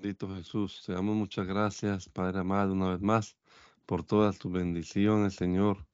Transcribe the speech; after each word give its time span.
Bendito 0.00 0.34
Jesús, 0.34 0.82
te 0.86 0.94
damos 0.94 1.14
muchas 1.14 1.46
gracias, 1.46 2.08
Padre 2.08 2.40
amado, 2.40 2.72
una 2.72 2.92
vez 2.92 3.02
más, 3.02 3.36
por 3.84 4.02
todas 4.02 4.38
tus 4.38 4.50
bendiciones, 4.50 5.34
Señor, 5.34 5.86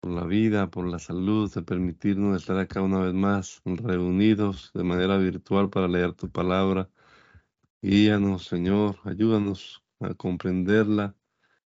por 0.00 0.12
la 0.12 0.24
vida, 0.24 0.70
por 0.70 0.86
la 0.86 0.98
salud, 0.98 1.52
de 1.52 1.60
permitirnos 1.60 2.40
estar 2.40 2.58
acá 2.58 2.80
una 2.80 3.00
vez 3.00 3.12
más 3.12 3.60
reunidos 3.66 4.70
de 4.72 4.84
manera 4.84 5.18
virtual 5.18 5.68
para 5.68 5.88
leer 5.88 6.14
tu 6.14 6.30
palabra. 6.30 6.88
Guíanos, 7.82 8.46
Señor, 8.46 8.96
ayúdanos 9.04 9.84
a 10.00 10.14
comprenderla, 10.14 11.14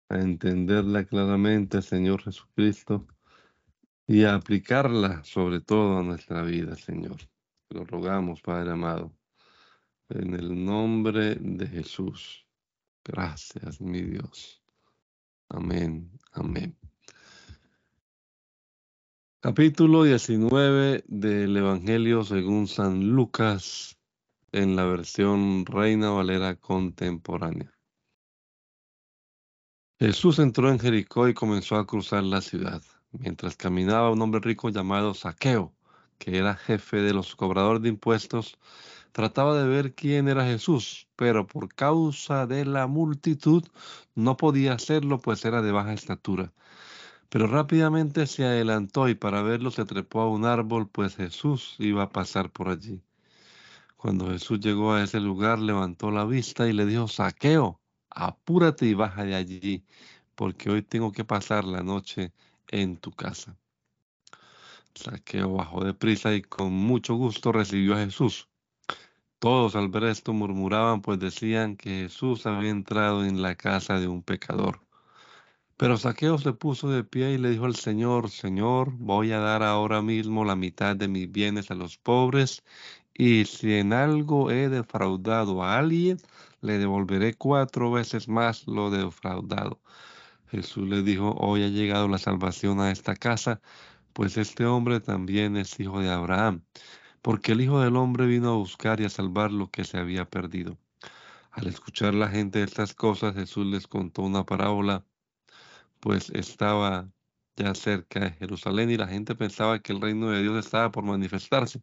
a 0.08 0.18
entenderla 0.18 1.04
claramente, 1.04 1.82
Señor 1.82 2.22
Jesucristo, 2.22 3.06
y 4.06 4.24
a 4.24 4.36
aplicarla 4.36 5.22
sobre 5.22 5.60
todo 5.60 5.98
a 5.98 6.02
nuestra 6.02 6.40
vida, 6.44 6.76
Señor. 6.76 7.18
Lo 7.68 7.84
rogamos, 7.84 8.40
Padre 8.40 8.70
amado. 8.70 9.15
En 10.08 10.34
el 10.34 10.64
nombre 10.64 11.34
de 11.34 11.66
Jesús. 11.66 12.46
Gracias, 13.04 13.80
mi 13.80 14.02
Dios. 14.02 14.62
Amén, 15.48 16.10
amén. 16.32 16.76
Capítulo 19.40 20.04
19 20.04 21.04
del 21.08 21.56
Evangelio 21.56 22.22
según 22.22 22.68
San 22.68 23.10
Lucas 23.10 23.98
en 24.52 24.76
la 24.76 24.84
versión 24.84 25.66
Reina 25.66 26.10
Valera 26.10 26.54
contemporánea. 26.54 27.72
Jesús 29.98 30.38
entró 30.38 30.70
en 30.70 30.78
Jericó 30.78 31.28
y 31.28 31.34
comenzó 31.34 31.76
a 31.76 31.86
cruzar 31.86 32.22
la 32.22 32.42
ciudad. 32.42 32.82
Mientras 33.10 33.56
caminaba 33.56 34.10
un 34.10 34.22
hombre 34.22 34.40
rico 34.40 34.68
llamado 34.68 35.14
Saqueo, 35.14 35.74
que 36.18 36.38
era 36.38 36.54
jefe 36.54 36.98
de 36.98 37.12
los 37.12 37.34
cobradores 37.34 37.82
de 37.82 37.88
impuestos, 37.88 38.58
Trataba 39.16 39.56
de 39.56 39.66
ver 39.66 39.94
quién 39.94 40.28
era 40.28 40.44
Jesús, 40.44 41.08
pero 41.16 41.46
por 41.46 41.74
causa 41.74 42.46
de 42.46 42.66
la 42.66 42.86
multitud 42.86 43.64
no 44.14 44.36
podía 44.36 44.74
hacerlo, 44.74 45.18
pues 45.20 45.42
era 45.46 45.62
de 45.62 45.72
baja 45.72 45.94
estatura. 45.94 46.52
Pero 47.30 47.46
rápidamente 47.46 48.26
se 48.26 48.44
adelantó 48.44 49.08
y 49.08 49.14
para 49.14 49.40
verlo 49.40 49.70
se 49.70 49.86
trepó 49.86 50.20
a 50.20 50.28
un 50.28 50.44
árbol, 50.44 50.90
pues 50.90 51.16
Jesús 51.16 51.76
iba 51.78 52.02
a 52.02 52.10
pasar 52.10 52.50
por 52.50 52.68
allí. 52.68 53.00
Cuando 53.96 54.28
Jesús 54.28 54.60
llegó 54.60 54.92
a 54.92 55.02
ese 55.02 55.18
lugar, 55.18 55.60
levantó 55.60 56.10
la 56.10 56.26
vista 56.26 56.68
y 56.68 56.74
le 56.74 56.84
dijo, 56.84 57.08
Saqueo, 57.08 57.80
apúrate 58.10 58.84
y 58.84 58.92
baja 58.92 59.24
de 59.24 59.34
allí, 59.34 59.86
porque 60.34 60.68
hoy 60.68 60.82
tengo 60.82 61.10
que 61.10 61.24
pasar 61.24 61.64
la 61.64 61.82
noche 61.82 62.34
en 62.68 62.98
tu 62.98 63.12
casa. 63.12 63.56
Saqueo 64.94 65.54
bajó 65.54 65.82
de 65.82 65.94
prisa 65.94 66.34
y 66.34 66.42
con 66.42 66.70
mucho 66.70 67.14
gusto 67.14 67.50
recibió 67.50 67.94
a 67.94 68.04
Jesús. 68.04 68.50
Todos 69.38 69.76
al 69.76 69.88
ver 69.88 70.04
esto 70.04 70.32
murmuraban, 70.32 71.02
pues 71.02 71.18
decían 71.18 71.76
que 71.76 72.04
Jesús 72.04 72.46
había 72.46 72.70
entrado 72.70 73.24
en 73.24 73.42
la 73.42 73.54
casa 73.54 74.00
de 74.00 74.08
un 74.08 74.22
pecador. 74.22 74.80
Pero 75.76 75.98
Saqueo 75.98 76.38
se 76.38 76.54
puso 76.54 76.88
de 76.88 77.04
pie 77.04 77.32
y 77.32 77.38
le 77.38 77.50
dijo 77.50 77.66
al 77.66 77.76
Señor, 77.76 78.30
Señor, 78.30 78.92
voy 78.92 79.32
a 79.32 79.40
dar 79.40 79.62
ahora 79.62 80.00
mismo 80.00 80.44
la 80.46 80.56
mitad 80.56 80.96
de 80.96 81.08
mis 81.08 81.30
bienes 81.30 81.70
a 81.70 81.74
los 81.74 81.98
pobres, 81.98 82.64
y 83.12 83.44
si 83.44 83.74
en 83.74 83.92
algo 83.92 84.50
he 84.50 84.70
defraudado 84.70 85.62
a 85.62 85.76
alguien, 85.78 86.18
le 86.62 86.78
devolveré 86.78 87.34
cuatro 87.34 87.90
veces 87.92 88.28
más 88.28 88.66
lo 88.66 88.90
defraudado. 88.90 89.80
Jesús 90.48 90.88
le 90.88 91.02
dijo, 91.02 91.32
hoy 91.38 91.62
ha 91.64 91.68
llegado 91.68 92.08
la 92.08 92.18
salvación 92.18 92.80
a 92.80 92.90
esta 92.90 93.14
casa, 93.16 93.60
pues 94.14 94.38
este 94.38 94.64
hombre 94.64 95.00
también 95.00 95.56
es 95.58 95.78
hijo 95.78 96.00
de 96.00 96.10
Abraham 96.10 96.62
porque 97.26 97.50
el 97.50 97.60
Hijo 97.60 97.80
del 97.80 97.96
Hombre 97.96 98.24
vino 98.24 98.50
a 98.50 98.54
buscar 98.54 99.00
y 99.00 99.04
a 99.04 99.08
salvar 99.08 99.50
lo 99.50 99.68
que 99.68 99.82
se 99.82 99.98
había 99.98 100.30
perdido. 100.30 100.78
Al 101.50 101.66
escuchar 101.66 102.14
la 102.14 102.28
gente 102.28 102.62
estas 102.62 102.94
cosas, 102.94 103.34
Jesús 103.34 103.66
les 103.66 103.88
contó 103.88 104.22
una 104.22 104.46
parábola, 104.46 105.04
pues 105.98 106.30
estaba 106.30 107.10
ya 107.56 107.74
cerca 107.74 108.20
de 108.20 108.30
Jerusalén 108.30 108.92
y 108.92 108.96
la 108.96 109.08
gente 109.08 109.34
pensaba 109.34 109.80
que 109.80 109.92
el 109.92 110.00
reino 110.00 110.30
de 110.30 110.40
Dios 110.40 110.64
estaba 110.64 110.92
por 110.92 111.02
manifestarse. 111.02 111.82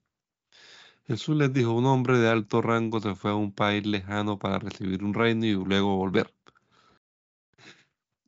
Jesús 1.07 1.35
les 1.35 1.51
dijo, 1.51 1.73
un 1.73 1.87
hombre 1.87 2.19
de 2.19 2.29
alto 2.29 2.61
rango 2.61 3.01
se 3.01 3.13
fue 3.13 3.31
a 3.31 3.35
un 3.35 3.51
país 3.51 3.85
lejano 3.85 4.39
para 4.39 4.59
recibir 4.59 5.03
un 5.03 5.13
reino 5.13 5.45
y 5.45 5.55
luego 5.55 5.97
volver. 5.97 6.33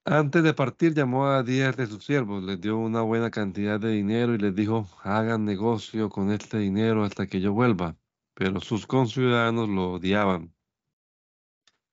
Antes 0.07 0.43
de 0.43 0.53
partir 0.53 0.93
llamó 0.93 1.25
a 1.27 1.41
diez 1.41 1.75
de 1.77 1.87
sus 1.87 2.05
siervos, 2.05 2.43
les 2.43 2.61
dio 2.61 2.77
una 2.77 3.01
buena 3.01 3.31
cantidad 3.31 3.79
de 3.79 3.89
dinero 3.89 4.35
y 4.35 4.37
les 4.37 4.53
dijo, 4.55 4.87
hagan 5.03 5.45
negocio 5.45 6.09
con 6.09 6.31
este 6.31 6.59
dinero 6.59 7.03
hasta 7.03 7.25
que 7.25 7.41
yo 7.41 7.53
vuelva. 7.53 7.97
Pero 8.35 8.61
sus 8.61 8.85
conciudadanos 8.85 9.67
lo 9.67 9.93
odiaban 9.93 10.53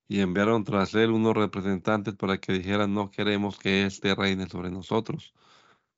y 0.07 0.19
enviaron 0.19 0.63
tras 0.63 0.93
él 0.93 1.09
unos 1.11 1.33
representantes 1.33 2.13
para 2.15 2.37
que 2.37 2.53
dijeran, 2.53 2.93
no 2.93 3.09
queremos 3.09 3.57
que 3.57 3.85
éste 3.85 4.13
reine 4.13 4.47
sobre 4.47 4.69
nosotros. 4.69 5.33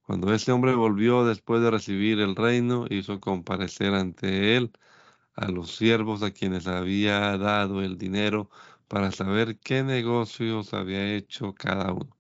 Cuando 0.04 0.34
ese 0.34 0.54
hombre 0.54 0.74
volvió 0.74 1.26
después 1.26 1.62
de 1.62 1.72
recibir 1.72 2.22
el 2.22 2.36
reino, 2.38 2.86
hizo 2.90 3.20
comparecer 3.20 3.94
ante 3.94 4.56
él 4.56 4.72
a 5.36 5.50
los 5.50 5.76
siervos 5.76 6.24
a 6.24 6.32
quienes 6.32 6.68
había 6.68 7.38
dado 7.38 7.82
el 7.82 7.98
dinero 7.98 8.50
para 8.88 9.12
saber 9.12 9.58
qué 9.60 9.84
negocios 9.84 10.74
había 10.74 11.16
hecho 11.16 11.54
cada 11.54 11.94
uno. 11.94 12.16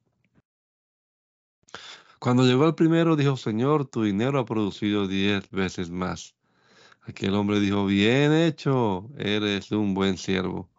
Cuando 2.19 2.43
llegó 2.43 2.65
el 2.65 2.75
primero, 2.75 3.15
dijo, 3.15 3.37
Señor, 3.37 3.85
tu 3.85 4.03
dinero 4.03 4.39
ha 4.39 4.45
producido 4.45 5.07
diez 5.07 5.49
veces 5.51 5.89
más. 5.89 6.35
Aquel 7.01 7.35
hombre 7.35 7.59
dijo, 7.59 7.85
bien 7.85 8.33
hecho, 8.33 9.09
eres 9.17 9.71
un 9.71 9.93
buen 9.93 10.17
siervo. 10.17 10.69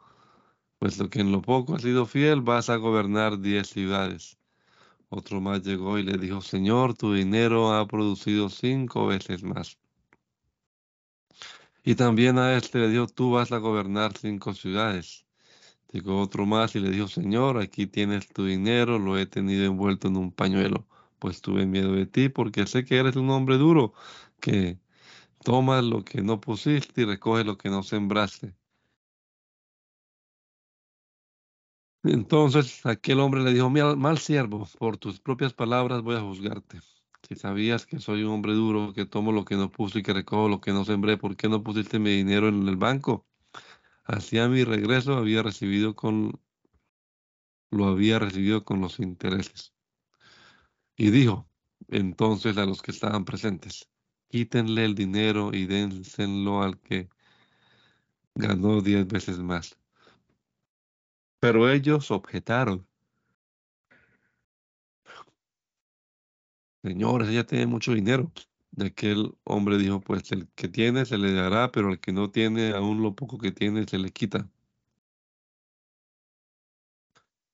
Puesto 0.79 1.09
que 1.09 1.21
en 1.21 1.31
lo 1.31 1.43
poco 1.43 1.75
has 1.75 1.83
sido 1.83 2.05
fiel, 2.07 2.41
vas 2.41 2.69
a 2.69 2.77
gobernar 2.77 3.39
diez 3.41 3.69
ciudades. 3.69 4.39
Otro 5.09 5.41
más 5.41 5.63
llegó 5.63 5.99
y 5.99 6.03
le 6.03 6.19
dijo, 6.19 6.41
Señor, 6.41 6.95
tu 6.95 7.13
dinero 7.13 7.73
ha 7.73 7.87
producido 7.87 8.49
cinco 8.49 9.07
veces 9.07 9.45
más. 9.45 9.79
Y 11.85 11.95
también 11.95 12.39
a 12.39 12.57
este 12.57 12.81
le 12.81 12.89
dijo, 12.89 13.07
tú 13.07 13.33
vas 13.33 13.53
a 13.53 13.59
gobernar 13.59 14.17
cinco 14.19 14.53
ciudades. 14.53 15.26
Llegó 15.97 16.21
otro 16.21 16.45
más 16.45 16.77
y 16.77 16.81
le 16.81 16.91
dijo, 16.91 17.09
Señor, 17.09 17.57
aquí 17.57 17.87
tienes 17.87 18.29
tu 18.29 18.45
dinero, 18.45 18.99
lo 18.99 19.17
he 19.17 19.25
tenido 19.25 19.65
envuelto 19.65 20.09
en 20.09 20.19
un 20.19 20.31
pañuelo, 20.31 20.87
pues 21.19 21.41
tuve 21.41 21.65
miedo 21.65 21.93
de 21.93 22.05
ti, 22.05 22.29
porque 22.29 22.67
sé 22.67 22.85
que 22.85 22.99
eres 22.99 23.17
un 23.17 23.31
hombre 23.31 23.57
duro, 23.57 23.95
que 24.39 24.79
tomas 25.45 25.85
lo 25.85 26.05
que 26.05 26.23
no 26.23 26.41
pusiste 26.41 27.03
y 27.03 27.05
recoges 27.07 27.47
lo 27.47 27.57
que 27.57 27.71
no 27.71 27.83
sembraste. 27.83 28.55
Entonces 32.05 32.85
aquel 32.85 33.21
hombre 33.21 33.43
le 33.43 33.55
dijo, 33.55 33.71
mal 33.71 34.19
siervo, 34.19 34.69
por 34.79 34.99
tus 34.99 35.19
propias 35.19 35.55
palabras 35.55 36.03
voy 36.03 36.17
a 36.17 36.21
juzgarte. 36.21 36.81
Si 37.27 37.37
sabías 37.37 37.87
que 37.87 38.01
soy 38.01 38.23
un 38.23 38.33
hombre 38.33 38.53
duro, 38.53 38.93
que 38.93 39.07
tomo 39.07 39.33
lo 39.33 39.47
que 39.47 39.57
no 39.57 39.71
puse 39.73 40.01
y 40.01 40.03
que 40.03 40.13
recojo 40.13 40.49
lo 40.51 40.61
que 40.61 40.73
no 40.73 40.85
sembré, 40.85 41.17
¿por 41.17 41.37
qué 41.37 41.49
no 41.49 41.63
pusiste 41.63 41.99
mi 41.99 42.11
dinero 42.11 42.49
en 42.49 42.69
el 42.69 42.77
banco? 42.77 43.27
Hacia 44.09 44.49
mi 44.49 44.63
regreso 44.63 45.15
había 45.15 45.43
recibido 45.43 45.97
con 45.97 46.41
lo 47.71 47.87
había 47.87 48.21
recibido 48.21 48.65
con 48.65 48.81
los 48.81 49.01
intereses. 49.01 49.75
Y 50.97 51.11
dijo 51.11 51.49
entonces 51.89 52.57
a 52.57 52.67
los 52.67 52.83
que 52.83 52.93
estaban 52.93 53.25
presentes, 53.25 53.89
quítenle 54.29 54.85
el 54.85 54.95
dinero 54.95 55.53
y 55.53 55.67
dénselo 55.67 56.63
al 56.63 56.79
que 56.79 57.09
ganó 58.35 58.81
diez 58.81 59.07
veces 59.09 59.39
más. 59.39 59.77
Pero 61.41 61.69
ellos 61.69 62.11
objetaron. 62.11 62.87
Señores, 66.83 67.29
ella 67.29 67.45
tiene 67.45 67.67
mucho 67.67 67.93
dinero. 67.93 68.33
Y 68.77 68.85
aquel 68.85 69.35
hombre 69.45 69.79
dijo, 69.79 70.01
pues 70.01 70.31
el 70.33 70.49
que 70.55 70.69
tiene 70.69 71.07
se 71.07 71.19
le 71.19 71.33
dará, 71.33 71.73
pero 71.73 71.91
el 71.91 71.99
que 72.01 72.13
no 72.13 72.31
tiene, 72.31 72.73
aún 72.73 73.03
lo 73.03 73.15
poco 73.15 73.39
que 73.39 73.51
tiene 73.53 73.87
se 73.87 73.99
le 73.99 74.11
quita. 74.11 74.49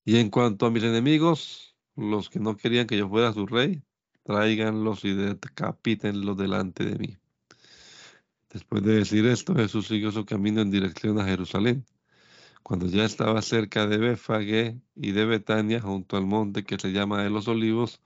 Y 0.05 0.19
en 0.19 0.31
cuanto 0.31 0.67
a 0.67 0.71
mis 0.71 0.83
enemigos, 0.83 1.77
los 1.97 2.29
que 2.29 2.41
no 2.41 2.57
querían 2.57 2.87
que 2.87 2.99
yo 2.99 3.09
fuera 3.09 3.33
su 3.33 3.47
rey, 3.47 3.83
tráiganlos 4.25 5.05
y 5.05 5.15
decapítenlos 5.15 6.37
delante 6.37 6.85
de 6.85 6.99
mí. 6.99 7.17
Después 8.51 8.83
de 8.83 8.97
decir 8.97 9.25
esto, 9.27 9.55
Jesús 9.55 9.87
siguió 9.87 10.11
su 10.11 10.25
camino 10.25 10.61
en 10.61 10.71
dirección 10.71 11.19
a 11.21 11.25
Jerusalén. 11.25 11.87
Cuando 12.63 12.87
ya 12.87 13.05
estaba 13.05 13.43
cerca 13.43 13.87
de 13.87 13.99
Befagé 13.99 14.81
y 14.95 15.13
de 15.13 15.25
Betania, 15.25 15.81
junto 15.81 16.17
al 16.17 16.27
monte 16.27 16.65
que 16.65 16.79
se 16.79 16.93
llama 16.93 17.23
de 17.23 17.31
los 17.31 17.49
olivos, 17.49 18.01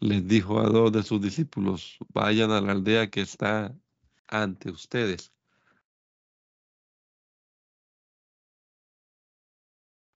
les 0.00 0.26
dijo 0.26 0.60
a 0.60 0.68
dos 0.68 0.92
de 0.92 1.02
sus 1.02 1.20
discípulos, 1.20 1.98
vayan 2.12 2.50
a 2.50 2.60
la 2.60 2.72
aldea 2.72 3.10
que 3.10 3.20
está 3.20 3.74
ante 4.26 4.70
ustedes. 4.70 5.32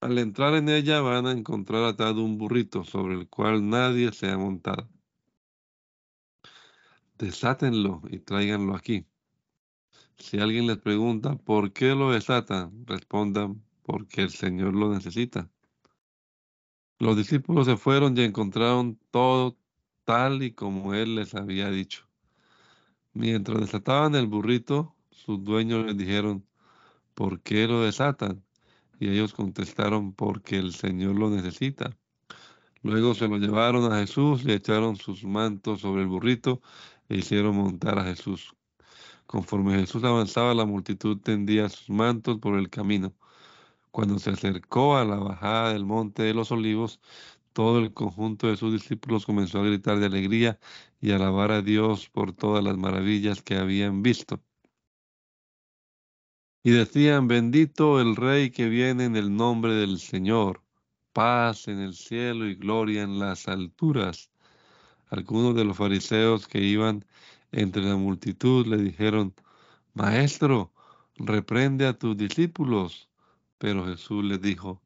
Al 0.01 0.19
entrar 0.19 0.55
en 0.55 0.69
ella 0.69 1.01
van 1.01 1.27
a 1.27 1.33
encontrar 1.33 1.85
atado 1.85 2.23
un 2.25 2.37
burrito 2.37 2.85
sobre 2.85 3.15
el 3.15 3.29
cual 3.29 3.69
nadie 3.69 4.13
se 4.13 4.31
ha 4.31 4.37
montado. 4.37 4.89
Desátenlo 7.19 8.03
y 8.11 8.19
tráiganlo 8.19 8.75
aquí. 8.75 9.07
Si 10.19 10.39
alguien 10.39 10.67
les 10.67 10.79
pregunta 10.79 11.37
por 11.37 11.73
qué 11.73 11.95
lo 11.95 12.11
desatan, 12.13 12.85
respondan 12.87 13.63
porque 13.83 14.23
el 14.23 14.31
Señor 14.31 14.75
lo 14.75 14.93
necesita. 14.93 15.51
Los 16.99 17.17
discípulos 17.17 17.67
se 17.67 17.77
fueron 17.77 18.17
y 18.17 18.23
encontraron 18.23 18.99
todo 19.11 19.57
tal 20.05 20.43
y 20.43 20.53
como 20.53 20.95
él 20.95 21.17
les 21.17 21.35
había 21.35 21.71
dicho. 21.71 22.07
Mientras 23.15 23.61
desataban 23.61 24.15
el 24.15 24.27
burrito, 24.27 24.95
sus 25.11 25.43
dueños 25.45 25.85
les 25.87 25.97
dijeron, 25.97 26.47
¿por 27.15 27.41
qué 27.43 27.67
lo 27.67 27.83
desatan? 27.83 28.43
Y 28.99 29.09
ellos 29.09 29.35
contestaron, 29.35 30.13
porque 30.13 30.59
el 30.59 30.73
Señor 30.73 31.17
lo 31.17 31.31
necesita. 31.31 31.97
Luego 32.83 33.15
se 33.15 33.29
lo 33.29 33.39
llevaron 33.39 33.93
a 33.93 33.99
Jesús, 34.01 34.45
le 34.45 34.55
echaron 34.55 34.97
sus 34.97 35.25
mantos 35.25 35.81
sobre 35.81 36.03
el 36.03 36.09
burrito 36.09 36.61
e 37.09 37.19
hicieron 37.19 37.57
montar 37.57 37.99
a 37.99 38.05
Jesús. 38.05 38.55
Conforme 39.27 39.79
Jesús 39.79 40.05
avanzaba, 40.05 40.55
la 40.55 40.67
multitud 40.67 41.19
tendía 41.19 41.69
sus 41.69 41.89
mantos 41.91 42.39
por 42.39 42.59
el 42.59 42.71
camino. 42.71 43.15
Cuando 43.91 44.19
se 44.19 44.31
acercó 44.31 44.97
a 44.97 45.05
la 45.05 45.17
bajada 45.17 45.73
del 45.73 45.85
monte 45.85 46.23
de 46.23 46.35
los 46.35 46.51
olivos, 46.51 47.01
todo 47.53 47.79
el 47.79 47.93
conjunto 47.93 48.49
de 48.49 48.57
sus 48.57 48.73
discípulos 48.73 49.27
comenzó 49.27 49.61
a 49.61 49.65
gritar 49.65 49.99
de 49.99 50.07
alegría 50.07 50.59
y 51.01 51.13
alabar 51.13 51.53
a 51.53 51.63
Dios 51.63 52.09
por 52.09 52.33
todas 52.33 52.65
las 52.65 52.77
maravillas 52.77 53.43
que 53.43 53.57
habían 53.57 54.03
visto. 54.03 54.43
Y 56.65 56.71
decían, 56.71 57.27
bendito 57.29 58.01
el 58.01 58.15
Rey 58.17 58.51
que 58.51 58.69
viene 58.69 59.05
en 59.05 59.17
el 59.17 59.35
nombre 59.35 59.75
del 59.75 59.99
Señor, 59.99 60.63
paz 61.13 61.69
en 61.69 61.81
el 61.81 61.95
cielo 61.95 62.47
y 62.47 62.55
gloria 62.55 63.03
en 63.03 63.19
las 63.19 63.49
alturas. 63.49 64.31
Algunos 65.09 65.55
de 65.57 65.65
los 65.65 65.77
fariseos 65.77 66.47
que 66.47 66.61
iban 66.61 67.05
entre 67.51 67.83
la 67.83 67.97
multitud 67.97 68.67
le 68.67 68.79
dijeron, 68.79 69.35
Maestro, 69.95 70.73
reprende 71.17 71.87
a 71.87 71.99
tus 71.99 72.17
discípulos. 72.17 73.09
Pero 73.59 73.87
Jesús 73.87 74.25
les 74.25 74.41
dijo, 74.41 74.81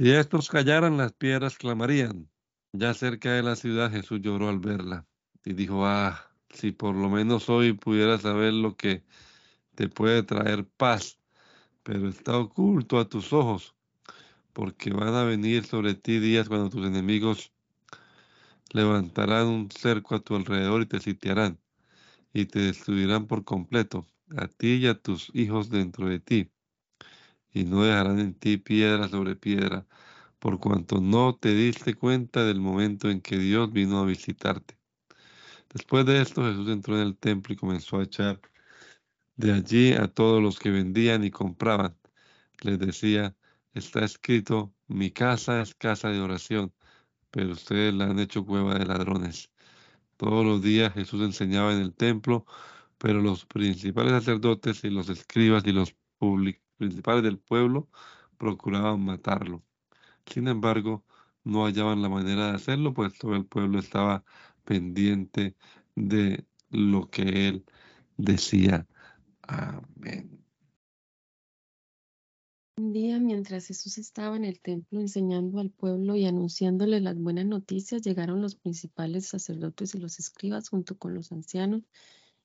Si 0.00 0.10
estos 0.10 0.48
callaran, 0.48 0.96
las 0.96 1.12
piedras 1.12 1.58
clamarían. 1.58 2.30
Ya 2.72 2.94
cerca 2.94 3.32
de 3.32 3.42
la 3.42 3.54
ciudad 3.54 3.90
Jesús 3.90 4.22
lloró 4.22 4.48
al 4.48 4.58
verla 4.58 5.06
y 5.44 5.52
dijo, 5.52 5.84
ah, 5.84 6.32
si 6.48 6.72
por 6.72 6.94
lo 6.94 7.10
menos 7.10 7.50
hoy 7.50 7.74
pudiera 7.74 8.16
saber 8.16 8.54
lo 8.54 8.78
que 8.78 9.04
te 9.74 9.90
puede 9.90 10.22
traer 10.22 10.66
paz, 10.66 11.18
pero 11.82 12.08
está 12.08 12.38
oculto 12.38 12.98
a 12.98 13.10
tus 13.10 13.34
ojos, 13.34 13.74
porque 14.54 14.90
van 14.90 15.14
a 15.14 15.24
venir 15.24 15.66
sobre 15.66 15.92
ti 15.92 16.18
días 16.18 16.48
cuando 16.48 16.70
tus 16.70 16.86
enemigos 16.86 17.52
levantarán 18.72 19.48
un 19.48 19.70
cerco 19.70 20.14
a 20.14 20.20
tu 20.20 20.34
alrededor 20.34 20.80
y 20.80 20.86
te 20.86 21.00
sitiarán, 21.00 21.60
y 22.32 22.46
te 22.46 22.60
destruirán 22.60 23.26
por 23.26 23.44
completo, 23.44 24.06
a 24.34 24.48
ti 24.48 24.76
y 24.76 24.86
a 24.86 24.94
tus 24.94 25.30
hijos 25.34 25.68
dentro 25.68 26.08
de 26.08 26.20
ti 26.20 26.50
y 27.52 27.64
no 27.64 27.84
dejarán 27.84 28.20
en 28.20 28.34
ti 28.34 28.56
piedra 28.58 29.08
sobre 29.08 29.36
piedra, 29.36 29.86
por 30.38 30.58
cuanto 30.60 31.00
no 31.00 31.36
te 31.36 31.54
diste 31.54 31.94
cuenta 31.94 32.44
del 32.44 32.60
momento 32.60 33.10
en 33.10 33.20
que 33.20 33.38
Dios 33.38 33.72
vino 33.72 34.00
a 34.00 34.06
visitarte. 34.06 34.78
Después 35.72 36.06
de 36.06 36.20
esto, 36.22 36.42
Jesús 36.44 36.68
entró 36.68 36.96
en 36.96 37.06
el 37.06 37.16
templo 37.16 37.54
y 37.54 37.56
comenzó 37.56 37.98
a 37.98 38.04
echar 38.04 38.40
de 39.36 39.52
allí 39.52 39.92
a 39.94 40.08
todos 40.08 40.42
los 40.42 40.58
que 40.58 40.70
vendían 40.70 41.24
y 41.24 41.30
compraban. 41.30 41.96
Les 42.62 42.78
decía, 42.78 43.36
está 43.74 44.04
escrito, 44.04 44.74
mi 44.88 45.10
casa 45.10 45.62
es 45.62 45.74
casa 45.74 46.10
de 46.10 46.20
oración, 46.20 46.74
pero 47.30 47.52
ustedes 47.52 47.94
la 47.94 48.06
han 48.06 48.18
hecho 48.18 48.44
cueva 48.46 48.78
de 48.78 48.86
ladrones. 48.86 49.50
Todos 50.16 50.44
los 50.44 50.62
días 50.62 50.94
Jesús 50.94 51.22
enseñaba 51.22 51.72
en 51.72 51.80
el 51.80 51.94
templo, 51.94 52.46
pero 52.98 53.20
los 53.22 53.46
principales 53.46 54.12
sacerdotes 54.12 54.84
y 54.84 54.90
los 54.90 55.08
escribas 55.08 55.64
y 55.66 55.72
los 55.72 55.94
públicos 56.18 56.69
principales 56.80 57.22
del 57.22 57.38
pueblo 57.38 57.88
procuraban 58.38 59.04
matarlo. 59.04 59.62
Sin 60.26 60.48
embargo, 60.48 61.04
no 61.44 61.66
hallaban 61.66 62.00
la 62.02 62.08
manera 62.08 62.48
de 62.48 62.56
hacerlo, 62.56 62.94
pues 62.94 63.16
todo 63.18 63.36
el 63.36 63.44
pueblo 63.44 63.78
estaba 63.78 64.24
pendiente 64.64 65.56
de 65.94 66.46
lo 66.70 67.10
que 67.10 67.48
él 67.48 67.64
decía. 68.16 68.86
Amén. 69.42 70.42
Un 72.78 72.94
día, 72.94 73.18
mientras 73.18 73.66
Jesús 73.66 73.98
estaba 73.98 74.36
en 74.36 74.46
el 74.46 74.58
templo 74.58 75.00
enseñando 75.00 75.60
al 75.60 75.70
pueblo 75.70 76.16
y 76.16 76.24
anunciándole 76.24 77.00
las 77.00 77.18
buenas 77.18 77.44
noticias, 77.44 78.00
llegaron 78.00 78.40
los 78.40 78.54
principales 78.54 79.26
sacerdotes 79.28 79.94
y 79.94 79.98
los 79.98 80.18
escribas 80.18 80.70
junto 80.70 80.96
con 80.96 81.14
los 81.14 81.30
ancianos 81.30 81.82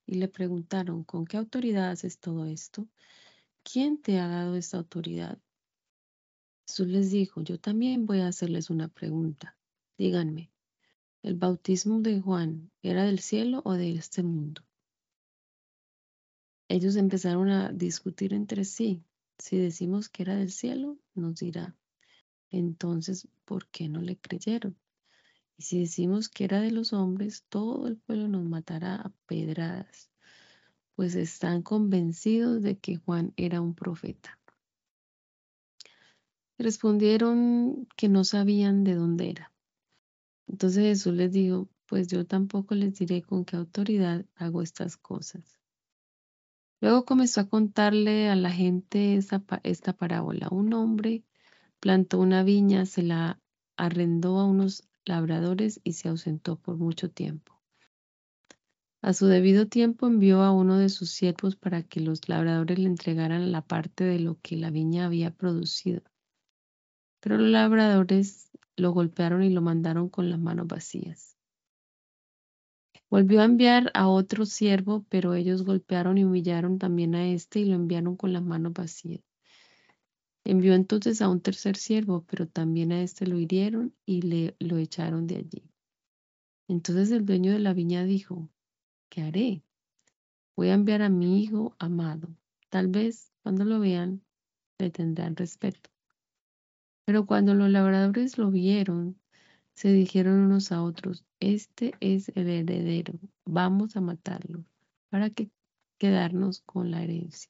y 0.05 0.15
le 0.15 0.27
preguntaron, 0.27 1.05
¿con 1.05 1.25
qué 1.25 1.37
autoridad 1.37 1.91
haces 1.91 2.19
todo 2.19 2.45
esto? 2.45 2.87
¿Quién 3.65 3.97
te 3.97 4.19
ha 4.19 4.27
dado 4.27 4.55
esta 4.55 4.77
autoridad? 4.77 5.39
Jesús 6.67 6.87
les 6.87 7.11
dijo, 7.11 7.41
yo 7.41 7.59
también 7.59 8.05
voy 8.05 8.19
a 8.19 8.27
hacerles 8.27 8.69
una 8.69 8.87
pregunta. 8.87 9.57
Díganme, 9.97 10.51
¿el 11.23 11.35
bautismo 11.35 11.99
de 11.99 12.21
Juan 12.21 12.71
era 12.83 13.03
del 13.03 13.19
cielo 13.19 13.61
o 13.65 13.73
de 13.73 13.93
este 13.93 14.23
mundo? 14.23 14.61
Ellos 16.67 16.95
empezaron 16.95 17.49
a 17.49 17.71
discutir 17.71 18.33
entre 18.33 18.65
sí. 18.65 19.03
Si 19.39 19.57
decimos 19.57 20.09
que 20.09 20.23
era 20.23 20.35
del 20.35 20.51
cielo, 20.51 20.97
nos 21.13 21.35
dirá, 21.35 21.75
entonces, 22.51 23.27
¿por 23.45 23.67
qué 23.67 23.89
no 23.89 24.01
le 24.01 24.17
creyeron? 24.17 24.77
Y 25.57 25.63
si 25.63 25.79
decimos 25.79 26.29
que 26.29 26.45
era 26.45 26.61
de 26.61 26.71
los 26.71 26.93
hombres, 26.93 27.43
todo 27.49 27.87
el 27.87 27.97
pueblo 27.97 28.27
nos 28.27 28.45
matará 28.45 28.95
a 28.95 29.13
pedradas 29.25 30.09
pues 30.95 31.15
están 31.15 31.61
convencidos 31.61 32.61
de 32.61 32.77
que 32.77 32.97
Juan 32.97 33.33
era 33.35 33.61
un 33.61 33.75
profeta. 33.75 34.39
Respondieron 36.57 37.87
que 37.97 38.07
no 38.07 38.23
sabían 38.23 38.83
de 38.83 38.95
dónde 38.95 39.29
era. 39.29 39.51
Entonces 40.47 40.83
Jesús 40.83 41.13
les 41.13 41.31
dijo, 41.33 41.67
pues 41.85 42.07
yo 42.07 42.25
tampoco 42.25 42.75
les 42.75 42.97
diré 42.97 43.21
con 43.21 43.45
qué 43.45 43.57
autoridad 43.57 44.25
hago 44.35 44.61
estas 44.61 44.95
cosas. 44.95 45.59
Luego 46.81 47.05
comenzó 47.05 47.41
a 47.41 47.49
contarle 47.49 48.29
a 48.29 48.35
la 48.35 48.51
gente 48.51 49.15
esta, 49.15 49.43
esta 49.63 49.93
parábola. 49.93 50.47
Un 50.49 50.73
hombre 50.73 51.23
plantó 51.79 52.19
una 52.19 52.43
viña, 52.43 52.85
se 52.85 53.01
la 53.03 53.39
arrendó 53.75 54.39
a 54.39 54.45
unos 54.45 54.87
labradores 55.03 55.81
y 55.83 55.93
se 55.93 56.09
ausentó 56.09 56.57
por 56.57 56.77
mucho 56.77 57.09
tiempo. 57.09 57.54
A 59.05 59.13
su 59.13 59.27
debido 59.27 59.67
tiempo 59.67 60.07
envió 60.07 60.41
a 60.41 60.51
uno 60.51 60.79
de 60.79 60.89
sus 60.89 61.11
siervos 61.11 61.55
para 61.55 61.83
que 61.83 61.99
los 61.99 62.27
labradores 62.27 62.79
le 62.79 62.87
entregaran 62.87 63.51
la 63.51 63.61
parte 63.61 64.03
de 64.03 64.17
lo 64.17 64.39
que 64.41 64.57
la 64.57 64.71
viña 64.71 65.05
había 65.05 65.29
producido. 65.29 66.01
Pero 67.19 67.37
los 67.37 67.51
labradores 67.51 68.49
lo 68.75 68.93
golpearon 68.93 69.43
y 69.43 69.51
lo 69.51 69.61
mandaron 69.61 70.09
con 70.09 70.31
las 70.31 70.39
manos 70.39 70.65
vacías. 70.65 71.37
Volvió 73.07 73.41
a 73.41 73.45
enviar 73.45 73.91
a 73.93 74.07
otro 74.07 74.47
siervo, 74.47 75.05
pero 75.07 75.35
ellos 75.35 75.61
golpearon 75.61 76.17
y 76.17 76.25
humillaron 76.25 76.79
también 76.79 77.13
a 77.13 77.27
este 77.27 77.59
y 77.59 77.65
lo 77.65 77.75
enviaron 77.75 78.15
con 78.15 78.33
las 78.33 78.41
manos 78.41 78.73
vacías. 78.73 79.21
Envió 80.43 80.73
entonces 80.73 81.21
a 81.21 81.29
un 81.29 81.41
tercer 81.41 81.77
siervo, 81.77 82.25
pero 82.27 82.47
también 82.47 82.91
a 82.91 83.03
este 83.03 83.27
lo 83.27 83.37
hirieron 83.37 83.93
y 84.03 84.23
le 84.23 84.55
lo 84.57 84.79
echaron 84.79 85.27
de 85.27 85.35
allí. 85.35 85.69
Entonces 86.67 87.11
el 87.11 87.23
dueño 87.23 87.51
de 87.51 87.59
la 87.59 87.75
viña 87.75 88.03
dijo, 88.03 88.49
¿qué 89.15 89.21
haré? 89.21 89.63
Voy 90.57 90.67
a 90.67 90.73
enviar 90.73 91.01
a 91.01 91.07
mi 91.07 91.41
hijo 91.41 91.73
amado. 91.79 92.27
Tal 92.69 92.89
vez 92.89 93.31
cuando 93.43 93.63
lo 93.63 93.79
vean 93.79 94.21
le 94.77 94.91
tendrán 94.91 95.37
respeto. 95.37 95.89
Pero 97.05 97.25
cuando 97.25 97.53
los 97.53 97.69
labradores 97.69 98.37
lo 98.37 98.51
vieron, 98.51 99.17
se 99.73 99.93
dijeron 99.93 100.39
unos 100.39 100.73
a 100.73 100.83
otros, 100.83 101.23
este 101.39 101.93
es 102.01 102.27
el 102.35 102.49
heredero, 102.49 103.13
vamos 103.45 103.95
a 103.95 104.01
matarlo 104.01 104.65
para 105.09 105.29
que 105.29 105.49
quedarnos 105.97 106.59
con 106.61 106.91
la 106.91 107.01
herencia. 107.01 107.49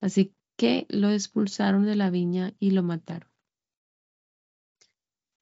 Así 0.00 0.34
que 0.56 0.86
lo 0.88 1.10
expulsaron 1.10 1.84
de 1.84 1.96
la 1.96 2.10
viña 2.10 2.54
y 2.60 2.70
lo 2.70 2.84
mataron. 2.84 3.28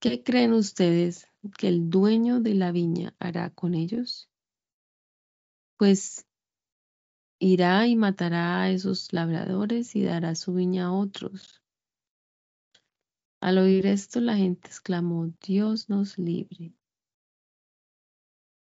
¿Qué 0.00 0.23
creen 0.23 0.54
ustedes 0.54 1.28
que 1.59 1.69
el 1.69 1.90
dueño 1.90 2.40
de 2.40 2.54
la 2.54 2.73
viña 2.73 3.14
hará 3.19 3.50
con 3.50 3.75
ellos? 3.75 4.32
Pues 5.83 6.29
irá 7.41 7.89
y 7.89 7.97
matará 7.97 8.62
a 8.62 8.71
esos 8.71 9.12
labradores 9.12 9.97
y 9.97 10.05
dará 10.05 10.37
su 10.37 10.55
viña 10.55 10.85
a 10.85 10.93
otros. 10.93 11.61
Al 13.41 13.59
oír 13.59 13.87
esto, 13.87 14.21
la 14.21 14.37
gente 14.37 14.69
exclamó, 14.69 15.35
Dios 15.45 15.89
nos 15.89 16.19
libre. 16.19 16.73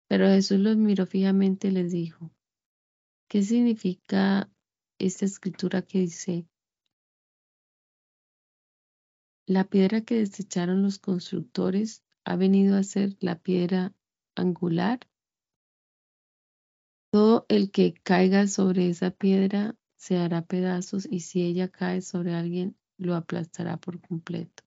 Pero 0.08 0.26
Jesús 0.26 0.58
los 0.58 0.76
miró 0.76 1.06
fijamente 1.06 1.68
y 1.68 1.70
les 1.70 1.92
dijo, 1.92 2.32
¿qué 3.28 3.44
significa 3.44 4.50
esta 4.98 5.24
escritura 5.24 5.82
que 5.82 6.00
dice, 6.00 6.48
la 9.46 9.62
piedra 9.62 10.00
que 10.00 10.16
desecharon 10.16 10.82
los 10.82 10.98
constructores 10.98 12.02
ha 12.24 12.34
venido 12.34 12.76
a 12.76 12.82
ser 12.82 13.16
la 13.20 13.38
piedra 13.38 13.94
angular? 14.34 14.98
Todo 17.14 17.46
el 17.48 17.70
que 17.70 17.94
caiga 17.94 18.48
sobre 18.48 18.88
esa 18.88 19.12
piedra 19.12 19.76
se 19.94 20.16
hará 20.16 20.42
pedazos 20.42 21.06
y 21.08 21.20
si 21.20 21.44
ella 21.44 21.68
cae 21.68 22.02
sobre 22.02 22.34
alguien, 22.34 22.76
lo 22.98 23.14
aplastará 23.14 23.76
por 23.76 24.00
completo. 24.00 24.64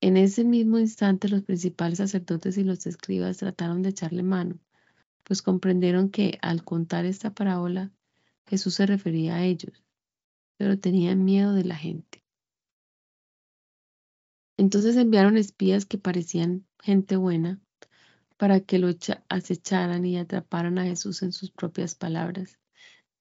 En 0.00 0.16
ese 0.16 0.42
mismo 0.42 0.80
instante 0.80 1.28
los 1.28 1.44
principales 1.44 1.98
sacerdotes 1.98 2.58
y 2.58 2.64
los 2.64 2.88
escribas 2.88 3.36
trataron 3.36 3.82
de 3.82 3.90
echarle 3.90 4.24
mano, 4.24 4.58
pues 5.22 5.42
comprendieron 5.42 6.10
que 6.10 6.40
al 6.42 6.64
contar 6.64 7.04
esta 7.04 7.32
parábola 7.32 7.92
Jesús 8.48 8.74
se 8.74 8.86
refería 8.86 9.36
a 9.36 9.44
ellos, 9.44 9.84
pero 10.56 10.76
tenían 10.76 11.24
miedo 11.24 11.52
de 11.52 11.62
la 11.62 11.76
gente. 11.76 12.24
Entonces 14.56 14.96
enviaron 14.96 15.36
espías 15.36 15.86
que 15.86 15.98
parecían 15.98 16.66
gente 16.80 17.14
buena 17.14 17.60
para 18.38 18.60
que 18.60 18.78
lo 18.78 18.88
acecharan 19.28 20.06
y 20.06 20.16
atraparan 20.16 20.78
a 20.78 20.84
Jesús 20.84 21.22
en 21.22 21.32
sus 21.32 21.50
propias 21.50 21.96
palabras 21.96 22.58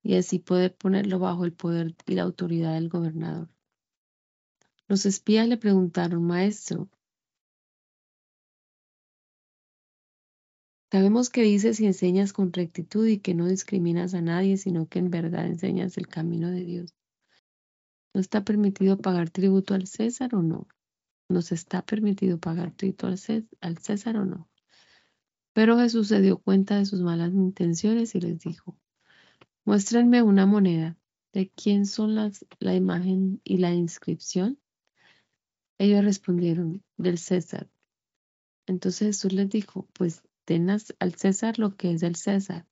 y 0.03 0.15
así 0.15 0.39
poder 0.39 0.75
ponerlo 0.77 1.19
bajo 1.19 1.43
el 1.43 1.53
poder 1.53 1.95
y 2.05 2.13
la 2.13 2.21
autoridad 2.21 2.75
del 2.75 2.87
gobernador. 2.87 3.49
Los 4.87 5.05
espías 5.05 5.47
le 5.47 5.57
preguntaron, 5.57 6.23
Maestro, 6.23 6.87
sabemos 10.91 11.29
que 11.29 11.41
dices 11.41 11.79
y 11.79 11.87
enseñas 11.87 12.31
con 12.31 12.53
rectitud 12.53 13.05
y 13.07 13.19
que 13.19 13.33
no 13.33 13.47
discriminas 13.47 14.13
a 14.13 14.21
nadie, 14.21 14.55
sino 14.55 14.87
que 14.87 14.99
en 14.99 15.09
verdad 15.09 15.47
enseñas 15.47 15.97
el 15.97 16.07
camino 16.07 16.51
de 16.51 16.63
Dios. 16.63 16.95
¿No 18.13 18.21
está 18.21 18.43
permitido 18.45 18.97
pagar 18.97 19.31
tributo 19.31 19.73
al 19.73 19.87
César 19.87 20.35
o 20.35 20.43
no? 20.43 20.67
¿Nos 21.27 21.51
está 21.51 21.83
permitido 21.83 22.37
pagar 22.37 22.71
tributo 22.71 23.07
al 23.07 23.17
César 23.79 24.15
o 24.17 24.25
no? 24.25 24.47
Pero 25.57 25.79
Jesús 25.79 26.09
se 26.09 26.21
dio 26.21 26.37
cuenta 26.37 26.77
de 26.77 26.85
sus 26.85 27.01
malas 27.01 27.33
intenciones 27.33 28.13
y 28.13 28.19
les 28.19 28.37
dijo, 28.37 28.77
muéstrenme 29.65 30.21
una 30.21 30.45
moneda. 30.45 30.99
¿De 31.33 31.49
quién 31.49 31.87
son 31.87 32.13
las, 32.13 32.45
la 32.59 32.75
imagen 32.75 33.41
y 33.43 33.57
la 33.57 33.73
inscripción? 33.73 34.59
Ellos 35.79 36.05
respondieron, 36.05 36.83
del 36.97 37.17
César. 37.17 37.71
Entonces 38.67 39.07
Jesús 39.07 39.33
les 39.33 39.49
dijo, 39.49 39.87
pues 39.93 40.21
den 40.45 40.69
al 40.69 41.15
César 41.15 41.57
lo 41.57 41.75
que 41.75 41.91
es 41.91 42.01
del 42.01 42.17
César 42.17 42.67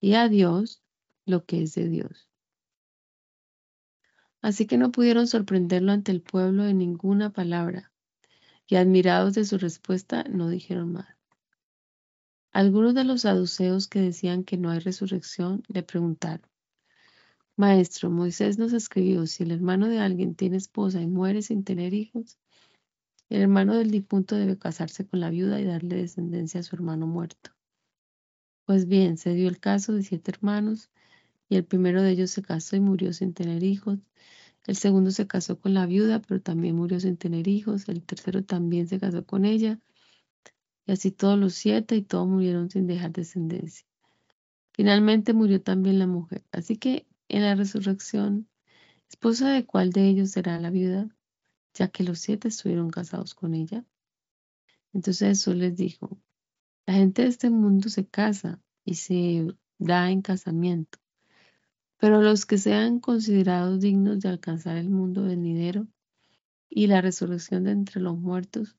y 0.00 0.14
a 0.14 0.28
Dios 0.28 0.80
lo 1.26 1.44
que 1.44 1.64
es 1.64 1.74
de 1.74 1.88
Dios. 1.88 2.28
Así 4.42 4.68
que 4.68 4.78
no 4.78 4.92
pudieron 4.92 5.26
sorprenderlo 5.26 5.90
ante 5.90 6.12
el 6.12 6.22
pueblo 6.22 6.62
de 6.62 6.74
ninguna 6.74 7.32
palabra, 7.32 7.90
y 8.68 8.76
admirados 8.76 9.34
de 9.34 9.44
su 9.44 9.58
respuesta 9.58 10.22
no 10.30 10.48
dijeron 10.48 10.92
más. 10.92 11.21
Algunos 12.52 12.94
de 12.94 13.04
los 13.04 13.22
saduceos 13.22 13.88
que 13.88 14.00
decían 14.00 14.44
que 14.44 14.58
no 14.58 14.70
hay 14.70 14.78
resurrección 14.78 15.62
le 15.68 15.82
preguntaron, 15.82 16.46
Maestro, 17.56 18.10
Moisés 18.10 18.58
nos 18.58 18.72
escribió, 18.72 19.26
si 19.26 19.42
el 19.42 19.52
hermano 19.52 19.88
de 19.88 19.98
alguien 19.98 20.34
tiene 20.34 20.58
esposa 20.58 21.00
y 21.00 21.06
muere 21.06 21.42
sin 21.42 21.64
tener 21.64 21.94
hijos, 21.94 22.38
el 23.30 23.40
hermano 23.40 23.74
del 23.74 23.90
difunto 23.90 24.36
debe 24.36 24.58
casarse 24.58 25.06
con 25.06 25.20
la 25.20 25.30
viuda 25.30 25.60
y 25.60 25.64
darle 25.64 25.96
descendencia 25.96 26.60
a 26.60 26.62
su 26.62 26.76
hermano 26.76 27.06
muerto. 27.06 27.52
Pues 28.66 28.86
bien, 28.86 29.16
se 29.16 29.32
dio 29.34 29.48
el 29.48 29.58
caso 29.58 29.94
de 29.94 30.02
siete 30.02 30.30
hermanos, 30.30 30.90
y 31.48 31.56
el 31.56 31.64
primero 31.64 32.02
de 32.02 32.10
ellos 32.10 32.30
se 32.30 32.42
casó 32.42 32.76
y 32.76 32.80
murió 32.80 33.12
sin 33.12 33.32
tener 33.32 33.62
hijos. 33.62 33.98
El 34.66 34.76
segundo 34.76 35.10
se 35.10 35.26
casó 35.26 35.58
con 35.58 35.74
la 35.74 35.86
viuda, 35.86 36.20
pero 36.20 36.40
también 36.40 36.76
murió 36.76 37.00
sin 37.00 37.16
tener 37.16 37.48
hijos. 37.48 37.88
El 37.88 38.02
tercero 38.02 38.44
también 38.44 38.88
se 38.88 39.00
casó 39.00 39.24
con 39.24 39.44
ella. 39.44 39.80
Y 40.86 40.92
así 40.92 41.10
todos 41.10 41.38
los 41.38 41.54
siete 41.54 41.96
y 41.96 42.02
todos 42.02 42.26
murieron 42.28 42.70
sin 42.70 42.86
dejar 42.86 43.12
descendencia. 43.12 43.86
Finalmente 44.72 45.32
murió 45.32 45.62
también 45.62 45.98
la 45.98 46.06
mujer. 46.06 46.44
Así 46.50 46.76
que 46.76 47.06
en 47.28 47.42
la 47.42 47.54
resurrección, 47.54 48.48
esposa 49.08 49.50
de 49.50 49.64
cuál 49.64 49.90
de 49.90 50.08
ellos 50.08 50.30
será 50.30 50.58
la 50.58 50.70
viuda, 50.70 51.08
ya 51.74 51.88
que 51.88 52.04
los 52.04 52.18
siete 52.18 52.48
estuvieron 52.48 52.90
casados 52.90 53.34
con 53.34 53.54
ella. 53.54 53.84
Entonces 54.92 55.28
Jesús 55.28 55.56
les 55.56 55.76
dijo, 55.76 56.18
la 56.86 56.94
gente 56.94 57.22
de 57.22 57.28
este 57.28 57.50
mundo 57.50 57.88
se 57.88 58.06
casa 58.06 58.60
y 58.84 58.94
se 58.94 59.54
da 59.78 60.10
en 60.10 60.22
casamiento, 60.22 60.98
pero 61.96 62.20
los 62.20 62.46
que 62.46 62.58
sean 62.58 63.00
considerados 63.00 63.80
dignos 63.80 64.20
de 64.20 64.28
alcanzar 64.28 64.76
el 64.76 64.90
mundo 64.90 65.22
venidero 65.22 65.86
y 66.68 66.86
la 66.88 67.00
resurrección 67.00 67.64
de 67.64 67.72
entre 67.72 68.00
los 68.00 68.18
muertos, 68.18 68.76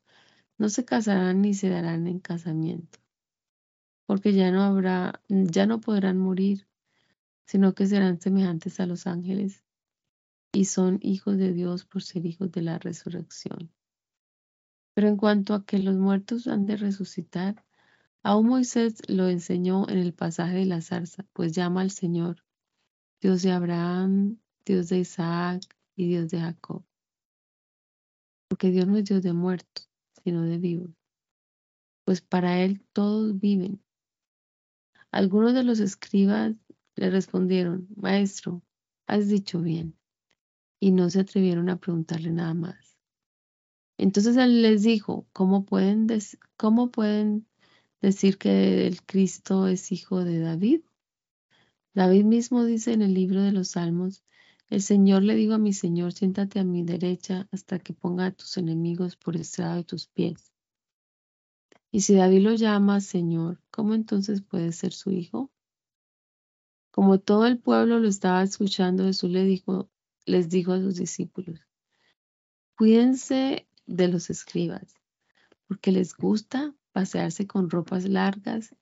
no 0.58 0.70
se 0.70 0.86
casarán 0.86 1.42
ni 1.42 1.54
se 1.54 1.70
darán 1.70 2.08
en 2.08 2.20
casamiento, 2.20 3.00
porque 4.06 4.34
ya 4.34 4.52
no 4.52 4.64
habrá, 4.64 5.22
ya 5.28 5.66
no 5.66 5.80
podrán 5.80 6.18
morir, 6.18 6.68
sino 7.46 7.74
que 7.74 7.88
serán 7.88 8.20
semejantes 8.20 8.80
a 8.80 8.86
los 8.86 9.08
ángeles 9.08 9.64
y 10.54 10.66
son 10.66 11.00
hijos 11.02 11.38
de 11.38 11.52
Dios 11.52 11.86
por 11.86 12.04
ser 12.04 12.26
hijos 12.26 12.52
de 12.52 12.62
la 12.62 12.78
resurrección. 12.78 13.72
Pero 14.94 15.08
en 15.08 15.18
cuanto 15.18 15.56
a 15.56 15.66
que 15.66 15.80
los 15.80 15.96
muertos 15.96 16.48
han 16.48 16.66
de 16.66 16.78
resucitar, 16.78 17.66
aún 18.22 18.48
Moisés 18.48 19.02
lo 19.08 19.28
enseñó 19.28 19.90
en 19.90 19.98
el 19.98 20.14
pasaje 20.14 20.56
de 20.58 20.66
la 20.66 20.82
zarza, 20.82 21.26
pues 21.34 21.54
llama 21.54 21.82
al 21.82 21.90
Señor, 21.90 22.46
Dios 23.20 23.42
de 23.42 23.52
Abraham, 23.52 24.38
Dios 24.66 24.90
de 24.90 25.00
Isaac 25.00 25.64
y 25.96 26.08
Dios 26.08 26.30
de 26.30 26.40
Jacob. 26.40 26.84
Porque 28.48 28.70
Dios 28.70 28.86
no 28.86 28.98
es 28.98 29.06
Dios 29.06 29.24
de 29.24 29.34
muertos, 29.34 29.90
sino 30.24 30.44
de 30.44 30.58
vivos, 30.58 30.92
pues 32.06 32.22
para 32.22 32.62
Él 32.62 32.82
todos 32.94 33.40
viven. 33.40 33.82
Algunos 35.12 35.54
de 35.54 35.64
los 35.64 35.80
escribas 35.80 36.56
le 36.96 37.10
respondieron, 37.10 37.88
Maestro, 37.96 38.64
has 39.08 39.28
dicho 39.28 39.62
bien, 39.62 39.98
y 40.80 40.92
no 40.92 41.10
se 41.10 41.20
atrevieron 41.20 41.70
a 41.70 41.80
preguntarle 41.80 42.32
nada 42.32 42.54
más. 42.54 42.98
Entonces 43.98 44.38
él 44.38 44.62
les 44.62 44.84
dijo, 44.84 45.28
¿cómo 45.34 45.66
pueden, 45.66 46.08
cómo 46.58 46.92
pueden 46.92 47.48
decir 48.02 48.38
que 48.38 48.88
el 48.88 49.04
Cristo 49.04 49.68
es 49.68 49.92
hijo 49.92 50.24
de 50.24 50.40
David? 50.40 50.82
David 51.94 52.26
mismo 52.26 52.66
dice 52.66 52.94
en 52.94 53.02
el 53.02 53.14
libro 53.14 53.42
de 53.42 53.52
los 53.52 53.70
Salmos, 53.70 54.24
el 54.70 54.82
Señor 54.82 55.24
le 55.24 55.36
dijo 55.36 55.54
a 55.54 55.58
mi 55.58 55.74
Señor, 55.74 56.14
siéntate 56.14 56.60
a 56.60 56.64
mi 56.64 56.84
derecha 56.84 57.48
hasta 57.52 57.80
que 57.80 57.94
ponga 57.94 58.28
a 58.28 58.32
tus 58.32 58.58
enemigos 58.58 59.16
por 59.16 59.36
estrado 59.36 59.76
de 59.76 59.84
tus 59.84 60.08
pies. 60.08 60.52
Y 61.92 62.02
si 62.02 62.16
David 62.16 62.42
lo 62.42 62.54
llama 62.56 63.02
Señor, 63.02 63.62
¿cómo 63.70 63.94
entonces 63.94 64.42
puede 64.42 64.72
ser 64.72 64.94
su 64.94 65.12
hijo? 65.12 65.52
Como 66.90 67.20
todo 67.20 67.46
el 67.46 67.60
pueblo 67.60 68.00
lo 68.00 68.08
estaba 68.08 68.42
escuchando, 68.42 69.04
Jesús 69.04 69.30
le 69.30 69.44
dijo, 69.44 69.90
les 70.26 70.50
dijo 70.50 70.74
a 70.74 70.80
sus 70.80 70.96
discípulos, 70.96 71.60
cuídense 72.76 73.68
de 73.86 74.08
los 74.08 74.30
escribas, 74.30 74.96
porque 75.68 75.92
les 75.92 76.16
gusta 76.16 76.74
pasearse 76.92 77.46
con 77.46 77.70
ropas 77.70 78.06
largas 78.06 78.76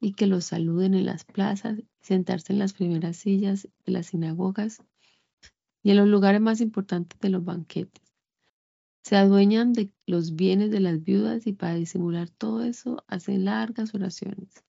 y 0.00 0.14
que 0.14 0.26
los 0.26 0.46
saluden 0.46 0.94
en 0.94 1.06
las 1.06 1.24
plazas, 1.24 1.82
sentarse 2.00 2.52
en 2.52 2.60
las 2.60 2.72
primeras 2.72 3.16
sillas 3.16 3.68
de 3.84 3.92
las 3.92 4.06
sinagogas 4.06 4.82
y 5.82 5.90
en 5.90 5.96
los 5.96 6.08
lugares 6.08 6.40
más 6.40 6.60
importantes 6.60 7.18
de 7.20 7.28
los 7.28 7.44
banquetes. 7.44 8.02
Se 9.02 9.16
adueñan 9.16 9.72
de 9.72 9.90
los 10.06 10.36
bienes 10.36 10.70
de 10.70 10.80
las 10.80 11.02
viudas 11.02 11.46
y 11.46 11.52
para 11.52 11.74
disimular 11.74 12.28
todo 12.28 12.62
eso 12.62 13.04
hacen 13.06 13.44
largas 13.44 13.94
oraciones. 13.94 14.64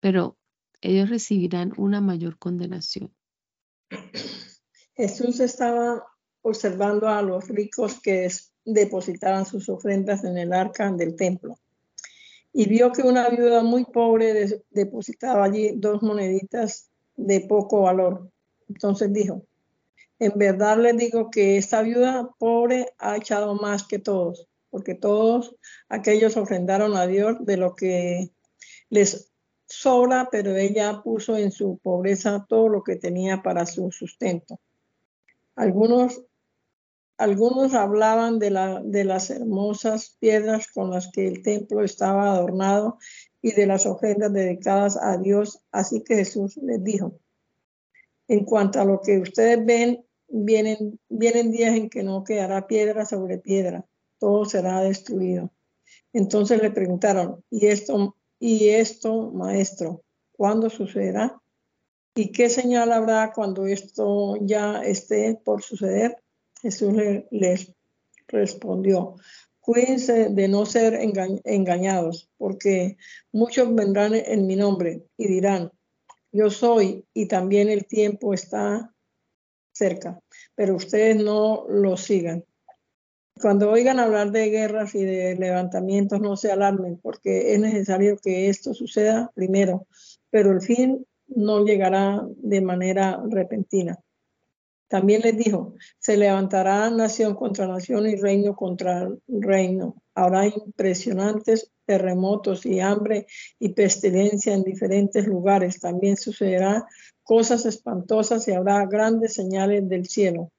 Pero 0.00 0.36
ellos 0.80 1.10
recibirán 1.10 1.72
una 1.76 2.00
mayor 2.00 2.38
condenación. 2.38 3.12
Jesús 4.94 5.40
estaba 5.40 6.04
observando 6.42 7.08
a 7.08 7.22
los 7.22 7.48
ricos 7.48 8.00
que 8.00 8.28
depositaban 8.64 9.46
sus 9.46 9.68
ofrendas 9.68 10.24
en 10.24 10.38
el 10.38 10.52
arca 10.52 10.90
del 10.92 11.16
templo 11.16 11.58
y 12.52 12.68
vio 12.68 12.92
que 12.92 13.02
una 13.02 13.28
viuda 13.28 13.64
muy 13.64 13.84
pobre 13.84 14.62
depositaba 14.70 15.44
allí 15.44 15.72
dos 15.74 16.02
moneditas 16.02 16.88
de 17.16 17.40
poco 17.40 17.82
valor. 17.82 18.30
Entonces 18.68 19.12
dijo, 19.12 19.44
en 20.24 20.38
verdad 20.38 20.78
les 20.78 20.96
digo 20.96 21.30
que 21.30 21.56
esta 21.56 21.82
viuda 21.82 22.30
pobre 22.38 22.94
ha 22.98 23.16
echado 23.16 23.54
más 23.54 23.86
que 23.86 23.98
todos, 23.98 24.48
porque 24.70 24.94
todos 24.94 25.54
aquellos 25.88 26.36
ofrendaron 26.36 26.96
a 26.96 27.06
Dios 27.06 27.36
de 27.40 27.56
lo 27.56 27.74
que 27.74 28.30
les 28.88 29.30
sobra, 29.66 30.28
pero 30.30 30.56
ella 30.56 31.02
puso 31.02 31.36
en 31.36 31.50
su 31.50 31.78
pobreza 31.78 32.46
todo 32.48 32.68
lo 32.68 32.82
que 32.82 32.96
tenía 32.96 33.42
para 33.42 33.66
su 33.66 33.90
sustento. 33.90 34.60
Algunos, 35.56 36.22
algunos 37.18 37.74
hablaban 37.74 38.38
de, 38.38 38.50
la, 38.50 38.80
de 38.82 39.04
las 39.04 39.30
hermosas 39.30 40.16
piedras 40.20 40.68
con 40.72 40.90
las 40.90 41.10
que 41.12 41.28
el 41.28 41.42
templo 41.42 41.84
estaba 41.84 42.32
adornado 42.32 42.98
y 43.42 43.52
de 43.52 43.66
las 43.66 43.86
ofrendas 43.86 44.32
dedicadas 44.32 44.96
a 44.96 45.18
Dios. 45.18 45.60
Así 45.70 46.02
que 46.02 46.16
Jesús 46.16 46.56
les 46.56 46.82
dijo, 46.82 47.18
en 48.28 48.44
cuanto 48.44 48.80
a 48.80 48.84
lo 48.84 49.00
que 49.00 49.18
ustedes 49.18 49.64
ven, 49.64 50.04
vienen, 50.34 50.98
vienen 51.08 51.52
días 51.52 51.76
en 51.76 51.88
que 51.88 52.02
no 52.02 52.24
quedará 52.24 52.66
piedra 52.66 53.06
sobre 53.06 53.38
piedra, 53.38 53.86
todo 54.18 54.44
será 54.44 54.80
destruido. 54.80 55.52
Entonces 56.12 56.60
le 56.60 56.70
preguntaron, 56.70 57.44
¿y 57.50 57.66
esto 57.66 58.16
y 58.40 58.68
esto, 58.68 59.30
maestro, 59.30 60.02
¿cuándo 60.32 60.68
sucederá? 60.70 61.40
¿Y 62.16 62.32
qué 62.32 62.48
señal 62.48 62.92
habrá 62.92 63.32
cuando 63.32 63.66
esto 63.66 64.36
ya 64.40 64.82
esté 64.82 65.40
por 65.44 65.62
suceder? 65.62 66.16
Jesús 66.60 66.94
les 67.30 67.72
respondió, 68.28 69.16
cuídense 69.60 70.30
de 70.30 70.48
no 70.48 70.66
ser 70.66 70.98
engañados, 71.44 72.30
porque 72.36 72.96
muchos 73.32 73.74
vendrán 73.74 74.14
en 74.14 74.46
mi 74.46 74.56
nombre 74.56 75.04
y 75.16 75.28
dirán, 75.28 75.70
yo 76.32 76.50
soy 76.50 77.04
y 77.14 77.26
también 77.26 77.68
el 77.68 77.86
tiempo 77.86 78.34
está 78.34 78.93
cerca, 79.74 80.18
pero 80.54 80.76
ustedes 80.76 81.16
no 81.16 81.66
lo 81.68 81.96
sigan. 81.96 82.44
Cuando 83.40 83.70
oigan 83.70 83.98
hablar 83.98 84.30
de 84.30 84.48
guerras 84.48 84.94
y 84.94 85.04
de 85.04 85.34
levantamientos, 85.34 86.20
no 86.20 86.36
se 86.36 86.52
alarmen, 86.52 86.98
porque 87.02 87.52
es 87.52 87.60
necesario 87.60 88.16
que 88.16 88.48
esto 88.48 88.72
suceda 88.74 89.32
primero, 89.34 89.86
pero 90.30 90.52
el 90.52 90.62
fin 90.62 91.04
no 91.26 91.64
llegará 91.64 92.22
de 92.36 92.60
manera 92.60 93.20
repentina. 93.28 93.98
También 94.88 95.22
les 95.22 95.36
dijo, 95.36 95.74
se 95.98 96.16
levantará 96.16 96.88
nación 96.90 97.34
contra 97.34 97.66
nación 97.66 98.06
y 98.06 98.14
reino 98.14 98.54
contra 98.54 99.10
reino. 99.26 99.96
Habrá 100.14 100.46
impresionantes 100.46 101.72
terremotos 101.86 102.64
y 102.64 102.78
hambre 102.80 103.26
y 103.58 103.70
pestilencia 103.70 104.54
en 104.54 104.62
diferentes 104.62 105.26
lugares. 105.26 105.80
También 105.80 106.16
sucederá 106.16 106.86
cosas 107.24 107.66
espantosas 107.66 108.46
y 108.46 108.52
habrá 108.52 108.86
grandes 108.86 109.34
señales 109.34 109.88
del 109.88 110.06
cielo. 110.06 110.52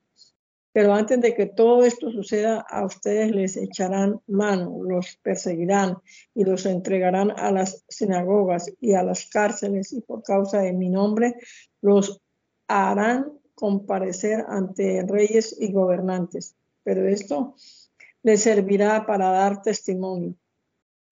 Pero 0.73 0.93
antes 0.93 1.21
de 1.21 1.33
que 1.33 1.45
todo 1.45 1.85
esto 1.85 2.11
suceda, 2.11 2.59
a 2.59 2.83
ustedes 2.83 3.31
les 3.31 3.55
echarán 3.55 4.19
mano, 4.27 4.83
los 4.83 5.15
perseguirán 5.23 5.99
y 6.33 6.43
los 6.43 6.65
entregarán 6.65 7.31
a 7.31 7.49
las 7.49 7.85
sinagogas 7.87 8.69
y 8.81 8.93
a 8.93 9.01
las 9.01 9.27
cárceles 9.27 9.93
y 9.93 10.01
por 10.01 10.21
causa 10.21 10.59
de 10.59 10.73
mi 10.73 10.89
nombre 10.89 11.35
los 11.81 12.19
harán 12.67 13.39
comparecer 13.53 14.43
ante 14.49 15.05
reyes 15.07 15.55
y 15.57 15.71
gobernantes. 15.71 16.57
Pero 16.83 17.07
esto 17.07 17.55
les 18.21 18.41
servirá 18.41 19.05
para 19.05 19.29
dar 19.29 19.61
testimonio. 19.61 20.35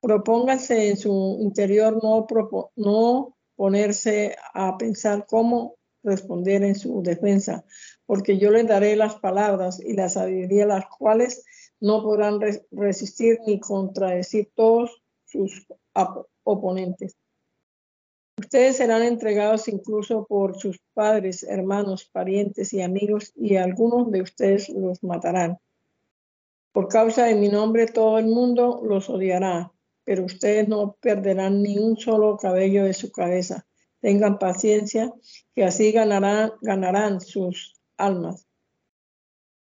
Propónganse 0.02 0.90
en 0.90 0.98
su 0.98 1.38
interior 1.40 2.04
no, 2.04 2.28
no 2.76 3.38
ponerse 3.64 4.36
a 4.54 4.78
pensar 4.78 5.26
cómo 5.26 5.78
responder 6.04 6.64
en 6.64 6.76
su 6.76 7.02
defensa, 7.02 7.64
porque 8.06 8.38
yo 8.38 8.52
les 8.52 8.68
daré 8.68 8.98
las 8.98 9.16
palabras 9.16 9.80
y 9.80 9.94
la 9.94 10.10
sabiduría, 10.10 10.66
las 10.66 10.86
cuales 10.88 11.46
no 11.80 12.04
podrán 12.04 12.42
resistir 12.72 13.40
ni 13.48 13.62
contradecir 13.62 14.52
todos 14.54 15.02
sus 15.24 15.66
oponentes. 16.44 17.16
Ustedes 18.38 18.76
serán 18.76 19.02
entregados 19.02 19.70
incluso 19.70 20.26
por 20.26 20.60
sus 20.60 20.82
padres, 20.94 21.44
hermanos, 21.44 22.04
parientes 22.12 22.74
y 22.74 22.82
amigos, 22.82 23.32
y 23.34 23.56
algunos 23.56 24.12
de 24.12 24.24
ustedes 24.24 24.68
los 24.68 25.02
matarán. 25.04 25.58
Por 26.74 26.90
causa 26.90 27.28
de 27.28 27.36
mi 27.36 27.48
nombre 27.48 27.86
todo 27.86 28.20
el 28.20 28.26
mundo 28.26 28.82
los 28.84 29.10
odiará, 29.10 29.73
pero 30.04 30.26
ustedes 30.26 30.68
no 30.68 30.98
perderán 31.00 31.62
ni 31.62 31.78
un 31.78 31.98
solo 31.98 32.38
cabello 32.38 32.86
de 32.86 32.94
su 32.94 33.12
cabeza 33.12 33.66
tengan 34.04 34.38
paciencia, 34.38 35.14
que 35.56 35.64
así 35.64 35.94
ganarán, 35.94 37.22
sus 37.22 37.74
almas. 37.96 38.46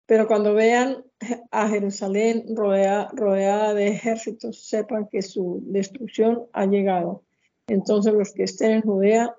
Pero 0.04 0.26
cuando 0.26 0.52
vean 0.52 1.04
a 1.52 1.68
Jerusalén 1.68 2.46
rodeada 2.56 3.72
de 3.72 3.86
ejércitos, 3.86 4.66
sepan 4.66 5.06
que 5.08 5.22
su 5.22 5.62
destrucción 5.66 6.46
ha 6.52 6.66
llegado. 6.66 7.22
Entonces 7.68 8.12
los 8.12 8.32
que 8.32 8.42
estén 8.42 8.72
en 8.72 8.82
Judea 8.82 9.32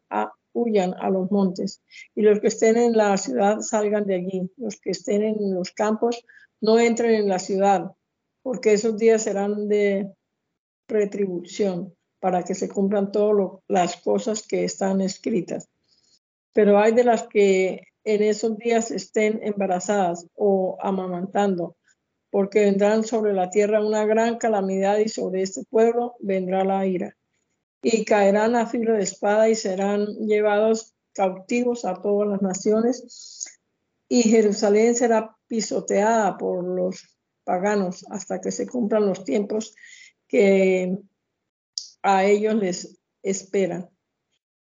huyan 0.54 0.94
a 0.94 1.10
los 1.10 1.30
montes, 1.30 1.82
y 2.16 2.22
los 2.22 2.40
que 2.40 2.48
estén 2.48 2.78
en 2.78 2.96
la 2.96 3.18
ciudad 3.18 3.60
salgan 3.60 4.06
de 4.06 4.16
allí. 4.16 4.50
Los 4.56 4.80
que 4.80 4.92
estén 4.92 5.22
en 5.22 5.54
los 5.54 5.72
campos 5.72 6.24
no 6.62 6.80
entren 6.80 7.14
en 7.16 7.28
la 7.28 7.40
ciudad, 7.40 7.92
porque 8.42 8.72
esos 8.72 8.98
días 8.98 9.24
serán 9.24 9.68
de 9.68 10.10
retribución 10.88 11.94
para 12.20 12.44
que 12.44 12.56
se 12.56 12.70
cumplan 12.70 13.12
todas 13.12 13.60
las 13.68 13.98
cosas 13.98 14.48
que 14.48 14.64
están 14.64 15.02
escritas. 15.02 15.70
Pero 16.54 16.80
hay 16.80 16.94
de 16.94 17.04
las 17.04 17.28
que 17.28 17.88
en 18.04 18.24
esos 18.24 18.58
días 18.58 18.92
estén 18.92 19.40
embarazadas 19.44 20.28
o 20.36 20.78
amamantando, 20.82 21.76
porque 22.30 22.62
vendrán 22.62 23.04
sobre 23.04 23.34
la 23.34 23.50
tierra 23.50 23.86
una 23.86 24.06
gran 24.06 24.38
calamidad 24.38 24.98
y 25.00 25.10
sobre 25.10 25.42
este 25.42 25.64
pueblo 25.66 26.16
vendrá 26.20 26.64
la 26.64 26.86
ira. 26.86 27.16
Y 27.82 28.06
caerán 28.06 28.56
a 28.56 28.68
filo 28.68 28.94
de 28.94 29.04
espada 29.04 29.50
y 29.50 29.56
serán 29.56 30.08
llevados 30.26 30.94
cautivos 31.14 31.86
a 31.86 32.02
todas 32.02 32.30
las 32.30 32.42
naciones. 32.42 33.46
Y 34.08 34.24
Jerusalén 34.24 34.96
será 34.96 35.36
pisoteada 35.48 36.38
por 36.38 36.64
los 36.64 37.18
paganos 37.44 38.06
hasta 38.10 38.40
que 38.40 38.52
se 38.52 38.68
cumplan 38.68 39.06
los 39.06 39.24
tiempos 39.26 39.76
que 40.34 40.98
a 42.02 42.26
ellos 42.26 42.56
les 42.56 43.00
esperan. 43.22 43.88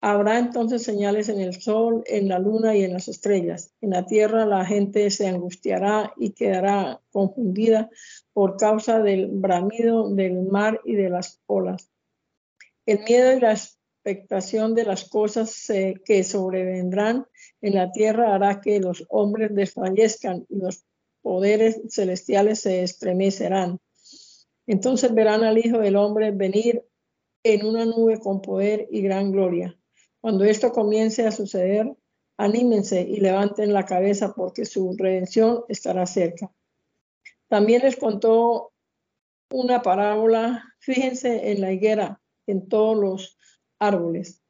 Habrá 0.02 0.38
entonces 0.38 0.84
señales 0.84 1.30
en 1.30 1.40
el 1.40 1.62
sol, 1.62 2.04
en 2.08 2.28
la 2.28 2.40
luna 2.40 2.76
y 2.76 2.84
en 2.84 2.92
las 2.92 3.08
estrellas. 3.08 3.72
En 3.80 3.92
la 3.92 4.06
tierra 4.06 4.46
la 4.46 4.66
gente 4.66 5.10
se 5.12 5.28
angustiará 5.28 6.14
y 6.18 6.32
quedará 6.32 7.00
confundida 7.10 7.90
por 8.34 8.58
causa 8.58 9.00
del 9.00 9.28
bramido 9.28 10.10
del 10.14 10.42
mar 10.42 10.82
y 10.84 10.96
de 10.96 11.10
las 11.10 11.40
olas. 11.46 11.90
El 12.86 13.00
miedo 13.06 13.32
y 13.32 13.40
la 13.40 13.54
expectación 13.54 14.76
de 14.76 14.84
las 14.84 15.08
cosas 15.08 15.72
que 16.04 16.24
sobrevendrán 16.26 17.28
en 17.62 17.76
la 17.76 17.94
tierra 17.94 18.36
hará 18.36 18.60
que 18.60 18.82
los 18.82 19.06
hombres 19.08 19.56
desfallezcan 19.56 20.46
y 20.50 20.58
los 20.58 20.84
poderes 21.22 21.80
celestiales 21.90 22.60
se 22.60 22.84
estremecerán. 22.84 23.80
Entonces 24.68 25.14
verán 25.14 25.44
al 25.44 25.58
Hijo 25.58 25.80
del 25.80 25.96
Hombre 25.96 26.32
venir 26.32 26.86
en 27.44 27.66
una 27.66 27.86
nube 27.86 28.20
con 28.20 28.42
poder 28.42 28.88
y 28.90 29.02
gran 29.02 29.32
gloria. 29.32 29.78
Cuando 30.22 30.44
esto 30.44 30.72
comience 30.72 31.28
a 31.28 31.32
suceder, 31.32 31.96
anímense 32.38 33.02
y 33.02 33.18
levanten 33.18 33.74
la 33.74 33.86
cabeza 33.86 34.34
porque 34.34 34.66
su 34.66 34.96
redención 34.98 35.64
estará 35.68 36.06
cerca. 36.06 36.52
También 37.48 37.84
les 37.84 37.96
contó 37.96 38.74
una 39.52 39.82
parábola, 39.82 40.64
fíjense 40.80 41.52
en 41.52 41.62
la 41.62 41.72
higuera, 41.72 42.22
en 42.48 42.68
todos 42.68 42.98
los 42.98 43.38
árboles. 43.80 44.42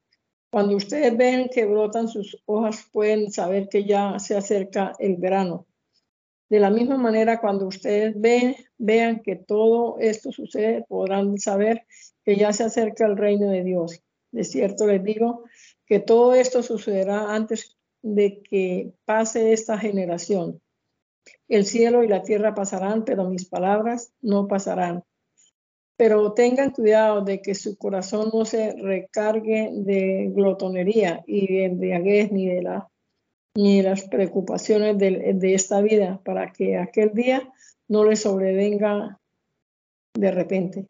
Cuando 0.49 0.78
ustedes 0.78 1.15
ven 1.17 1.49
que 1.49 1.65
brotan 1.65 2.08
sus 2.08 2.41
hojas, 2.45 2.88
pueden 2.93 3.30
saber 3.30 3.67
que 3.67 3.84
ya 3.84 4.17
se 4.19 4.38
acerca 4.38 4.93
el 4.99 5.17
verano. 5.17 5.67
De 6.49 6.60
la 6.60 6.69
misma 6.69 6.97
manera, 6.97 7.39
cuando 7.39 7.67
ustedes 7.67 8.15
vean 8.77 9.21
que 9.21 9.36
todo 9.36 9.97
esto 9.99 10.31
sucede, 10.31 10.86
podrán 10.88 11.38
saber 11.39 11.86
que 12.23 12.36
ya 12.36 12.53
se 12.53 12.63
acerca 12.63 13.05
el 13.05 13.17
reino 13.17 13.49
de 13.49 13.63
Dios. 13.63 14.03
De 14.31 14.43
cierto 14.43 14.86
les 14.86 15.03
digo 15.03 15.45
que 15.86 15.99
todo 15.99 16.34
esto 16.36 16.62
sucederá 16.62 17.34
antes 17.34 17.77
de 18.01 18.41
que 18.41 18.93
pase 19.05 19.53
esta 19.53 19.77
generación. 19.79 20.62
El 21.47 21.65
cielo 21.65 22.03
y 22.03 22.08
la 22.08 22.21
tierra 22.21 22.53
pasarán, 22.53 23.03
pero 23.05 23.29
mis 23.29 23.45
palabras 23.45 24.13
no 24.21 24.47
pasarán. 24.47 25.03
Pero 25.97 26.34
tengan 26.34 26.71
cuidado 26.71 27.21
de 27.23 27.41
que 27.41 27.55
su 27.55 27.77
corazón 27.77 28.29
no 28.34 28.45
se 28.45 28.73
recargue 28.73 29.69
de 29.71 30.29
glotonería 30.34 31.23
y 31.25 31.47
de 31.47 31.65
embriaguez 31.65 32.31
ni 32.31 32.47
de, 32.47 32.62
la, 32.62 32.89
ni 33.55 33.81
las 33.81 34.03
preocupaciones 34.03 34.97
de, 34.97 35.53
esta 35.53 35.81
vida, 35.81 36.21
para 36.23 36.51
que 36.51 36.77
aquel 36.77 37.13
día 37.13 37.51
no 37.87 38.03
les 38.03 38.21
sobrevenga 38.21 39.19
de 40.13 40.31
repente 40.31 40.87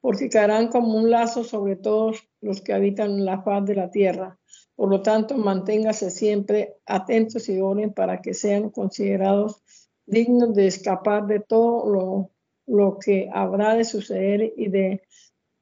porque 0.00 0.28
caerán 0.28 0.68
como 0.68 0.96
un 0.96 1.10
lazo 1.10 1.44
sobre 1.44 1.76
todos 1.76 2.28
los 2.40 2.60
que 2.60 2.72
habitan 2.72 3.24
la 3.24 3.42
faz 3.42 3.64
de 3.66 3.74
la 3.74 3.90
tierra. 3.90 4.38
Por 4.76 4.90
lo 4.90 5.02
tanto, 5.02 5.36
manténgase 5.36 6.10
siempre 6.10 6.76
atentos 6.86 7.48
y 7.48 7.60
oren 7.60 7.92
para 7.92 8.22
que 8.22 8.32
sean 8.32 8.70
considerados 8.70 9.62
dignos 10.06 10.54
de 10.54 10.68
escapar 10.68 11.26
de 11.26 11.40
todo 11.40 11.90
lo, 11.90 12.30
lo 12.66 12.98
que 12.98 13.28
habrá 13.32 13.74
de 13.74 13.84
suceder 13.84 14.52
y 14.56 14.68
de 14.68 15.02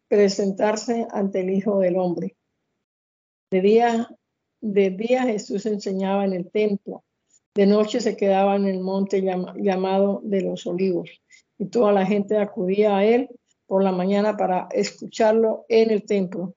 presentarse 0.08 1.06
ante 1.10 1.40
el 1.40 1.50
Hijo 1.50 1.78
del 1.78 1.96
Hombre. 1.96 2.36
De 3.50 3.60
día, 3.60 4.08
de 4.72 4.90
día 4.90 5.22
Jesús 5.22 5.64
enseñaba 5.64 6.24
en 6.24 6.32
el 6.32 6.50
templo, 6.50 7.04
de 7.54 7.66
noche 7.66 8.00
se 8.00 8.16
quedaba 8.16 8.56
en 8.56 8.66
el 8.66 8.80
monte 8.80 9.22
llamado 9.22 10.20
de 10.24 10.42
los 10.42 10.66
olivos, 10.66 11.08
y 11.56 11.66
toda 11.66 11.92
la 11.92 12.04
gente 12.04 12.36
acudía 12.36 12.96
a 12.96 13.04
él 13.04 13.28
por 13.66 13.84
la 13.84 13.92
mañana 13.92 14.36
para 14.36 14.68
escucharlo 14.72 15.64
en 15.68 15.92
el 15.92 16.04
templo. 16.04 16.56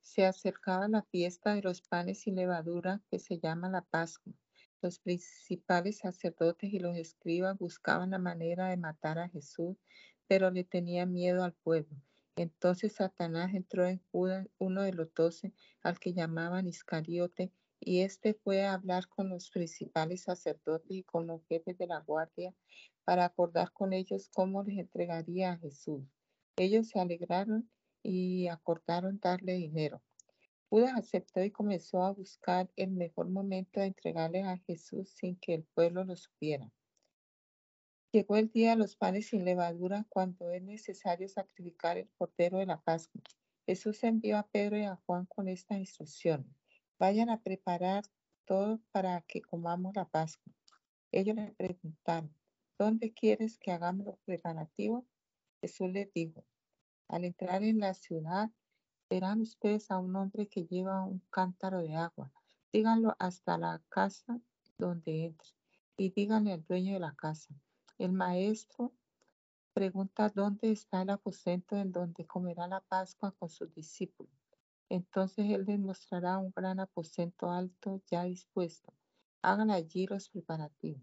Se 0.00 0.24
acercaba 0.24 0.86
la 0.86 1.02
fiesta 1.02 1.54
de 1.54 1.62
los 1.62 1.82
panes 1.82 2.20
sin 2.20 2.36
levadura 2.36 3.02
que 3.10 3.18
se 3.18 3.38
llama 3.38 3.68
la 3.68 3.82
Pascua. 3.82 4.32
Los 4.80 5.00
principales 5.00 5.98
sacerdotes 5.98 6.72
y 6.72 6.78
los 6.78 6.96
escribas 6.96 7.58
buscaban 7.58 8.10
la 8.10 8.18
manera 8.18 8.68
de 8.68 8.76
matar 8.76 9.18
a 9.18 9.28
Jesús, 9.28 9.76
pero 10.28 10.52
le 10.52 10.62
tenían 10.62 11.12
miedo 11.12 11.42
al 11.42 11.52
pueblo 11.52 11.96
Entonces 12.38 12.92
Satanás 12.92 13.52
entró 13.52 13.84
en 13.84 14.00
Judas, 14.12 14.46
uno 14.58 14.82
de 14.82 14.92
los 14.92 15.12
doce, 15.12 15.52
al 15.82 15.98
que 15.98 16.14
llamaban 16.14 16.68
Iscariote, 16.68 17.50
y 17.80 18.02
éste 18.02 18.32
fue 18.32 18.64
a 18.64 18.74
hablar 18.74 19.08
con 19.08 19.28
los 19.28 19.50
principales 19.50 20.22
sacerdotes 20.22 20.88
y 20.88 21.02
con 21.02 21.26
los 21.26 21.44
jefes 21.48 21.76
de 21.76 21.88
la 21.88 21.98
guardia 21.98 22.54
para 23.04 23.24
acordar 23.24 23.72
con 23.72 23.92
ellos 23.92 24.30
cómo 24.32 24.62
les 24.62 24.78
entregaría 24.78 25.50
a 25.50 25.58
Jesús. 25.58 26.04
Ellos 26.56 26.86
se 26.86 27.00
alegraron 27.00 27.68
y 28.04 28.46
acordaron 28.46 29.18
darle 29.18 29.54
dinero. 29.54 30.00
Judas 30.68 30.92
aceptó 30.94 31.42
y 31.42 31.50
comenzó 31.50 32.04
a 32.04 32.12
buscar 32.12 32.70
el 32.76 32.92
mejor 32.92 33.28
momento 33.30 33.80
de 33.80 33.86
entregarle 33.86 34.44
a 34.44 34.58
Jesús 34.58 35.10
sin 35.10 35.34
que 35.40 35.54
el 35.54 35.64
pueblo 35.64 36.04
lo 36.04 36.14
supiera. 36.14 36.70
Llegó 38.10 38.36
el 38.36 38.50
día 38.50 38.70
de 38.70 38.76
los 38.76 38.96
panes 38.96 39.28
sin 39.28 39.44
levadura 39.44 40.06
cuando 40.08 40.50
es 40.50 40.62
necesario 40.62 41.28
sacrificar 41.28 41.98
el 41.98 42.08
cordero 42.16 42.56
de 42.56 42.64
la 42.64 42.80
Pascua. 42.80 43.20
Jesús 43.66 44.02
envió 44.02 44.38
a 44.38 44.46
Pedro 44.46 44.78
y 44.78 44.84
a 44.84 44.96
Juan 45.04 45.26
con 45.26 45.46
esta 45.46 45.76
instrucción. 45.76 46.46
Vayan 46.98 47.28
a 47.28 47.42
preparar 47.42 48.04
todo 48.46 48.80
para 48.92 49.20
que 49.20 49.42
comamos 49.42 49.94
la 49.94 50.06
Pascua. 50.06 50.54
Ellos 51.12 51.36
le 51.36 51.52
preguntaron, 51.52 52.34
¿dónde 52.78 53.12
quieres 53.12 53.58
que 53.58 53.72
hagamos 53.72 54.06
los 54.06 54.18
preparativos? 54.20 55.04
Jesús 55.60 55.90
les 55.90 56.10
dijo, 56.14 56.46
al 57.08 57.26
entrar 57.26 57.62
en 57.62 57.78
la 57.78 57.92
ciudad, 57.92 58.50
verán 59.10 59.42
ustedes 59.42 59.90
a 59.90 59.98
un 59.98 60.16
hombre 60.16 60.48
que 60.48 60.64
lleva 60.64 61.04
un 61.04 61.20
cántaro 61.28 61.82
de 61.82 61.94
agua. 61.94 62.32
Díganlo 62.72 63.14
hasta 63.18 63.58
la 63.58 63.82
casa 63.90 64.40
donde 64.78 65.26
entre 65.26 65.48
y 65.98 66.10
díganle 66.10 66.54
al 66.54 66.64
dueño 66.64 66.94
de 66.94 67.00
la 67.00 67.14
casa. 67.14 67.54
El 67.98 68.12
maestro 68.12 68.92
pregunta 69.72 70.28
dónde 70.28 70.70
está 70.70 71.02
el 71.02 71.10
aposento 71.10 71.76
en 71.76 71.90
donde 71.90 72.28
comerá 72.28 72.68
la 72.68 72.80
Pascua 72.80 73.32
con 73.32 73.50
sus 73.50 73.74
discípulos. 73.74 74.32
Entonces 74.88 75.50
él 75.50 75.64
les 75.66 75.80
mostrará 75.80 76.38
un 76.38 76.52
gran 76.54 76.78
aposento 76.78 77.50
alto 77.50 78.00
ya 78.08 78.22
dispuesto. 78.22 78.94
Hagan 79.42 79.72
allí 79.72 80.06
los 80.06 80.30
preparativos. 80.30 81.02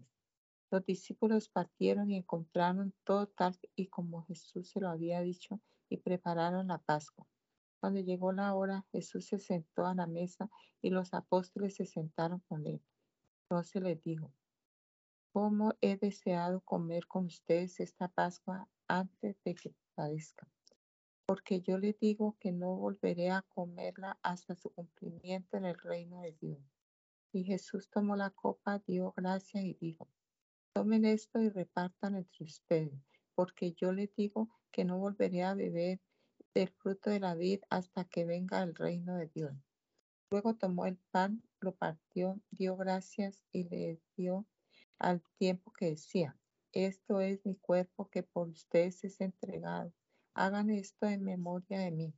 Los 0.70 0.86
discípulos 0.86 1.50
partieron 1.50 2.10
y 2.10 2.16
encontraron 2.16 2.94
todo 3.04 3.26
tal 3.26 3.58
y 3.74 3.88
como 3.88 4.24
Jesús 4.24 4.70
se 4.70 4.80
lo 4.80 4.88
había 4.88 5.20
dicho 5.20 5.60
y 5.90 5.98
prepararon 5.98 6.68
la 6.68 6.78
Pascua. 6.78 7.26
Cuando 7.78 8.00
llegó 8.00 8.32
la 8.32 8.54
hora, 8.54 8.86
Jesús 8.90 9.26
se 9.26 9.38
sentó 9.38 9.84
a 9.84 9.94
la 9.94 10.06
mesa 10.06 10.50
y 10.80 10.88
los 10.88 11.12
apóstoles 11.12 11.74
se 11.74 11.84
sentaron 11.84 12.40
con 12.48 12.66
él. 12.66 12.82
Entonces 13.42 13.82
les 13.82 14.02
dijo, 14.02 14.32
¿cómo 15.36 15.74
he 15.82 15.98
deseado 15.98 16.62
comer 16.62 17.06
con 17.06 17.26
ustedes 17.26 17.78
esta 17.80 18.08
Pascua 18.08 18.70
antes 18.88 19.36
de 19.44 19.54
que 19.54 19.74
padezca? 19.94 20.48
porque 21.26 21.60
yo 21.60 21.76
le 21.76 21.92
digo 22.00 22.38
que 22.40 22.52
no 22.52 22.74
volveré 22.74 23.30
a 23.30 23.42
comerla 23.42 24.18
hasta 24.22 24.54
su 24.54 24.70
cumplimiento 24.70 25.58
en 25.58 25.66
el 25.66 25.76
reino 25.76 26.22
de 26.22 26.32
Dios. 26.40 26.58
Y 27.32 27.44
Jesús 27.44 27.90
tomó 27.90 28.16
la 28.16 28.30
copa, 28.30 28.82
dio 28.86 29.12
gracias 29.14 29.62
y 29.62 29.74
dijo, 29.74 30.08
tomen 30.72 31.04
esto 31.04 31.38
y 31.42 31.50
repartan 31.50 32.14
entre 32.14 32.44
ustedes, 32.44 33.04
porque 33.34 33.74
yo 33.74 33.92
les 33.92 34.14
digo 34.14 34.48
que 34.70 34.86
no 34.86 34.96
volveré 34.96 35.42
a 35.42 35.52
beber 35.52 36.00
del 36.54 36.70
fruto 36.70 37.10
de 37.10 37.20
la 37.20 37.34
vid 37.34 37.60
hasta 37.68 38.06
que 38.06 38.24
venga 38.24 38.62
el 38.62 38.74
reino 38.74 39.16
de 39.16 39.26
Dios. 39.26 39.52
Luego 40.30 40.54
tomó 40.54 40.86
el 40.86 40.96
pan, 41.10 41.42
lo 41.60 41.74
partió, 41.74 42.40
dio 42.50 42.76
gracias 42.78 43.44
y 43.52 43.64
le 43.64 44.00
dio 44.16 44.46
al 44.98 45.22
tiempo 45.38 45.72
que 45.72 45.90
decía, 45.90 46.36
esto 46.72 47.20
es 47.20 47.44
mi 47.44 47.56
cuerpo 47.56 48.08
que 48.10 48.22
por 48.22 48.48
ustedes 48.48 49.04
es 49.04 49.20
entregado 49.20 49.92
hagan 50.36 50.68
esto 50.70 51.06
en 51.06 51.24
memoria 51.24 51.78
de 51.80 51.90
mí. 51.90 52.14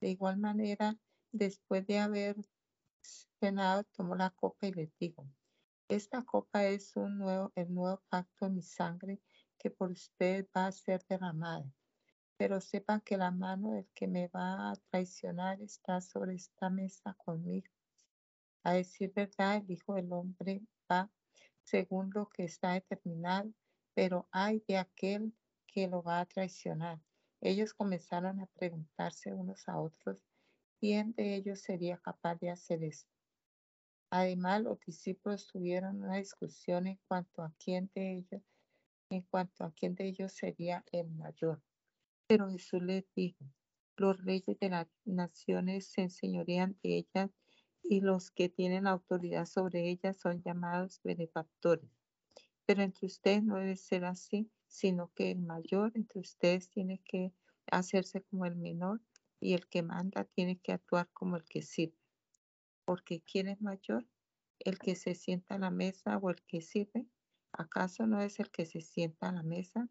De 0.00 0.08
igual 0.08 0.38
manera, 0.38 0.96
después 1.30 1.86
de 1.86 1.98
haber 1.98 2.36
cenado, 3.38 3.84
tomó 3.92 4.16
la 4.16 4.30
copa 4.30 4.66
y 4.66 4.72
les 4.72 4.96
dijo, 4.98 5.28
esta 5.88 6.22
copa 6.24 6.64
es 6.64 6.96
un 6.96 7.18
nuevo, 7.18 7.52
el 7.54 7.72
nuevo 7.72 8.02
pacto 8.08 8.46
de 8.46 8.52
mi 8.52 8.62
sangre 8.62 9.20
que 9.58 9.70
por 9.70 9.90
usted 9.90 10.48
va 10.56 10.66
a 10.66 10.72
ser 10.72 11.04
derramada. 11.06 11.70
Pero 12.38 12.62
sepan 12.62 13.02
que 13.02 13.18
la 13.18 13.30
mano 13.30 13.72
del 13.72 13.86
que 13.94 14.08
me 14.08 14.28
va 14.28 14.70
a 14.70 14.76
traicionar 14.88 15.60
está 15.60 16.00
sobre 16.00 16.36
esta 16.36 16.70
mesa 16.70 17.12
conmigo. 17.12 17.68
A 18.62 18.72
decir 18.72 19.12
verdad, 19.14 19.56
el 19.56 19.70
Hijo 19.70 19.94
del 19.94 20.10
Hombre 20.12 20.62
va 20.90 21.10
según 21.64 22.10
lo 22.14 22.28
que 22.28 22.44
está 22.44 22.72
determinado, 22.72 23.52
pero 23.94 24.28
hay 24.32 24.62
de 24.66 24.78
aquel 24.78 25.34
que 25.66 25.88
lo 25.88 26.02
va 26.02 26.20
a 26.20 26.26
traicionar. 26.26 27.00
Ellos 27.40 27.74
comenzaron 27.74 28.40
a 28.40 28.46
preguntarse 28.46 29.32
unos 29.32 29.68
a 29.68 29.78
otros 29.80 30.22
quién 30.80 31.12
de 31.14 31.36
ellos 31.36 31.60
sería 31.60 31.98
capaz 31.98 32.36
de 32.36 32.50
hacer 32.50 32.82
esto. 32.82 33.10
Además, 34.10 34.62
los 34.62 34.80
discípulos 34.80 35.46
tuvieron 35.46 36.02
una 36.02 36.16
discusión 36.16 36.86
en 36.86 36.98
cuanto 37.06 37.42
a 37.42 37.54
quién 37.58 37.90
de 37.94 38.16
ellos, 38.18 38.42
en 39.10 39.22
cuanto 39.22 39.64
a 39.64 39.72
quién 39.72 39.94
de 39.94 40.08
ellos 40.08 40.32
sería 40.32 40.84
el 40.90 41.08
mayor. 41.10 41.62
Pero 42.26 42.50
Jesús 42.50 42.82
les 42.82 43.04
dijo, 43.14 43.44
los 43.96 44.22
reyes 44.24 44.58
de 44.58 44.70
las 44.70 44.88
naciones 45.04 45.92
se 45.92 46.02
enseñorean 46.02 46.78
de 46.82 46.98
ellas 46.98 47.30
y 47.82 48.00
los 48.00 48.30
que 48.30 48.48
tienen 48.48 48.86
autoridad 48.86 49.46
sobre 49.46 49.90
ellas 49.90 50.18
son 50.18 50.42
llamados 50.42 51.00
benefactores. 51.02 51.90
Pero 52.66 52.82
entre 52.82 53.06
ustedes 53.06 53.42
no 53.42 53.56
debe 53.56 53.76
ser 53.76 54.04
así, 54.04 54.50
sino 54.66 55.12
que 55.14 55.32
el 55.32 55.40
mayor 55.40 55.92
entre 55.94 56.20
ustedes 56.20 56.70
tiene 56.70 57.02
que 57.04 57.32
hacerse 57.70 58.22
como 58.22 58.46
el 58.46 58.56
menor 58.56 59.00
y 59.40 59.54
el 59.54 59.68
que 59.68 59.82
manda 59.82 60.24
tiene 60.24 60.58
que 60.58 60.72
actuar 60.72 61.08
como 61.12 61.36
el 61.36 61.44
que 61.44 61.62
sirve. 61.62 61.96
Porque 62.84 63.22
¿quién 63.22 63.48
es 63.48 63.60
mayor? 63.60 64.06
¿El 64.58 64.78
que 64.78 64.94
se 64.94 65.14
sienta 65.14 65.54
a 65.54 65.58
la 65.58 65.70
mesa 65.70 66.18
o 66.18 66.30
el 66.30 66.42
que 66.46 66.60
sirve? 66.60 67.06
¿Acaso 67.52 68.06
no 68.06 68.20
es 68.20 68.38
el 68.38 68.50
que 68.50 68.66
se 68.66 68.80
sienta 68.80 69.28
a 69.28 69.32
la 69.32 69.42
mesa? 69.42 69.88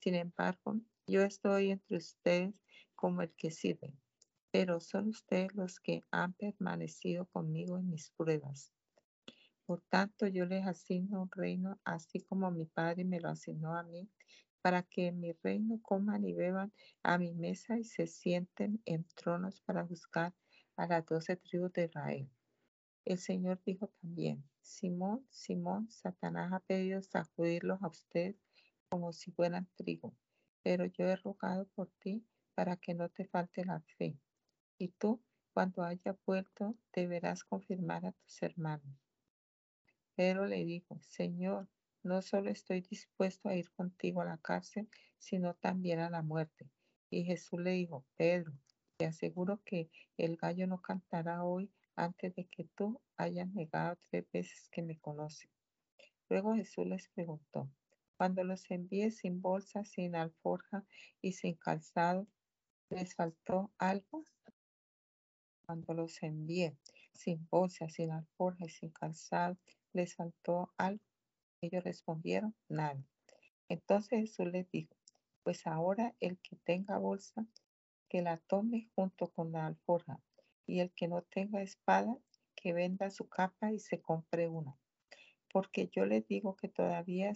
Sin 0.00 0.14
embargo, 0.14 0.80
yo 1.06 1.22
estoy 1.22 1.70
entre 1.70 1.96
ustedes 1.98 2.54
como 2.94 3.22
el 3.22 3.32
que 3.34 3.50
sirve, 3.50 3.94
pero 4.52 4.80
son 4.80 5.08
ustedes 5.08 5.54
los 5.54 5.80
que 5.80 6.04
han 6.10 6.34
permanecido 6.34 7.24
conmigo 7.24 7.78
en 7.78 7.88
mis 7.88 8.10
pruebas. 8.10 8.70
Por 9.64 9.80
tanto, 9.88 10.26
yo 10.26 10.44
les 10.44 10.66
asigno 10.66 11.22
un 11.22 11.30
reino, 11.30 11.80
así 11.84 12.20
como 12.20 12.50
mi 12.50 12.66
Padre 12.66 13.04
me 13.04 13.18
lo 13.18 13.30
asignó 13.30 13.74
a 13.74 13.82
mí, 13.82 14.10
para 14.60 14.82
que 14.82 15.06
en 15.06 15.20
mi 15.20 15.32
reino 15.42 15.80
coman 15.80 16.24
y 16.24 16.34
beban 16.34 16.70
a 17.02 17.16
mi 17.16 17.32
mesa 17.32 17.78
y 17.78 17.84
se 17.84 18.06
sienten 18.06 18.82
en 18.84 19.06
tronos 19.16 19.62
para 19.62 19.84
buscar 19.84 20.34
a 20.76 20.86
las 20.86 21.06
doce 21.06 21.36
tribus 21.36 21.72
de 21.72 21.84
Israel. 21.84 22.30
El 23.06 23.18
Señor 23.18 23.60
dijo 23.64 23.88
también, 24.02 24.44
Simón, 24.60 25.26
Simón, 25.30 25.90
Satanás 25.90 26.52
ha 26.52 26.60
pedido 26.60 27.00
sacudirlos 27.02 27.82
a 27.82 27.88
usted 27.88 28.36
como 28.90 29.12
si 29.12 29.32
fueran 29.32 29.66
trigo, 29.76 30.14
pero 30.62 30.84
yo 30.84 31.06
he 31.06 31.16
rogado 31.16 31.66
por 31.74 31.90
ti 31.98 32.24
para 32.54 32.76
que 32.76 32.94
no 32.94 33.08
te 33.08 33.24
falte 33.24 33.64
la 33.64 33.80
fe. 33.96 34.18
Y 34.82 34.88
tú, 34.88 35.22
cuando 35.54 35.84
haya 35.84 36.18
vuelto, 36.26 36.74
deberás 36.92 37.44
confirmar 37.44 38.04
a 38.04 38.10
tus 38.10 38.42
hermanos. 38.42 38.96
Pero 40.16 40.44
le 40.44 40.64
dijo, 40.64 40.98
Señor, 41.02 41.68
no 42.02 42.20
solo 42.20 42.50
estoy 42.50 42.80
dispuesto 42.80 43.48
a 43.48 43.54
ir 43.54 43.70
contigo 43.70 44.22
a 44.22 44.24
la 44.24 44.38
cárcel, 44.38 44.88
sino 45.18 45.54
también 45.54 46.00
a 46.00 46.10
la 46.10 46.22
muerte. 46.22 46.68
Y 47.10 47.22
Jesús 47.22 47.60
le 47.60 47.70
dijo, 47.70 48.04
Pedro, 48.16 48.54
te 48.96 49.06
aseguro 49.06 49.62
que 49.64 49.88
el 50.16 50.36
gallo 50.36 50.66
no 50.66 50.82
cantará 50.82 51.44
hoy 51.44 51.70
antes 51.94 52.34
de 52.34 52.46
que 52.46 52.64
tú 52.64 53.00
hayas 53.16 53.46
negado 53.52 53.96
tres 54.10 54.26
veces 54.32 54.68
que 54.72 54.82
me 54.82 54.98
conoces. 54.98 55.48
Luego 56.28 56.56
Jesús 56.56 56.88
les 56.88 57.08
preguntó, 57.10 57.70
cuando 58.16 58.42
los 58.42 58.68
envié 58.68 59.12
sin 59.12 59.40
bolsa, 59.40 59.84
sin 59.84 60.16
alforja 60.16 60.84
y 61.20 61.34
sin 61.34 61.54
calzado, 61.54 62.26
¿les 62.90 63.14
faltó 63.14 63.70
algo? 63.78 64.24
Cuando 65.64 65.94
los 65.94 66.22
envié 66.22 66.76
sin 67.12 67.46
bolsa, 67.50 67.88
sin 67.88 68.10
alforja 68.10 68.64
y 68.64 68.68
sin 68.68 68.90
calzado, 68.90 69.56
¿les 69.92 70.14
faltó 70.14 70.72
algo? 70.76 71.04
Ellos 71.60 71.84
respondieron, 71.84 72.54
nada. 72.68 73.02
Entonces 73.68 74.20
Jesús 74.20 74.46
les 74.52 74.70
dijo, 74.70 74.94
pues 75.42 75.66
ahora 75.66 76.14
el 76.20 76.38
que 76.38 76.56
tenga 76.56 76.98
bolsa, 76.98 77.46
que 78.08 78.22
la 78.22 78.38
tome 78.38 78.90
junto 78.94 79.28
con 79.28 79.52
la 79.52 79.66
alforja, 79.66 80.20
y 80.66 80.80
el 80.80 80.92
que 80.92 81.08
no 81.08 81.22
tenga 81.22 81.62
espada, 81.62 82.16
que 82.54 82.72
venda 82.72 83.10
su 83.10 83.28
capa 83.28 83.72
y 83.72 83.78
se 83.78 84.00
compre 84.00 84.48
una. 84.48 84.76
Porque 85.52 85.88
yo 85.88 86.06
les 86.06 86.26
digo 86.26 86.56
que 86.56 86.68
todavía 86.68 87.32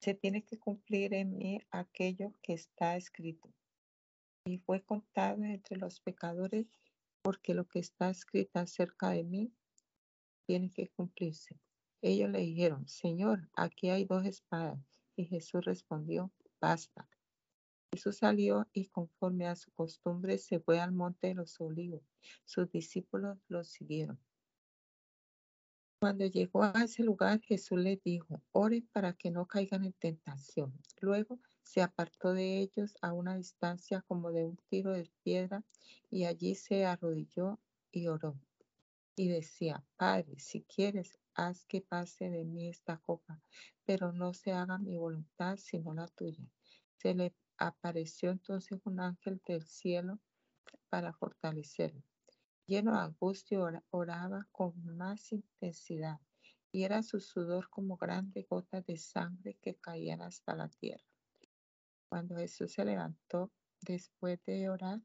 se 0.00 0.14
tiene 0.14 0.42
que 0.44 0.58
cumplir 0.58 1.14
en 1.14 1.36
mí 1.36 1.60
aquello 1.70 2.32
que 2.42 2.54
está 2.54 2.96
escrito. 2.96 3.52
Y 4.44 4.58
fue 4.58 4.82
contado 4.82 5.44
entre 5.44 5.76
los 5.76 6.00
pecadores 6.00 6.66
porque 7.22 7.54
lo 7.54 7.66
que 7.66 7.78
está 7.78 8.10
escrito 8.10 8.58
acerca 8.58 9.10
de 9.10 9.24
mí 9.24 9.52
tiene 10.46 10.70
que 10.70 10.88
cumplirse. 10.88 11.60
Ellos 12.02 12.30
le 12.30 12.40
dijeron, 12.40 12.88
Señor, 12.88 13.48
aquí 13.54 13.90
hay 13.90 14.04
dos 14.04 14.24
espadas. 14.24 14.80
Y 15.16 15.26
Jesús 15.26 15.64
respondió, 15.64 16.32
basta. 16.60 17.08
Jesús 17.92 18.18
salió 18.18 18.68
y 18.72 18.86
conforme 18.86 19.46
a 19.46 19.56
su 19.56 19.70
costumbre 19.72 20.38
se 20.38 20.60
fue 20.60 20.80
al 20.80 20.92
monte 20.92 21.28
de 21.28 21.34
los 21.34 21.60
olivos. 21.60 22.02
Sus 22.44 22.70
discípulos 22.70 23.38
lo 23.48 23.64
siguieron. 23.64 24.18
Cuando 26.00 26.24
llegó 26.24 26.62
a 26.62 26.72
ese 26.84 27.02
lugar, 27.02 27.40
Jesús 27.42 27.78
les 27.78 28.02
dijo, 28.02 28.42
oren 28.52 28.88
para 28.92 29.12
que 29.12 29.30
no 29.30 29.46
caigan 29.46 29.84
en 29.84 29.92
tentación. 29.92 30.72
Luego 31.00 31.40
se 31.70 31.82
apartó 31.82 32.34
de 32.34 32.58
ellos 32.58 32.96
a 33.00 33.12
una 33.12 33.36
distancia 33.36 34.02
como 34.08 34.32
de 34.32 34.44
un 34.44 34.56
tiro 34.68 34.92
de 34.92 35.08
piedra 35.22 35.62
y 36.10 36.24
allí 36.24 36.56
se 36.56 36.84
arrodilló 36.84 37.60
y 37.92 38.08
oró. 38.08 38.34
Y 39.14 39.28
decía, 39.28 39.84
Padre, 39.96 40.40
si 40.40 40.62
quieres, 40.62 41.20
haz 41.34 41.64
que 41.66 41.80
pase 41.80 42.28
de 42.28 42.44
mí 42.44 42.68
esta 42.68 42.96
copa, 42.96 43.40
pero 43.84 44.12
no 44.12 44.34
se 44.34 44.52
haga 44.52 44.78
mi 44.78 44.96
voluntad 44.96 45.58
sino 45.58 45.94
la 45.94 46.08
tuya. 46.08 46.44
Se 46.96 47.14
le 47.14 47.34
apareció 47.56 48.30
entonces 48.30 48.80
un 48.84 48.98
ángel 48.98 49.40
del 49.46 49.62
cielo 49.62 50.18
para 50.88 51.12
fortalecerlo 51.12 52.02
lleno 52.70 52.92
de 52.92 53.00
angustia, 53.00 53.58
oraba 53.90 54.46
con 54.52 54.72
más 54.96 55.32
intensidad 55.32 56.20
y 56.70 56.84
era 56.84 57.02
su 57.02 57.18
sudor 57.18 57.68
como 57.68 57.96
grandes 57.96 58.46
gotas 58.48 58.86
de 58.86 58.96
sangre 58.96 59.58
que 59.60 59.74
caían 59.74 60.22
hasta 60.22 60.54
la 60.54 60.68
tierra. 60.68 61.09
Cuando 62.10 62.34
Jesús 62.36 62.72
se 62.72 62.84
levantó 62.84 63.52
después 63.82 64.44
de 64.44 64.68
orar, 64.68 65.00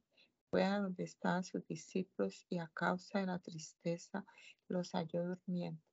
fue 0.50 0.64
a 0.64 0.80
donde 0.80 1.04
estaban 1.04 1.44
sus 1.44 1.64
discípulos 1.68 2.48
y 2.50 2.58
a 2.58 2.68
causa 2.74 3.20
de 3.20 3.28
la 3.28 3.38
tristeza 3.38 4.26
los 4.68 4.92
halló 4.94 5.24
durmiendo. 5.24 5.84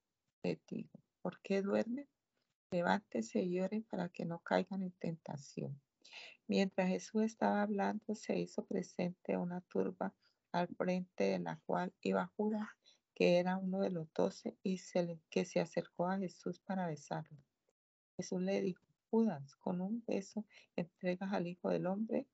Le 0.43 0.59
dijo, 0.67 0.99
¿por 1.21 1.39
qué 1.43 1.61
duermen? 1.61 2.09
Levántese 2.71 3.43
y 3.43 3.61
oren 3.61 3.83
para 3.91 4.09
que 4.09 4.25
no 4.25 4.39
caigan 4.39 4.83
en 4.83 4.93
tentación. 4.93 5.79
Mientras 6.49 6.89
Jesús 6.89 7.25
estaba 7.25 7.61
hablando, 7.61 8.15
se 8.15 8.39
hizo 8.39 8.65
presente 8.65 9.37
una 9.37 9.61
turba 9.61 10.15
al 10.51 10.69
frente 10.69 11.25
de 11.25 11.39
la 11.41 11.61
cual 11.67 11.93
iba 12.01 12.33
Judas, 12.37 12.69
que 13.15 13.39
era 13.39 13.59
uno 13.59 13.81
de 13.81 13.91
los 13.91 14.11
doce, 14.15 14.57
y 14.63 14.81
que 15.29 15.45
se 15.45 15.61
acercó 15.61 16.07
a 16.07 16.17
Jesús 16.17 16.59
para 16.61 16.87
besarlo. 16.87 17.37
Jesús 18.17 18.41
le 18.41 18.63
dijo, 18.63 18.92
Judas, 19.13 19.57
con 19.57 19.83
un 19.83 20.03
beso 20.07 20.47
entregas 20.75 21.35
al 21.35 21.47
Hijo 21.47 21.69
del 21.69 21.85
Hombre. 21.85 22.27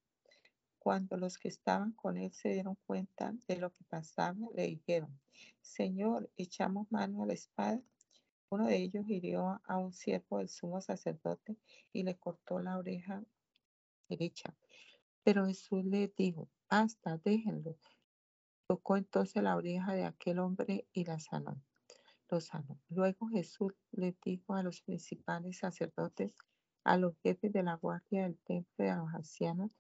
Cuando 0.79 1.17
los 1.17 1.37
que 1.37 1.49
estaban 1.49 1.91
con 1.91 2.17
él 2.17 2.33
se 2.33 2.51
dieron 2.51 2.77
cuenta 2.87 3.35
de 3.49 3.57
lo 3.57 3.73
que 3.73 3.83
pasaba, 3.83 4.39
le 4.55 4.69
dijeron, 4.69 5.19
Señor, 5.61 6.31
echamos 6.37 6.87
mano 6.93 7.25
a 7.25 7.27
la 7.27 7.33
espada. 7.33 7.83
Uno 8.49 8.69
de 8.69 8.77
ellos 8.77 9.05
hirió 9.09 9.61
a 9.65 9.79
un 9.79 9.93
siervo 9.93 10.39
del 10.39 10.49
sumo 10.49 10.81
sacerdote 10.81 11.57
y 11.93 12.05
le 12.05 12.17
cortó 12.17 12.61
la 12.61 12.79
oreja 12.79 13.25
derecha. 14.09 14.55
Pero 15.25 15.49
Jesús 15.49 15.85
le 15.85 16.07
dijo, 16.17 16.49
basta, 16.71 17.19
déjenlo, 17.25 17.77
Tocó 18.69 18.97
entonces 18.97 19.43
la 19.43 19.57
oreja 19.57 19.95
de 19.95 20.05
aquel 20.05 20.39
hombre 20.39 20.87
y 20.93 21.05
la 21.05 21.19
sanó. 21.19 21.61
Lo 22.31 22.41
sanó. 22.41 22.79
Luego 22.89 23.27
Jesús 23.27 23.73
le 23.91 24.15
dijo 24.23 24.55
a 24.55 24.63
los 24.63 24.81
principales 24.83 25.59
sacerdotes, 25.59 26.35
a 26.89 26.97
los 26.97 27.15
jefes 27.19 27.53
de 27.53 27.63
la 27.63 27.75
guardia 27.75 28.23
del 28.23 28.39
templo 28.47 28.83
y 28.83 28.89
a 28.89 28.97
los 28.97 29.13
ancianos 29.13 29.71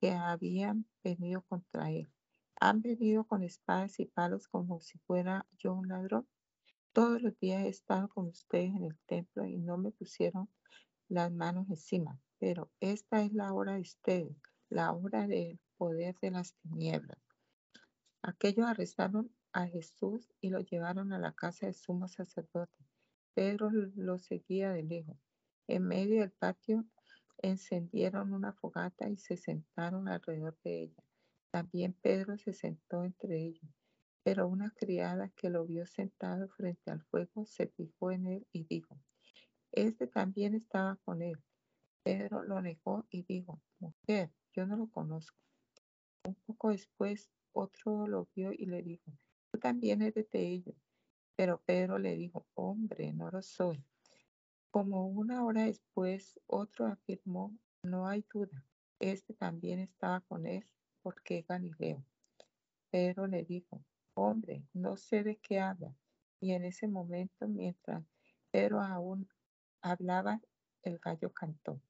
que 0.00 0.10
habían 0.10 0.84
venido 1.04 1.42
contra 1.42 1.92
él. 1.92 2.08
Han 2.60 2.82
venido 2.82 3.22
con 3.22 3.44
espadas 3.44 4.00
y 4.00 4.06
palos 4.06 4.48
como 4.48 4.80
si 4.80 4.98
fuera 4.98 5.46
yo 5.58 5.74
un 5.74 5.86
ladrón. 5.86 6.26
Todos 6.92 7.22
los 7.22 7.38
días 7.38 7.62
he 7.62 7.68
estado 7.68 8.08
con 8.08 8.26
ustedes 8.26 8.74
en 8.74 8.82
el 8.82 8.98
templo 9.06 9.46
y 9.46 9.58
no 9.58 9.78
me 9.78 9.92
pusieron 9.92 10.50
las 11.08 11.30
manos 11.30 11.68
encima. 11.68 12.18
Pero 12.40 12.72
esta 12.80 13.22
es 13.22 13.32
la 13.32 13.52
hora 13.52 13.74
de 13.74 13.82
ustedes, 13.82 14.36
la 14.68 14.90
hora 14.90 15.28
del 15.28 15.60
poder 15.76 16.16
de 16.20 16.32
las 16.32 16.52
tinieblas. 16.54 17.18
Aquellos 18.22 18.66
arrestaron 18.66 19.30
a 19.52 19.68
Jesús 19.68 20.28
y 20.40 20.50
lo 20.50 20.58
llevaron 20.58 21.12
a 21.12 21.20
la 21.20 21.32
casa 21.32 21.66
del 21.66 21.76
sumo 21.76 22.08
sacerdote. 22.08 22.84
Pedro 23.34 23.70
lo 23.70 24.18
seguía 24.18 24.72
de 24.72 24.82
lejos. 24.82 25.16
En 25.68 25.86
medio 25.86 26.20
del 26.20 26.30
patio 26.30 26.84
encendieron 27.38 28.32
una 28.32 28.52
fogata 28.52 29.08
y 29.08 29.16
se 29.16 29.36
sentaron 29.36 30.08
alrededor 30.08 30.56
de 30.64 30.82
ella. 30.82 31.02
También 31.50 31.92
Pedro 31.94 32.38
se 32.38 32.52
sentó 32.52 33.04
entre 33.04 33.38
ellos. 33.38 33.70
Pero 34.22 34.48
una 34.48 34.70
criada 34.70 35.28
que 35.36 35.50
lo 35.50 35.64
vio 35.66 35.86
sentado 35.86 36.48
frente 36.48 36.90
al 36.90 37.02
fuego 37.04 37.46
se 37.46 37.68
fijó 37.68 38.10
en 38.10 38.26
él 38.26 38.46
y 38.52 38.64
dijo, 38.64 38.98
Este 39.72 40.06
también 40.06 40.54
estaba 40.54 40.96
con 41.04 41.22
él. 41.22 41.38
Pedro 42.02 42.42
lo 42.42 42.60
negó 42.60 43.06
y 43.10 43.22
dijo, 43.22 43.60
Mujer, 43.78 44.32
yo 44.52 44.66
no 44.66 44.76
lo 44.76 44.88
conozco. 44.88 45.38
Un 46.24 46.34
poco 46.46 46.70
después 46.70 47.30
otro 47.52 48.06
lo 48.06 48.28
vio 48.34 48.52
y 48.52 48.66
le 48.66 48.82
dijo, 48.82 49.12
tú 49.50 49.58
también 49.58 50.02
eres 50.02 50.28
de 50.30 50.46
ellos. 50.46 50.74
Pero 51.36 51.62
Pedro 51.64 51.98
le 51.98 52.16
dijo, 52.16 52.46
hombre, 52.54 53.12
no 53.12 53.30
lo 53.30 53.42
soy. 53.42 53.84
Como 54.76 55.06
una 55.06 55.42
hora 55.42 55.64
después, 55.64 56.38
otro 56.46 56.84
afirmó, 56.84 57.56
no 57.82 58.06
hay 58.06 58.26
duda, 58.30 58.62
este 59.00 59.32
también 59.32 59.80
estaba 59.80 60.20
con 60.20 60.44
él 60.46 60.66
porque 61.00 61.46
Galileo. 61.48 62.04
Pedro 62.90 63.26
le 63.26 63.42
dijo, 63.42 63.82
hombre, 64.12 64.64
no 64.74 64.98
sé 64.98 65.22
de 65.22 65.36
qué 65.36 65.60
habla. 65.60 65.96
Y 66.40 66.52
en 66.52 66.66
ese 66.66 66.88
momento, 66.88 67.48
mientras 67.48 68.04
Pedro 68.50 68.82
aún 68.82 69.26
hablaba, 69.80 70.42
el 70.82 70.98
gallo 70.98 71.32
cantó. 71.32 71.80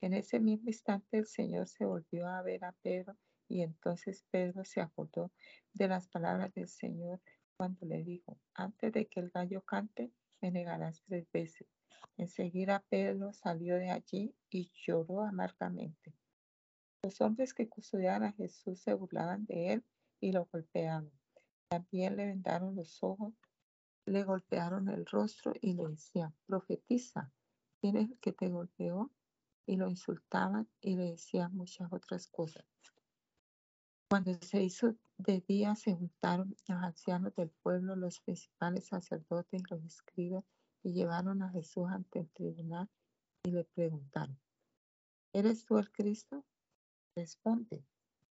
En 0.00 0.12
ese 0.12 0.40
mismo 0.40 0.68
instante 0.68 1.18
el 1.18 1.26
Señor 1.28 1.68
se 1.68 1.84
volvió 1.84 2.26
a 2.26 2.42
ver 2.42 2.64
a 2.64 2.72
Pedro 2.82 3.16
y 3.46 3.62
entonces 3.62 4.24
Pedro 4.32 4.64
se 4.64 4.80
acordó 4.80 5.30
de 5.74 5.86
las 5.86 6.08
palabras 6.08 6.52
del 6.54 6.66
Señor 6.66 7.20
cuando 7.56 7.86
le 7.86 8.02
dijo, 8.02 8.36
antes 8.52 8.92
de 8.92 9.06
que 9.06 9.20
el 9.20 9.30
gallo 9.30 9.62
cante, 9.62 10.10
me 10.40 10.50
negarás 10.50 11.04
tres 11.06 11.30
veces. 11.30 11.68
Enseguida 12.16 12.84
Pedro 12.88 13.32
salió 13.32 13.76
de 13.76 13.90
allí 13.90 14.34
y 14.50 14.70
lloró 14.74 15.22
amargamente. 15.22 16.14
Los 17.02 17.20
hombres 17.20 17.52
que 17.52 17.68
custodiaban 17.68 18.22
a 18.22 18.32
Jesús 18.32 18.80
se 18.80 18.94
burlaban 18.94 19.44
de 19.46 19.72
él 19.72 19.84
y 20.20 20.32
lo 20.32 20.46
golpeaban. 20.52 21.10
También 21.68 22.16
le 22.16 22.26
vendaron 22.26 22.76
los 22.76 23.02
ojos, 23.02 23.34
le 24.06 24.22
golpearon 24.24 24.88
el 24.88 25.06
rostro 25.06 25.52
y 25.60 25.74
le 25.74 25.88
decían, 25.88 26.34
profetiza, 26.46 27.32
¿quién 27.80 28.16
que 28.20 28.32
te 28.32 28.48
golpeó? 28.48 29.10
Y 29.66 29.76
lo 29.76 29.88
insultaban 29.88 30.68
y 30.80 30.96
le 30.96 31.12
decían 31.12 31.54
muchas 31.54 31.92
otras 31.92 32.28
cosas. 32.28 32.64
Cuando 34.08 34.34
se 34.42 34.62
hizo 34.62 34.94
de 35.16 35.40
día, 35.40 35.74
se 35.74 35.94
juntaron 35.94 36.54
los 36.68 36.82
ancianos 36.82 37.34
del 37.34 37.48
pueblo, 37.48 37.96
los 37.96 38.20
principales 38.20 38.86
sacerdotes 38.86 39.62
los 39.70 39.82
escribas, 39.84 40.44
y 40.82 40.92
llevaron 40.92 41.42
a 41.42 41.50
Jesús 41.50 41.88
ante 41.88 42.20
el 42.20 42.30
tribunal 42.30 42.88
y 43.44 43.50
le 43.50 43.64
preguntaron, 43.64 44.38
¿eres 45.32 45.64
tú 45.64 45.78
el 45.78 45.90
Cristo? 45.90 46.44
Responde. 47.14 47.84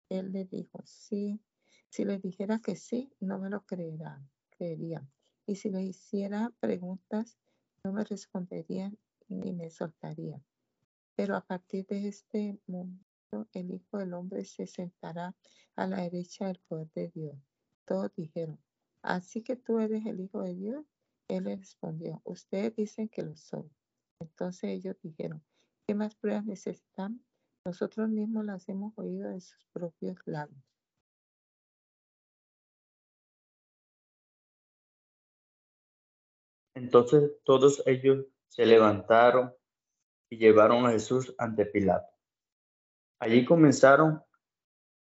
Él 0.08 0.32
le 0.32 0.44
dijo, 0.44 0.80
sí. 0.84 1.40
Si 1.88 2.04
le 2.04 2.18
dijera 2.18 2.60
que 2.60 2.76
sí, 2.76 3.12
no 3.20 3.38
me 3.38 3.50
lo 3.50 3.64
creerán, 3.66 4.28
creerían. 4.50 5.10
Y 5.46 5.56
si 5.56 5.70
le 5.70 5.82
hiciera 5.82 6.52
preguntas, 6.60 7.36
no 7.82 7.92
me 7.92 8.04
responderían 8.04 8.96
ni 9.28 9.52
me 9.52 9.70
soltarían. 9.70 10.44
Pero 11.16 11.36
a 11.36 11.44
partir 11.44 11.86
de 11.86 12.08
este 12.08 12.60
momento, 12.66 13.04
el 13.52 13.70
Hijo 13.72 13.98
del 13.98 14.14
Hombre 14.14 14.44
se 14.44 14.66
sentará 14.66 15.34
a 15.76 15.86
la 15.86 16.02
derecha 16.02 16.46
del 16.46 16.58
poder 16.60 16.90
de 16.94 17.08
Dios. 17.08 17.36
Todos 17.84 18.14
dijeron, 18.14 18.58
¿así 19.02 19.42
que 19.42 19.56
tú 19.56 19.80
eres 19.80 20.06
el 20.06 20.20
Hijo 20.20 20.42
de 20.42 20.54
Dios? 20.54 20.84
Él 21.30 21.44
respondió, 21.44 22.20
ustedes 22.24 22.74
dicen 22.74 23.08
que 23.08 23.22
lo 23.22 23.36
soy. 23.36 23.70
Entonces 24.20 24.64
ellos 24.64 24.96
dijeron, 25.00 25.40
¿qué 25.86 25.94
más 25.94 26.16
pruebas 26.16 26.44
necesitan? 26.44 27.24
Nosotros 27.64 28.08
mismos 28.08 28.44
las 28.44 28.68
hemos 28.68 28.98
oído 28.98 29.30
de 29.30 29.40
sus 29.40 29.64
propios 29.72 30.16
labios. 30.24 30.60
Entonces 36.74 37.30
todos 37.44 37.80
ellos 37.86 38.26
se 38.48 38.66
levantaron 38.66 39.54
y 40.30 40.38
llevaron 40.38 40.84
a 40.86 40.90
Jesús 40.90 41.32
ante 41.38 41.64
Pilato. 41.64 42.12
Allí 43.20 43.44
comenzaron 43.44 44.20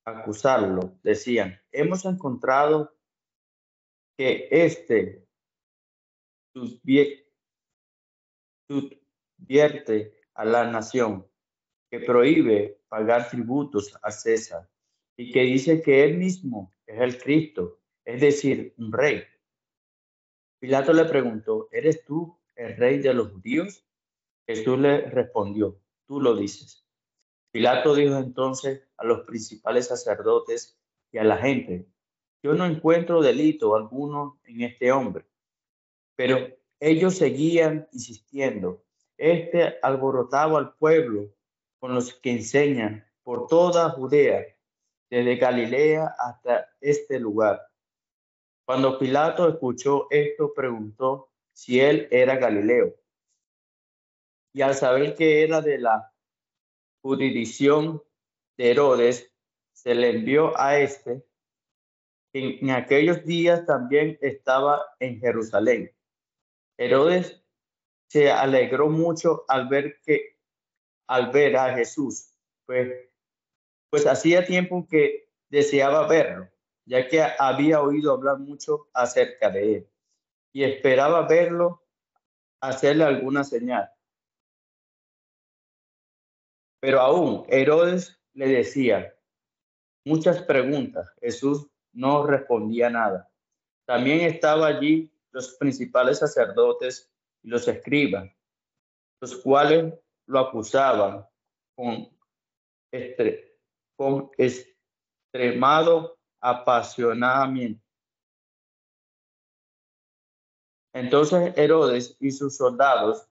a 0.05 0.19
acusarlo. 0.19 0.97
Decían, 1.03 1.61
hemos 1.71 2.05
encontrado 2.05 2.97
que 4.17 4.47
este 4.49 5.26
subvierte 8.67 10.13
a 10.33 10.45
la 10.45 10.69
nación, 10.69 11.27
que 11.89 11.99
prohíbe 11.99 12.81
pagar 12.89 13.29
tributos 13.29 13.97
a 14.01 14.11
César 14.11 14.69
y 15.15 15.31
que 15.31 15.41
dice 15.41 15.81
que 15.81 16.03
él 16.03 16.17
mismo 16.17 16.73
es 16.85 16.99
el 16.99 17.17
Cristo, 17.17 17.79
es 18.05 18.21
decir, 18.21 18.73
un 18.77 18.91
rey. 18.91 19.23
Pilato 20.59 20.93
le 20.93 21.05
preguntó, 21.05 21.69
¿eres 21.71 22.03
tú 22.03 22.37
el 22.55 22.75
rey 22.77 22.99
de 22.99 23.13
los 23.13 23.31
judíos? 23.31 23.85
Jesús 24.45 24.79
le 24.79 25.01
respondió, 25.09 25.79
tú 26.05 26.19
lo 26.19 26.35
dices. 26.35 26.85
Pilato 27.51 27.95
dijo 27.95 28.17
entonces 28.17 28.83
a 28.97 29.05
los 29.05 29.25
principales 29.25 29.87
sacerdotes 29.87 30.77
y 31.11 31.17
a 31.17 31.23
la 31.23 31.37
gente, 31.37 31.87
yo 32.43 32.53
no 32.53 32.65
encuentro 32.65 33.21
delito 33.21 33.75
alguno 33.75 34.39
en 34.43 34.61
este 34.61 34.91
hombre. 34.91 35.25
Pero 36.17 36.49
ellos 36.81 37.15
seguían 37.15 37.87
insistiendo. 37.93 38.83
Este 39.17 39.77
alborotaba 39.81 40.59
al 40.59 40.73
pueblo 40.75 41.33
con 41.79 41.95
los 41.95 42.13
que 42.15 42.31
enseñan 42.31 43.05
por 43.23 43.47
toda 43.47 43.91
Judea, 43.91 44.45
desde 45.09 45.37
Galilea 45.37 46.15
hasta 46.19 46.69
este 46.81 47.19
lugar. 47.19 47.61
Cuando 48.65 48.99
Pilato 48.99 49.47
escuchó 49.47 50.07
esto, 50.09 50.53
preguntó 50.53 51.29
si 51.53 51.79
él 51.79 52.07
era 52.11 52.35
Galileo. 52.35 52.95
Y 54.53 54.61
al 54.61 54.75
saber 54.75 55.15
que 55.15 55.43
era 55.43 55.61
de 55.61 55.77
la 55.77 56.13
jurisdicción 57.01 58.03
de 58.57 58.71
Herodes, 58.71 59.31
se 59.71 59.93
le 59.93 60.09
envió 60.09 60.59
a 60.59 60.79
este, 60.79 61.23
en 62.33 62.69
aquellos 62.71 63.23
días 63.23 63.65
también 63.65 64.17
estaba 64.21 64.83
en 64.99 65.19
Jerusalén. 65.19 65.96
Herodes 66.77 67.43
se 68.07 68.31
alegró 68.31 68.89
mucho 68.89 69.45
al 69.47 69.67
ver 69.67 69.99
que 70.01 70.37
al 71.07 71.31
ver 71.31 71.55
a 71.57 71.73
Jesús, 71.73 72.33
pues, 72.65 72.93
pues 73.89 74.05
hacía 74.05 74.45
tiempo 74.45 74.87
que 74.89 75.29
deseaba 75.49 76.07
verlo, 76.07 76.49
ya 76.85 77.07
que 77.07 77.21
había 77.21 77.81
oído 77.81 78.11
hablar 78.11 78.39
mucho 78.39 78.89
acerca 78.93 79.49
de 79.49 79.75
él 79.75 79.89
y 80.51 80.63
esperaba 80.63 81.27
verlo, 81.27 81.83
hacerle 82.59 83.03
alguna 83.03 83.43
señal. 83.43 83.89
Pero 86.79 86.99
aún 86.99 87.45
Herodes 87.47 88.19
le 88.33 88.47
decía 88.47 89.15
muchas 90.05 90.41
preguntas. 90.41 91.13
Jesús 91.19 91.67
no 91.93 92.25
respondía 92.25 92.89
nada. 92.89 93.29
También 93.85 94.21
estaba 94.21 94.67
allí 94.67 95.11
los 95.31 95.55
principales 95.55 96.19
sacerdotes 96.19 97.11
y 97.43 97.49
los 97.49 97.67
escribas, 97.67 98.29
los 99.21 99.35
cuales 99.37 99.93
lo 100.25 100.39
acusaban 100.39 101.25
con, 101.75 102.09
este, 102.91 103.57
con 103.95 104.29
extremado 104.37 106.17
apasionamiento. 106.39 107.83
Entonces 110.93 111.53
Herodes 111.55 112.17
y 112.19 112.31
sus 112.31 112.57
soldados 112.57 113.27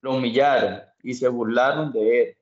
lo 0.00 0.14
humillaron 0.14 0.82
y 1.02 1.14
se 1.14 1.28
burlaron 1.28 1.92
de 1.92 2.22
él 2.22 2.36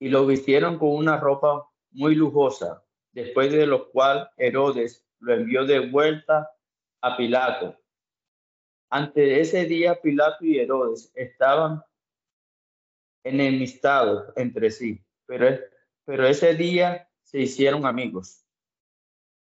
y 0.00 0.08
lo 0.08 0.26
vistieron 0.26 0.78
con 0.78 0.90
una 0.90 1.16
ropa 1.16 1.70
muy 1.92 2.16
lujosa, 2.16 2.84
después 3.12 3.52
de 3.52 3.66
lo 3.66 3.90
cual 3.92 4.28
Herodes 4.36 5.06
lo 5.20 5.34
envió 5.34 5.64
de 5.64 5.88
vuelta 5.90 6.50
a 7.02 7.16
Pilato. 7.16 7.76
Ante 8.90 9.40
ese 9.40 9.64
día, 9.64 10.00
Pilato 10.00 10.44
y 10.44 10.58
Herodes 10.58 11.10
estaban 11.14 11.82
enemistados 13.24 14.32
entre 14.36 14.70
sí, 14.70 15.04
pero, 15.26 15.58
pero 16.04 16.26
ese 16.26 16.54
día 16.54 17.08
se 17.22 17.40
hicieron 17.40 17.86
amigos. 17.86 18.44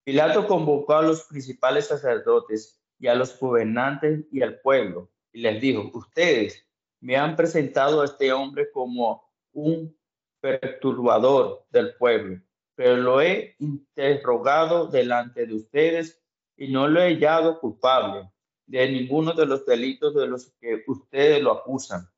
Pilato 0.05 0.47
convocó 0.47 0.95
a 0.95 1.03
los 1.03 1.25
principales 1.25 1.89
sacerdotes 1.89 2.81
y 2.99 3.07
a 3.07 3.15
los 3.15 3.39
gobernantes 3.39 4.25
y 4.31 4.43
al 4.43 4.61
pueblo 4.61 5.11
y 5.33 5.41
les 5.41 5.61
dijo, 5.61 5.91
ustedes 5.93 6.67
me 7.01 7.17
han 7.17 7.37
presentado 7.37 8.01
a 8.01 8.05
este 8.05 8.33
hombre 8.33 8.71
como 8.71 9.31
un 9.53 9.95
perturbador 10.41 11.67
del 11.71 11.95
pueblo, 11.97 12.41
pero 12.75 12.97
lo 12.97 13.21
he 13.21 13.57
interrogado 13.59 14.87
delante 14.87 15.47
de 15.47 15.55
ustedes 15.55 16.24
y 16.57 16.69
no 16.69 16.89
lo 16.89 17.01
he 17.01 17.15
hallado 17.15 17.61
culpable 17.61 18.31
de 18.67 18.89
ninguno 18.89 19.33
de 19.33 19.47
los 19.47 19.67
delitos 19.67 20.15
de 20.15 20.27
los 20.27 20.51
que 20.61 20.85
ustedes 20.87 21.43
lo 21.43 21.53
acusan. 21.53 22.09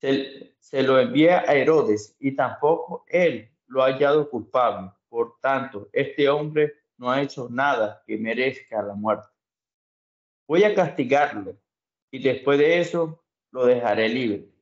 Se, 0.00 0.82
lo 0.82 1.00
envía 1.00 1.40
a 1.40 1.54
Herodes 1.54 2.14
y 2.20 2.36
tampoco 2.36 3.04
él 3.08 3.50
lo 3.66 3.82
ha 3.82 3.86
hallado 3.86 4.28
culpable. 4.28 4.90
Por 5.08 5.38
tanto, 5.40 5.88
este 5.92 6.28
hombre 6.28 6.74
no 6.98 7.10
ha 7.10 7.22
hecho 7.22 7.48
nada 7.50 8.02
que 8.06 8.18
merezca 8.18 8.82
la 8.82 8.94
muerte. 8.94 9.28
Voy 10.46 10.62
a 10.64 10.74
castigarlo 10.74 11.56
y 12.10 12.22
después 12.22 12.58
de 12.58 12.80
eso 12.80 13.24
lo 13.50 13.64
dejaré 13.64 14.08
libre 14.08 14.54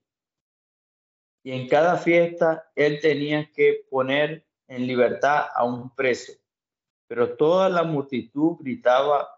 y 1.42 1.52
en 1.52 1.68
cada 1.68 1.96
fiesta 1.96 2.70
él 2.74 3.00
tenía 3.00 3.50
que 3.52 3.84
poner 3.90 4.46
en 4.68 4.86
libertad 4.86 5.46
a 5.54 5.64
un 5.64 5.94
preso. 5.94 6.32
Pero 7.12 7.36
toda 7.36 7.68
la 7.68 7.82
multitud 7.82 8.56
gritaba 8.58 9.28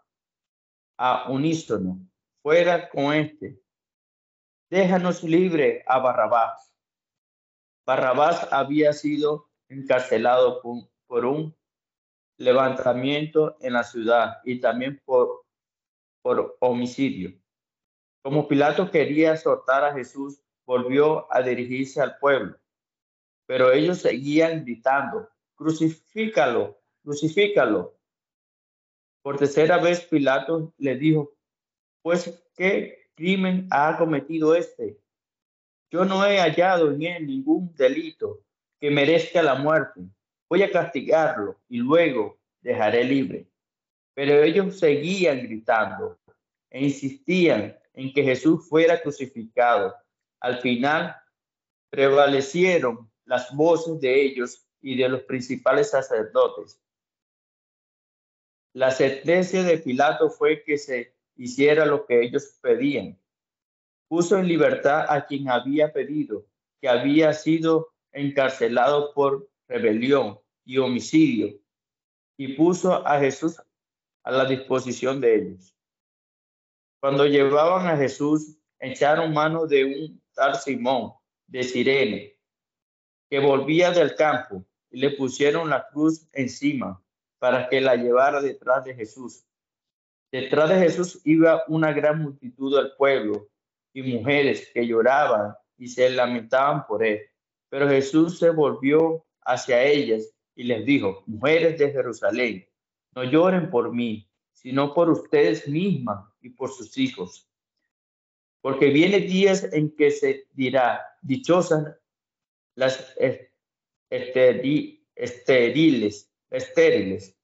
a 0.97 1.29
unísono, 1.29 1.99
fuera 2.41 2.89
con 2.89 3.13
este, 3.13 3.61
déjanos 4.71 5.25
libre 5.25 5.83
a 5.89 5.99
Barrabás. 5.99 6.73
Barrabás 7.85 8.47
había 8.53 8.93
sido 8.93 9.51
encarcelado 9.69 10.63
por, 11.09 11.25
un 11.25 11.53
levantamiento 12.39 13.57
en 13.59 13.73
la 13.73 13.83
ciudad 13.83 14.37
y 14.45 14.61
también 14.61 15.03
por, 15.05 15.45
homicidio. 16.61 17.37
Como 18.23 18.47
Pilato 18.47 18.89
quería 18.89 19.37
soltar 19.37 19.83
a 19.83 19.95
Jesús, 19.95 20.41
volvió 20.65 21.27
a 21.29 21.43
dirigirse 21.43 22.01
al 22.01 22.19
pueblo, 22.19 22.57
pero 23.47 23.73
ellos 23.73 23.99
seguían 23.99 24.65
gritando, 24.65 25.29
crucifícalo, 25.57 26.84
crucifícalo. 27.05 27.95
Por 29.23 29.39
tercera 29.39 29.79
vez 29.79 30.01
Pilato 30.01 30.73
le 30.79 30.97
dijo, 30.97 31.33
pues, 32.03 32.43
¿qué 32.57 33.11
crimen 33.15 33.69
ha 33.71 33.97
cometido 33.97 34.55
este? 34.55 34.99
Yo 35.91 36.05
no 36.05 36.27
he 36.27 36.39
hallado 36.39 36.91
en 36.91 37.03
él 37.03 37.27
ningún 37.27 37.73
delito 37.75 38.41
que 38.81 38.91
merezca 38.91 39.43
la 39.43 39.55
muerte. 39.55 40.01
Voy 40.51 40.63
a 40.63 40.71
castigarlo 40.71 41.61
y 41.69 41.79
luego 41.79 42.39
dejaré 42.61 43.05
libre. 43.05 43.47
Pero 44.15 44.43
ellos 44.43 44.79
seguían 44.79 45.43
gritando 45.43 46.19
e 46.71 46.85
insistían 46.85 47.79
en 47.93 48.13
que 48.13 48.25
Jesús 48.25 48.69
fuera 48.69 49.01
crucificado. 49.01 49.95
Al 50.41 50.59
final 50.59 51.17
prevalecieron 51.91 53.11
las 53.25 53.55
voces 53.55 54.01
de 54.01 54.23
ellos 54.23 54.67
y 54.81 54.97
de 54.97 55.09
los 55.09 55.23
principales 55.23 55.91
sacerdotes. 55.91 56.79
La 58.75 58.91
sentencia 58.91 59.63
de 59.63 59.79
Pilato 59.79 60.31
fue 60.31 60.65
que 60.65 60.79
se 60.79 61.15
hiciera 61.37 61.87
lo 61.87 62.07
que 62.07 62.21
ellos 62.23 62.59
pedían. 62.61 63.17
Puso 64.09 64.37
en 64.37 64.49
libertad 64.49 65.07
a 65.09 65.27
quien 65.27 65.49
había 65.49 65.93
pedido, 65.93 66.45
que 66.81 66.89
había 66.89 67.33
sido 67.35 67.95
encarcelado 68.11 69.15
por 69.15 69.49
rebelión 69.69 70.41
y 70.65 70.79
homicidio, 70.79 71.57
y 72.37 72.55
puso 72.57 73.07
a 73.07 73.21
Jesús 73.21 73.63
a 74.25 74.33
la 74.33 74.45
disposición 74.45 75.21
de 75.21 75.37
ellos. 75.37 75.77
Cuando 76.99 77.27
llevaban 77.27 77.87
a 77.87 77.97
Jesús, 77.97 78.59
echaron 78.81 79.33
mano 79.33 79.69
de 79.69 79.85
un 79.85 80.23
tal 80.33 80.57
Simón 80.57 81.13
de 81.47 81.63
Sirene, 81.63 82.41
que 83.31 83.39
volvía 83.39 83.93
del 83.93 84.17
campo, 84.17 84.67
y 84.91 84.99
le 84.99 85.11
pusieron 85.11 85.71
la 85.71 85.87
cruz 85.87 86.27
encima 86.33 87.04
para 87.45 87.69
que 87.69 87.83
la 87.83 87.95
llevara 87.95 88.41
detrás 88.41 88.87
de 88.87 88.95
Jesús. 88.95 89.45
Detrás 90.33 90.71
de 90.71 90.79
Jesús 90.79 91.21
iba 91.25 91.63
una 91.69 91.93
gran 91.93 92.23
multitud 92.23 92.75
del 92.75 92.93
pueblo 92.97 93.51
y 93.93 94.03
mujeres 94.03 94.71
que 94.73 94.87
lloraban 94.87 95.55
y 95.77 95.89
se 95.89 96.09
lamentaban 96.09 96.87
por 96.87 97.05
él. 97.05 97.21
Pero 97.69 97.87
Jesús 97.87 98.39
se 98.39 98.49
volvió 98.49 99.27
hacia 99.43 99.83
ellas 99.83 100.35
y 100.55 100.63
les 100.63 100.87
dijo, 100.87 101.23
mujeres 101.27 101.79
de 101.79 101.93
Jerusalén, 101.93 102.67
no 103.15 103.25
lloren 103.25 103.69
por 103.69 103.93
mí, 103.93 104.27
sino 104.55 104.95
por 104.95 105.11
ustedes 105.11 105.69
mismas 105.69 106.25
y 106.41 106.49
por 106.49 106.71
sus 106.71 106.97
hijos 106.97 107.47
porque 108.65 108.89
viene 108.89 109.21
días 109.21 109.69
en 109.75 109.95
que 109.95 110.11
se 110.11 110.49
dirá, 110.53 111.07
dichosas 111.21 111.99
las 112.75 113.15
estériles, 114.09 115.03
estériles, 116.51 117.37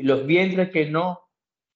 y 0.00 0.02
los 0.02 0.24
vientres 0.24 0.70
que 0.70 0.86
no 0.86 1.28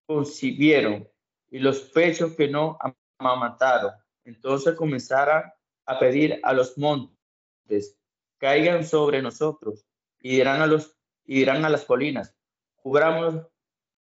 concibieron, 0.07 1.09
y 1.51 1.59
los 1.59 1.81
pechos 1.81 2.35
que 2.35 2.49
no 2.49 2.79
amamantaron. 3.19 3.93
Entonces 4.25 4.75
comenzarán 4.75 5.53
a 5.87 5.99
pedir 5.99 6.41
a 6.43 6.53
los 6.53 6.79
montes, 6.79 7.99
caigan 8.39 8.85
sobre 8.85 9.21
nosotros, 9.21 9.87
y 10.21 10.37
dirán 10.37 10.63
a, 10.63 10.67
los, 10.67 10.97
y 11.25 11.41
dirán 11.41 11.65
a 11.65 11.69
las 11.69 11.85
colinas, 11.85 12.35
cubramos, 12.77 13.47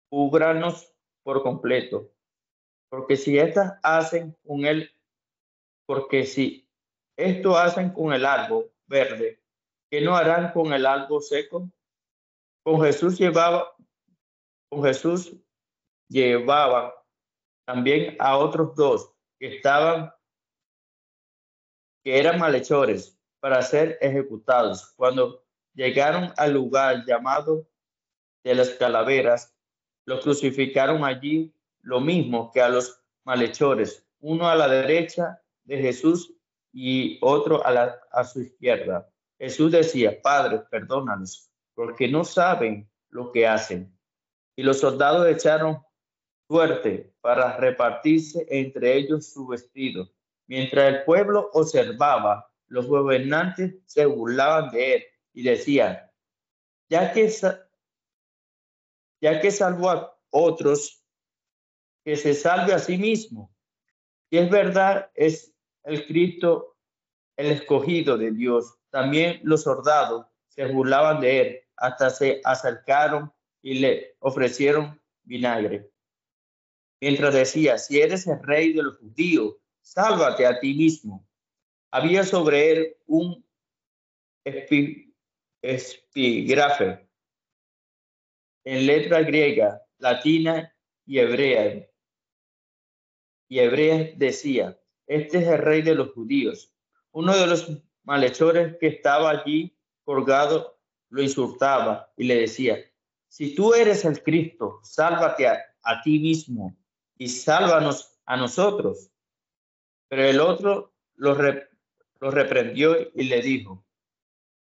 cubranos 0.09 0.93
por 1.23 1.41
completo 1.41 2.11
porque 2.95 3.17
si 3.17 3.37
estas 3.37 3.77
hacen 3.83 4.37
con 4.47 4.65
él, 4.65 4.89
porque 5.85 6.25
si 6.25 6.65
Esto 7.17 7.57
hacen 7.57 7.91
con 7.91 8.13
el 8.13 8.25
árbol 8.25 8.71
verde, 8.87 9.41
¿qué 9.89 10.01
no 10.01 10.15
harán 10.15 10.51
con 10.51 10.73
el 10.73 10.85
árbol 10.85 11.21
seco? 11.21 11.69
Con 12.63 12.81
Jesús 12.81 13.17
llevaba, 13.17 13.73
con 14.69 14.83
Jesús 14.83 15.35
llevaba 16.07 16.93
también 17.65 18.15
a 18.19 18.37
otros 18.37 18.75
dos 18.75 19.11
que 19.39 19.55
estaban, 19.55 20.13
que 22.03 22.19
eran 22.19 22.39
malhechores 22.39 23.19
para 23.39 23.61
ser 23.61 23.97
ejecutados. 24.01 24.93
Cuando 24.95 25.43
llegaron 25.73 26.33
al 26.37 26.53
lugar 26.53 27.05
llamado 27.05 27.67
de 28.43 28.55
las 28.55 28.69
calaveras, 28.71 29.55
los 30.05 30.21
crucificaron 30.21 31.03
allí 31.03 31.53
lo 31.81 31.99
mismo 31.99 32.51
que 32.51 32.61
a 32.61 32.69
los 32.69 33.01
malhechores, 33.23 34.07
uno 34.19 34.47
a 34.47 34.55
la 34.55 34.67
derecha 34.67 35.41
de 35.63 35.77
Jesús 35.79 36.33
y 36.71 37.17
otro 37.21 37.65
a, 37.65 37.71
la, 37.71 37.99
a 38.11 38.23
su 38.23 38.41
izquierda. 38.41 39.09
Jesús 39.39 39.71
decía, 39.71 40.21
Padre, 40.21 40.59
perdónanos, 40.69 41.49
porque 41.73 42.07
no 42.07 42.23
saben 42.23 42.89
lo 43.09 43.31
que 43.31 43.47
hacen. 43.47 43.94
Y 44.55 44.63
los 44.63 44.79
soldados 44.79 45.27
echaron 45.27 45.83
suerte 46.47 47.13
para 47.21 47.57
repartirse 47.57 48.45
entre 48.49 48.95
ellos 48.95 49.31
su 49.31 49.47
vestido. 49.47 50.09
Mientras 50.47 50.93
el 50.93 51.03
pueblo 51.03 51.49
observaba, 51.53 52.51
los 52.67 52.87
gobernantes 52.87 53.75
se 53.85 54.05
burlaban 54.05 54.71
de 54.71 54.95
él 54.95 55.03
y 55.33 55.43
decían, 55.43 55.99
ya 56.89 57.11
que, 57.11 57.31
ya 59.21 59.41
que 59.41 59.51
salvó 59.51 59.89
a 59.89 60.17
otros, 60.29 61.03
que 62.03 62.15
se 62.15 62.33
salve 62.33 62.73
a 62.73 62.79
sí 62.79 62.97
mismo. 62.97 63.51
Y 64.29 64.37
es 64.37 64.49
verdad, 64.49 65.11
es 65.15 65.53
el 65.83 66.05
Cristo 66.05 66.75
el 67.35 67.47
escogido 67.47 68.17
de 68.17 68.31
Dios. 68.31 68.77
También 68.89 69.39
los 69.43 69.63
soldados 69.63 70.25
se 70.47 70.65
burlaban 70.67 71.19
de 71.19 71.41
él 71.41 71.61
hasta 71.77 72.09
se 72.09 72.41
acercaron 72.45 73.31
y 73.65 73.79
le 73.79 74.15
ofrecieron 74.19 75.01
vinagre. 75.23 75.89
Mientras 77.01 77.33
decía, 77.33 77.79
si 77.79 77.99
eres 77.99 78.27
el 78.27 78.39
rey 78.43 78.73
de 78.73 78.83
los 78.83 78.97
judíos, 78.97 79.55
sálvate 79.81 80.45
a 80.45 80.59
ti 80.59 80.75
mismo. 80.75 81.27
Había 81.89 82.23
sobre 82.23 82.71
él 82.71 82.95
un 83.07 83.43
epígrafe 85.63 87.09
en 88.65 88.85
letra 88.85 89.23
griega, 89.23 89.81
latina 89.97 90.71
y 91.07 91.17
hebrea. 91.17 91.89
Y 93.49 93.59
hebrea 93.59 94.11
decía, 94.15 94.79
este 95.07 95.39
es 95.39 95.47
el 95.47 95.57
rey 95.57 95.81
de 95.81 95.95
los 95.95 96.11
judíos. 96.11 96.71
Uno 97.09 97.35
de 97.35 97.47
los 97.47 97.67
malhechores 98.03 98.77
que 98.77 98.85
estaba 98.89 99.31
allí 99.31 99.75
colgado 100.03 100.79
lo 101.09 101.23
insultaba 101.23 102.13
y 102.15 102.25
le 102.25 102.35
decía, 102.41 102.77
si 103.35 103.53
tú 103.53 103.73
eres 103.73 104.05
el 104.05 104.23
Cristo, 104.23 104.79
sálvate 104.81 105.45
a, 105.45 106.01
ti 106.05 106.19
mismo 106.19 106.73
y 107.17 107.27
sálvanos 107.27 108.17
a 108.25 108.37
nosotros. 108.37 109.11
Pero 110.07 110.23
el 110.23 110.39
otro 110.39 110.93
lo, 111.15 111.33
reprendió 112.31 112.95
y 113.13 113.25
le 113.25 113.41
dijo, 113.41 113.85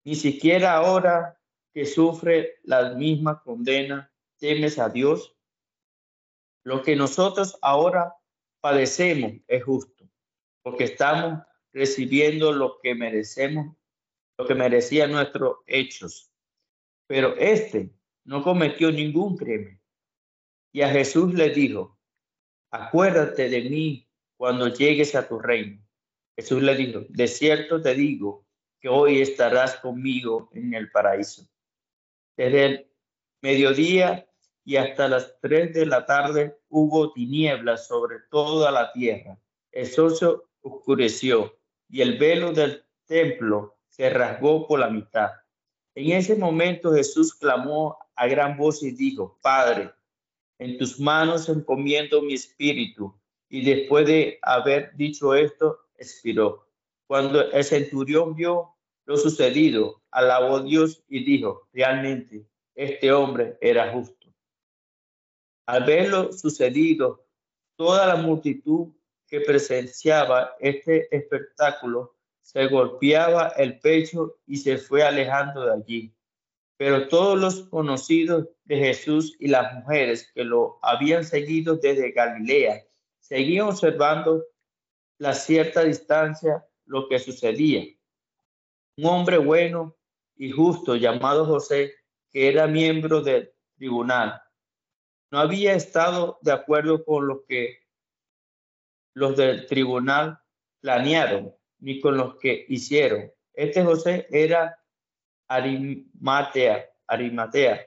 ni 0.03 0.14
siquiera 0.14 0.76
ahora 0.76 1.39
que 1.74 1.86
sufre 1.86 2.60
la 2.64 2.95
misma 2.95 3.41
condena, 3.41 4.12
temes 4.39 4.78
a 4.78 4.89
Dios. 4.89 5.38
Lo 6.66 6.84
que 6.84 6.97
nosotros 6.97 7.57
ahora 7.62 8.18
padecemos 8.60 9.39
es 9.47 9.64
justo, 9.64 10.03
porque 10.64 10.84
estamos 10.84 11.43
recibiendo 11.72 12.51
lo 12.51 12.78
que 12.82 12.93
merecemos, 12.93 13.78
lo 14.38 14.45
que 14.45 14.55
merecían 14.55 15.14
nuestros 15.14 15.60
hechos 15.66 16.30
pero 17.10 17.36
este 17.38 17.89
no 18.24 18.43
cometió 18.43 18.91
ningún 18.91 19.38
crimen. 19.38 19.82
Y 20.72 20.82
a 20.82 20.89
Jesús 20.89 21.34
le 21.34 21.49
dijo, 21.49 21.97
acuérdate 22.72 23.49
de 23.49 23.70
mí 23.70 24.07
cuando 24.38 24.67
llegues 24.67 25.15
a 25.15 25.28
tu 25.28 25.39
reino. 25.39 25.82
Jesús 26.36 26.61
le 26.61 26.76
dijo, 26.76 27.01
de 27.09 27.28
cierto 27.28 27.82
te 27.82 27.93
digo 27.95 28.45
que 28.80 28.88
hoy 28.88 29.22
estarás 29.22 29.76
conmigo 29.78 30.49
en 30.53 30.74
el 30.74 30.89
paraíso. 30.91 31.47
Desde 32.38 32.65
el 32.65 32.91
mediodía 33.41 34.30
y 34.63 34.78
hasta 34.78 35.07
las 35.07 35.39
tres 35.41 35.74
de 35.74 35.86
la 35.86 36.05
tarde 36.05 36.57
hubo 36.70 37.11
tinieblas 37.11 37.88
sobre 37.88 38.20
toda 38.30 38.72
la 38.72 38.91
tierra. 38.93 39.38
El 39.72 39.88
sol 39.88 40.43
oscureció 40.61 41.59
y 41.89 42.01
el 42.01 42.17
velo 42.17 42.53
del 42.53 42.86
templo 43.05 43.78
se 43.88 44.09
rasgó 44.09 44.67
por 44.67 44.80
la 44.80 44.89
mitad. 44.89 45.32
En 46.00 46.14
ese 46.14 46.34
momento 46.34 46.93
Jesús 46.93 47.34
clamó 47.34 47.97
a 48.16 48.26
gran 48.26 48.56
voz 48.56 48.82
y 48.84 48.91
dijo, 48.91 49.38
Padre, 49.41 49.91
en 50.58 50.78
tus 50.78 50.97
manos 50.97 51.50
encomiendo 51.50 52.22
mi 52.22 52.36
espíritu. 52.36 53.14
Y 53.50 53.66
después 53.66 54.08
de 54.08 54.39
haber 54.41 54.95
dicho 54.95 55.36
esto, 55.36 55.78
expiró. 55.97 56.66
Cuando 57.06 57.52
el 57.52 57.64
centurión 57.66 58.34
vio 58.34 58.78
lo 59.04 59.18
sucedido, 59.18 60.02
alabó 60.10 60.56
a 60.56 60.64
Dios 60.64 61.04
y 61.10 61.26
dijo, 61.26 61.68
realmente 61.74 62.47
este 62.76 63.12
hombre 63.12 63.58
era 63.60 63.91
justo. 63.91 64.34
Al 65.66 65.84
ver 65.84 66.08
lo 66.08 66.32
sucedido, 66.32 67.28
toda 67.76 68.08
la 68.08 68.16
multitud 68.16 68.88
que 69.28 69.41
presenciaba 69.41 70.56
este 70.62 71.14
espectáculo 71.14 72.16
se 72.42 72.68
golpeaba 72.68 73.50
el 73.58 73.80
pecho 73.80 74.38
y 74.46 74.58
se 74.58 74.78
fue 74.78 75.04
alejando 75.04 75.66
de 75.66 75.74
allí. 75.74 76.16
Pero 76.78 77.08
todos 77.08 77.38
los 77.38 77.70
conocidos 77.70 78.48
de 78.64 78.78
Jesús 78.78 79.36
y 79.40 79.48
las 79.48 79.74
mujeres 79.74 80.32
que 80.34 80.44
lo 80.44 80.80
habían 80.82 81.24
seguido 81.24 81.76
desde 81.76 82.12
Galilea 82.12 82.84
seguían 83.20 83.68
observando 83.68 84.46
a 85.22 85.34
cierta 85.34 85.84
distancia 85.84 86.66
lo 86.86 87.08
que 87.08 87.20
sucedía. 87.20 87.84
Un 88.98 89.06
hombre 89.06 89.38
bueno 89.38 89.96
y 90.36 90.52
justo 90.52 90.96
llamado 90.96 91.46
José, 91.46 91.94
que 92.32 92.48
era 92.48 92.66
miembro 92.68 93.22
del 93.22 93.52
tribunal, 93.78 94.42
no 95.32 95.40
había 95.40 95.74
estado 95.74 96.40
de 96.42 96.52
acuerdo 96.52 97.04
con 97.04 97.28
lo 97.28 97.46
que 97.46 97.80
los 99.14 99.36
del 99.36 99.68
tribunal 99.68 100.40
planearon 100.80 101.54
ni 101.80 102.00
con 102.00 102.18
los 102.18 102.36
que 102.38 102.66
hicieron. 102.68 103.32
Este 103.54 103.84
José 103.84 104.28
era 104.30 104.80
Arimatea, 105.48 106.90
Arimatea, 107.08 107.86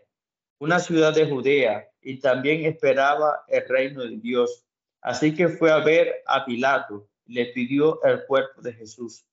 una 0.59 0.79
ciudad 0.79 1.15
de 1.15 1.29
Judea, 1.29 1.89
y 2.01 2.19
también 2.19 2.65
esperaba 2.65 3.45
el 3.49 3.67
reino 3.69 4.03
de 4.03 4.17
Dios. 4.17 4.67
Así 5.01 5.35
que 5.35 5.49
fue 5.49 5.71
a 5.71 5.79
ver 5.79 6.23
a 6.27 6.45
Pilato 6.45 7.09
le 7.27 7.47
pidió 7.47 8.03
el 8.03 8.27
cuerpo 8.27 8.61
de 8.61 8.73
Jesús. 8.73 9.25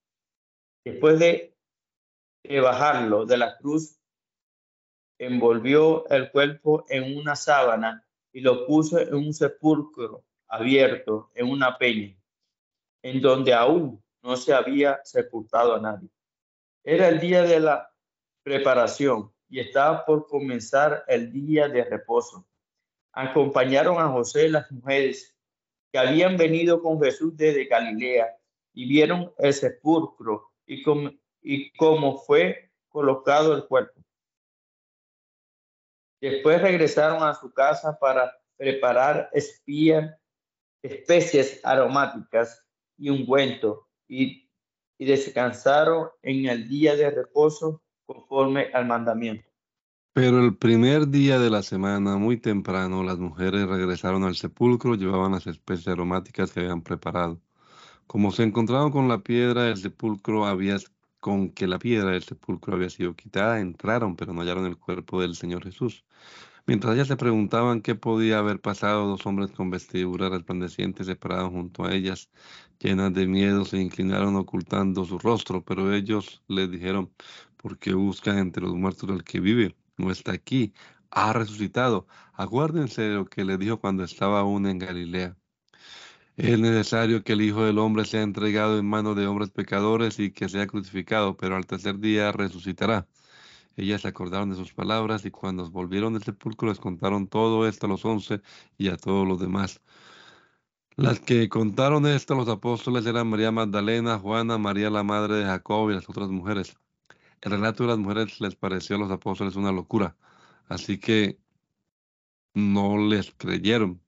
Después 0.86 1.20
de, 1.20 1.56
de 2.44 2.60
bajarlo 2.60 3.26
de 3.26 3.38
la 3.38 3.58
cruz, 3.58 4.00
envolvió 5.18 6.08
el 6.10 6.32
cuerpo 6.32 6.86
en 6.90 7.18
una 7.18 7.36
sábana 7.36 8.08
y 8.32 8.42
lo 8.42 8.66
puso 8.66 9.00
en 9.00 9.14
un 9.14 9.34
sepulcro 9.34 10.24
abierto 10.48 11.32
en 11.36 11.50
una 11.50 11.78
peña, 11.78 12.16
en 13.04 13.22
donde 13.22 13.54
aún 13.54 14.04
no 14.22 14.36
se 14.38 14.54
había 14.54 15.00
sepultado 15.04 15.76
a 15.76 15.80
nadie. 15.80 16.10
Era 16.84 17.08
el 17.08 17.20
día 17.20 17.44
de 17.44 17.60
la 17.60 17.92
preparación 18.44 19.32
y 19.50 19.60
estaba 19.60 20.06
por 20.06 20.28
comenzar 20.28 21.04
el 21.08 21.32
día 21.32 21.68
de 21.68 21.84
reposo. 21.84 22.48
Acompañaron 23.12 24.00
a 24.00 24.10
José 24.10 24.50
las 24.50 24.72
mujeres 24.72 25.36
que 25.92 26.00
habían 26.00 26.38
venido 26.38 26.82
con 26.82 27.02
Jesús 27.02 27.36
desde 27.36 27.66
Galilea 27.66 28.38
y 28.74 28.88
vieron 28.88 29.34
el 29.38 29.54
sepulcro 29.54 30.52
y, 30.66 30.84
y 31.42 31.72
cómo 31.72 32.20
fue 32.20 32.72
colocado 32.88 33.56
el 33.56 33.66
cuerpo. 33.66 34.00
Después 36.22 36.62
regresaron 36.62 37.24
a 37.24 37.34
su 37.34 37.52
casa 37.52 37.98
para 37.98 38.38
preparar 38.58 39.30
espías, 39.34 40.16
especies 40.82 41.62
aromáticas 41.64 42.66
y 42.98 43.10
ungüento 43.10 43.89
y, 44.10 44.46
descansaron 44.98 46.10
en 46.24 46.48
el 46.48 46.68
día 46.68 46.94
de 46.98 47.10
reposo 47.10 47.82
conforme 48.06 48.68
al 48.74 48.86
mandamiento. 48.86 49.48
Pero 50.12 50.44
el 50.44 50.58
primer 50.58 51.08
día 51.08 51.40
de 51.40 51.50
la 51.50 51.64
semana, 51.64 52.18
muy 52.18 52.36
temprano, 52.36 53.02
las 53.04 53.18
mujeres 53.18 53.66
regresaron 53.66 54.26
al 54.26 54.36
sepulcro, 54.36 54.96
llevaban 54.96 55.32
las 55.32 55.48
especies 55.48 55.88
aromáticas 55.88 56.52
que 56.52 56.60
habían 56.60 56.82
preparado. 56.82 57.40
Como 58.08 58.32
se 58.32 58.44
encontraron 58.44 58.92
con 58.92 59.08
la 59.08 59.20
piedra 59.20 59.64
del 59.64 59.78
sepulcro, 59.78 60.46
había, 60.46 60.78
con 61.22 61.52
que 61.52 61.68
la 61.68 61.80
piedra 61.80 62.12
del 62.12 62.24
sepulcro 62.24 62.76
había 62.76 62.90
sido 62.90 63.16
quitada, 63.16 63.62
entraron, 63.62 64.18
pero 64.18 64.34
no 64.34 64.42
hallaron 64.42 64.66
el 64.66 64.78
cuerpo 64.78 65.22
del 65.22 65.36
Señor 65.36 65.64
Jesús. 65.64 66.04
Mientras 66.70 66.94
ellas 66.94 67.08
se 67.08 67.18
preguntaban 67.18 67.82
qué 67.82 67.96
podía 67.96 68.38
haber 68.38 68.62
pasado, 68.62 69.08
dos 69.08 69.26
hombres 69.26 69.50
con 69.50 69.72
vestiduras 69.72 70.30
resplandecientes 70.30 71.08
se 71.08 71.16
pararon 71.16 71.50
junto 71.50 71.84
a 71.84 71.96
ellas, 71.96 72.30
llenas 72.78 73.12
de 73.12 73.26
miedo, 73.26 73.66
se 73.66 73.78
inclinaron 73.80 74.36
ocultando 74.36 75.04
su 75.04 75.18
rostro, 75.18 75.64
pero 75.64 75.92
ellos 75.92 76.44
les 76.48 76.70
dijeron, 76.70 77.12
¿por 77.58 77.80
qué 77.80 77.96
buscan 77.96 78.38
entre 78.38 78.62
los 78.62 78.76
muertos 78.76 79.10
al 79.10 79.24
que 79.24 79.40
vive? 79.40 79.76
No 79.98 80.12
está 80.12 80.32
aquí, 80.32 80.72
ha 81.10 81.34
resucitado. 81.34 82.06
Aguárdense 82.34 83.02
de 83.02 83.16
lo 83.16 83.26
que 83.26 83.46
le 83.46 83.58
dijo 83.58 83.80
cuando 83.80 84.04
estaba 84.04 84.42
aún 84.42 84.68
en 84.68 84.78
Galilea. 84.78 85.36
Es 86.38 86.60
necesario 86.60 87.24
que 87.24 87.34
el 87.34 87.42
Hijo 87.42 87.64
del 87.64 87.80
Hombre 87.80 88.06
sea 88.06 88.22
entregado 88.22 88.78
en 88.78 88.86
manos 88.86 89.16
de 89.16 89.26
hombres 89.26 89.50
pecadores 89.50 90.20
y 90.20 90.30
que 90.30 90.48
sea 90.48 90.68
crucificado, 90.68 91.36
pero 91.36 91.56
al 91.56 91.66
tercer 91.66 91.98
día 91.98 92.32
resucitará. 92.32 93.08
Ellas 93.76 94.02
se 94.02 94.10
acordaron 94.10 94.50
de 94.50 94.56
sus 94.56 94.74
palabras 94.74 95.26
y 95.26 95.32
cuando 95.32 95.70
volvieron 95.70 96.14
del 96.14 96.24
sepulcro 96.24 96.70
les 96.70 96.80
contaron 96.80 97.28
todo 97.28 97.68
esto 97.68 97.86
a 97.86 97.90
los 97.90 98.04
once 98.04 98.42
y 98.78 98.90
a 98.90 98.98
todos 98.98 99.28
los 99.28 99.40
demás. 99.40 99.82
Las 100.96 101.22
que 101.22 101.48
contaron 101.48 102.06
esto 102.06 102.34
a 102.34 102.38
los 102.38 102.50
apóstoles 102.50 103.06
eran 103.06 103.30
María 103.30 103.52
Magdalena, 103.52 104.20
Juana, 104.20 104.58
María 104.58 104.90
la 104.90 105.04
madre 105.04 105.36
de 105.36 105.46
Jacob 105.46 105.90
y 105.90 105.94
las 105.94 106.10
otras 106.10 106.30
mujeres. 106.30 106.78
El 107.42 107.52
relato 107.52 107.84
de 107.84 107.90
las 107.90 108.00
mujeres 108.00 108.42
les 108.42 108.56
pareció 108.56 108.98
a 108.98 109.00
los 109.00 109.12
apóstoles 109.12 109.56
una 109.56 109.72
locura, 109.72 110.18
así 110.68 111.00
que 111.00 111.40
no 112.54 112.98
les 112.98 113.32
creyeron. 113.32 114.02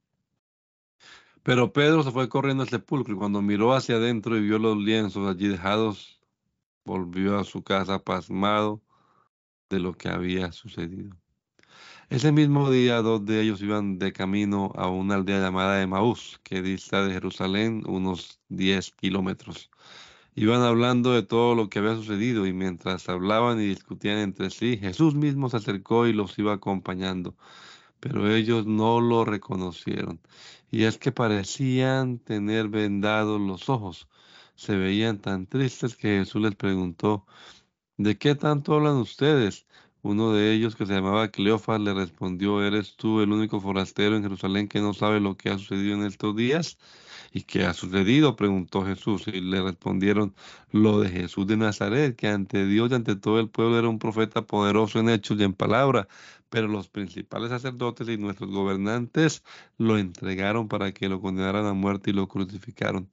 Pero 1.44 1.72
Pedro 1.72 2.04
se 2.04 2.12
fue 2.12 2.28
corriendo 2.28 2.64
al 2.64 2.70
sepulcro 2.70 3.14
y 3.16 3.18
cuando 3.18 3.42
miró 3.42 3.74
hacia 3.74 3.96
adentro 3.96 4.36
y 4.36 4.42
vio 4.42 4.60
los 4.60 4.78
lienzos 4.78 5.30
allí 5.30 5.48
dejados, 5.48 6.20
volvió 6.84 7.40
a 7.40 7.46
su 7.46 7.64
casa 7.64 8.00
pasmado 8.00 8.82
de 9.72 9.80
lo 9.80 9.94
que 9.94 10.10
había 10.10 10.52
sucedido. 10.52 11.18
Ese 12.10 12.32
mismo 12.32 12.70
día, 12.70 13.02
dos 13.02 13.26
de 13.26 13.42
ellos 13.42 13.62
iban 13.62 13.98
de 13.98 14.14
camino 14.14 14.72
a 14.76 14.88
una 14.88 15.16
aldea 15.16 15.40
llamada 15.40 15.82
Emaús, 15.82 16.40
que 16.44 16.62
dista 16.62 17.04
de 17.06 17.14
Jerusalén 17.14 17.84
unos 17.88 18.40
10 18.50 18.92
kilómetros. 18.92 19.72
Iban 20.36 20.62
hablando 20.62 21.14
de 21.14 21.24
todo 21.24 21.56
lo 21.56 21.70
que 21.70 21.80
había 21.80 21.96
sucedido 21.96 22.46
y 22.46 22.54
mientras 22.54 23.10
hablaban 23.10 23.60
y 23.60 23.66
discutían 23.66 24.20
entre 24.20 24.50
sí, 24.50 24.78
Jesús 24.78 25.16
mismo 25.16 25.50
se 25.50 25.58
acercó 25.58 26.06
y 26.06 26.14
los 26.14 26.38
iba 26.38 26.54
acompañando, 26.54 27.36
pero 28.00 28.30
ellos 28.30 28.66
no 28.68 29.02
lo 29.02 29.26
reconocieron 29.26 30.20
y 30.72 30.86
es 30.86 30.98
que 30.98 31.12
parecían 31.12 32.18
tener 32.20 32.70
vendados 32.70 33.40
los 33.42 33.70
ojos. 33.70 34.08
Se 34.56 34.76
veían 34.78 35.20
tan 35.20 35.46
tristes 35.48 35.96
que 35.98 36.20
Jesús 36.20 36.42
les 36.42 36.56
preguntó, 36.56 37.26
¿de 37.98 38.18
qué 38.18 38.36
tanto 38.36 38.74
hablan 38.76 38.98
ustedes? 38.98 39.66
Uno 40.04 40.34
de 40.34 40.52
ellos, 40.54 40.76
que 40.76 40.86
se 40.86 40.94
llamaba 40.94 41.30
Cleofas, 41.30 41.80
le 41.80 41.94
respondió, 41.94 42.64
¿eres 42.64 42.96
tú 42.96 43.22
el 43.22 43.32
único 43.32 43.62
forastero 43.62 44.16
en 44.16 44.24
Jerusalén 44.24 44.68
que 44.68 44.80
no 44.82 44.94
sabe 44.94 45.20
lo 45.20 45.38
que 45.38 45.50
ha 45.50 45.58
sucedido 45.60 45.96
en 45.96 46.06
estos 46.06 46.36
días? 46.36 46.78
¿Y 47.32 47.44
qué 47.44 47.66
ha 47.66 47.74
sucedido? 47.74 48.36
preguntó 48.36 48.84
Jesús. 48.86 49.28
Y 49.28 49.42
le 49.42 49.62
respondieron 49.62 50.36
lo 50.72 51.00
de 51.00 51.10
Jesús 51.10 51.46
de 51.48 51.58
Nazaret, 51.58 52.16
que 52.16 52.28
ante 52.28 52.66
Dios 52.66 52.92
y 52.92 52.96
ante 52.96 53.16
todo 53.16 53.40
el 53.40 53.50
pueblo 53.50 53.78
era 53.80 53.90
un 53.90 54.00
profeta 54.00 54.46
poderoso 54.48 55.00
en 55.00 55.10
hechos 55.10 55.40
y 55.40 55.44
en 55.44 55.54
palabra. 55.54 56.08
Pero 56.50 56.68
los 56.68 56.90
principales 56.90 57.50
sacerdotes 57.52 58.08
y 58.10 58.18
nuestros 58.18 58.50
gobernantes 58.52 59.44
lo 59.78 59.98
entregaron 59.98 60.68
para 60.68 60.92
que 60.94 61.10
lo 61.10 61.22
condenaran 61.22 61.66
a 61.68 61.74
muerte 61.74 62.10
y 62.12 62.14
lo 62.14 62.28
crucificaron. 62.28 63.10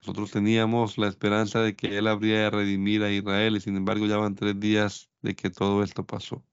Nosotros 0.00 0.30
teníamos 0.30 0.98
la 0.98 1.08
esperanza 1.08 1.60
de 1.60 1.76
que 1.76 1.98
Él 1.98 2.06
habría 2.06 2.40
de 2.40 2.50
redimir 2.50 3.02
a 3.02 3.10
Israel 3.10 3.56
y 3.56 3.60
sin 3.60 3.76
embargo 3.76 4.06
ya 4.06 4.16
van 4.18 4.34
tres 4.34 4.58
días 4.60 5.10
de 5.22 5.34
que 5.36 5.50
todo 5.50 5.82
esto 5.82 6.06
pasó. 6.06 6.44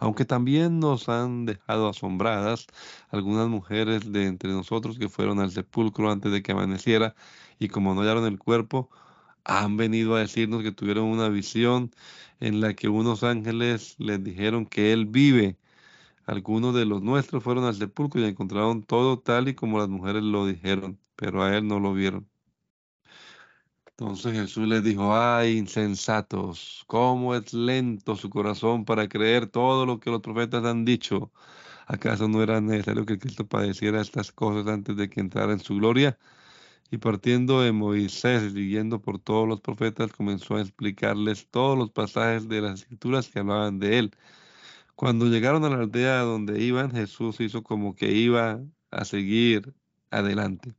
Aunque 0.00 0.24
también 0.24 0.80
nos 0.80 1.08
han 1.08 1.46
dejado 1.46 1.88
asombradas 1.88 2.66
algunas 3.10 3.48
mujeres 3.48 4.12
de 4.12 4.26
entre 4.26 4.50
nosotros 4.50 4.98
que 4.98 5.08
fueron 5.08 5.40
al 5.40 5.50
sepulcro 5.52 6.10
antes 6.10 6.32
de 6.32 6.42
que 6.42 6.52
amaneciera 6.52 7.14
y 7.58 7.68
como 7.68 7.94
no 7.94 8.00
hallaron 8.02 8.26
el 8.26 8.38
cuerpo, 8.38 8.90
han 9.44 9.76
venido 9.76 10.14
a 10.16 10.20
decirnos 10.20 10.62
que 10.62 10.72
tuvieron 10.72 11.04
una 11.06 11.28
visión 11.28 11.90
en 12.40 12.60
la 12.60 12.74
que 12.74 12.88
unos 12.88 13.22
ángeles 13.24 13.96
les 13.98 14.22
dijeron 14.22 14.66
que 14.66 14.92
Él 14.92 15.06
vive. 15.06 15.58
Algunos 16.26 16.74
de 16.74 16.86
los 16.86 17.02
nuestros 17.02 17.42
fueron 17.44 17.64
al 17.64 17.76
sepulcro 17.76 18.20
y 18.20 18.24
encontraron 18.26 18.82
todo 18.84 19.18
tal 19.20 19.48
y 19.48 19.54
como 19.54 19.78
las 19.78 19.88
mujeres 19.88 20.22
lo 20.22 20.46
dijeron, 20.46 21.00
pero 21.16 21.42
a 21.42 21.56
Él 21.56 21.66
no 21.68 21.80
lo 21.80 21.94
vieron. 21.94 22.28
Entonces 23.98 24.32
Jesús 24.32 24.68
les 24.68 24.84
dijo, 24.84 25.16
ay, 25.16 25.58
insensatos, 25.58 26.84
cómo 26.86 27.34
es 27.34 27.52
lento 27.52 28.14
su 28.14 28.30
corazón 28.30 28.84
para 28.84 29.08
creer 29.08 29.48
todo 29.48 29.86
lo 29.86 29.98
que 29.98 30.10
los 30.10 30.20
profetas 30.20 30.64
han 30.64 30.84
dicho. 30.84 31.32
¿Acaso 31.86 32.28
no 32.28 32.42
era 32.42 32.60
necesario 32.60 33.04
que 33.06 33.18
Cristo 33.18 33.48
padeciera 33.48 34.00
estas 34.00 34.30
cosas 34.32 34.68
antes 34.68 34.96
de 34.96 35.10
que 35.10 35.20
entrara 35.20 35.52
en 35.52 35.58
su 35.60 35.76
gloria? 35.76 36.16
Y 36.90 36.98
partiendo 36.98 37.62
de 37.62 37.72
Moisés 37.72 38.44
y 38.44 38.50
siguiendo 38.52 39.00
por 39.02 39.18
todos 39.18 39.48
los 39.48 39.60
profetas, 39.60 40.12
comenzó 40.12 40.56
a 40.56 40.62
explicarles 40.62 41.48
todos 41.50 41.78
los 41.78 41.90
pasajes 41.90 42.48
de 42.48 42.60
las 42.62 42.82
escrituras 42.82 43.28
que 43.28 43.40
hablaban 43.40 43.80
de 43.80 43.98
él. 43.98 44.16
Cuando 44.96 45.26
llegaron 45.26 45.64
a 45.64 45.70
la 45.70 45.76
aldea 45.78 46.20
donde 46.20 46.62
iban, 46.62 46.92
Jesús 46.92 47.40
hizo 47.40 47.62
como 47.64 47.96
que 47.96 48.12
iba 48.12 48.60
a 48.92 49.04
seguir 49.04 49.74
adelante. 50.10 50.74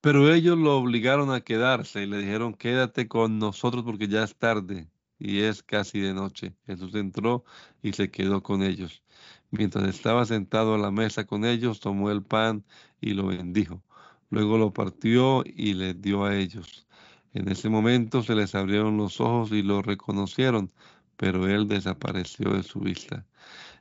Pero 0.00 0.32
ellos 0.32 0.58
lo 0.58 0.78
obligaron 0.78 1.32
a 1.32 1.40
quedarse 1.40 2.02
y 2.02 2.06
le 2.06 2.18
dijeron, 2.18 2.54
quédate 2.54 3.08
con 3.08 3.38
nosotros 3.38 3.82
porque 3.84 4.08
ya 4.08 4.22
es 4.24 4.36
tarde 4.36 4.88
y 5.18 5.40
es 5.40 5.62
casi 5.62 6.00
de 6.00 6.14
noche. 6.14 6.54
Jesús 6.66 6.94
entró 6.94 7.44
y 7.82 7.92
se 7.92 8.10
quedó 8.10 8.42
con 8.42 8.62
ellos. 8.62 9.02
Mientras 9.50 9.88
estaba 9.88 10.24
sentado 10.24 10.74
a 10.74 10.78
la 10.78 10.90
mesa 10.90 11.24
con 11.24 11.44
ellos, 11.44 11.80
tomó 11.80 12.10
el 12.10 12.22
pan 12.22 12.64
y 13.00 13.14
lo 13.14 13.26
bendijo. 13.26 13.82
Luego 14.30 14.58
lo 14.58 14.72
partió 14.72 15.44
y 15.44 15.74
les 15.74 16.00
dio 16.00 16.24
a 16.24 16.36
ellos. 16.36 16.86
En 17.32 17.48
ese 17.48 17.68
momento 17.68 18.22
se 18.22 18.34
les 18.34 18.54
abrieron 18.54 18.96
los 18.96 19.20
ojos 19.20 19.52
y 19.52 19.62
lo 19.62 19.82
reconocieron, 19.82 20.72
pero 21.16 21.46
él 21.48 21.68
desapareció 21.68 22.50
de 22.50 22.62
su 22.62 22.80
vista. 22.80 23.26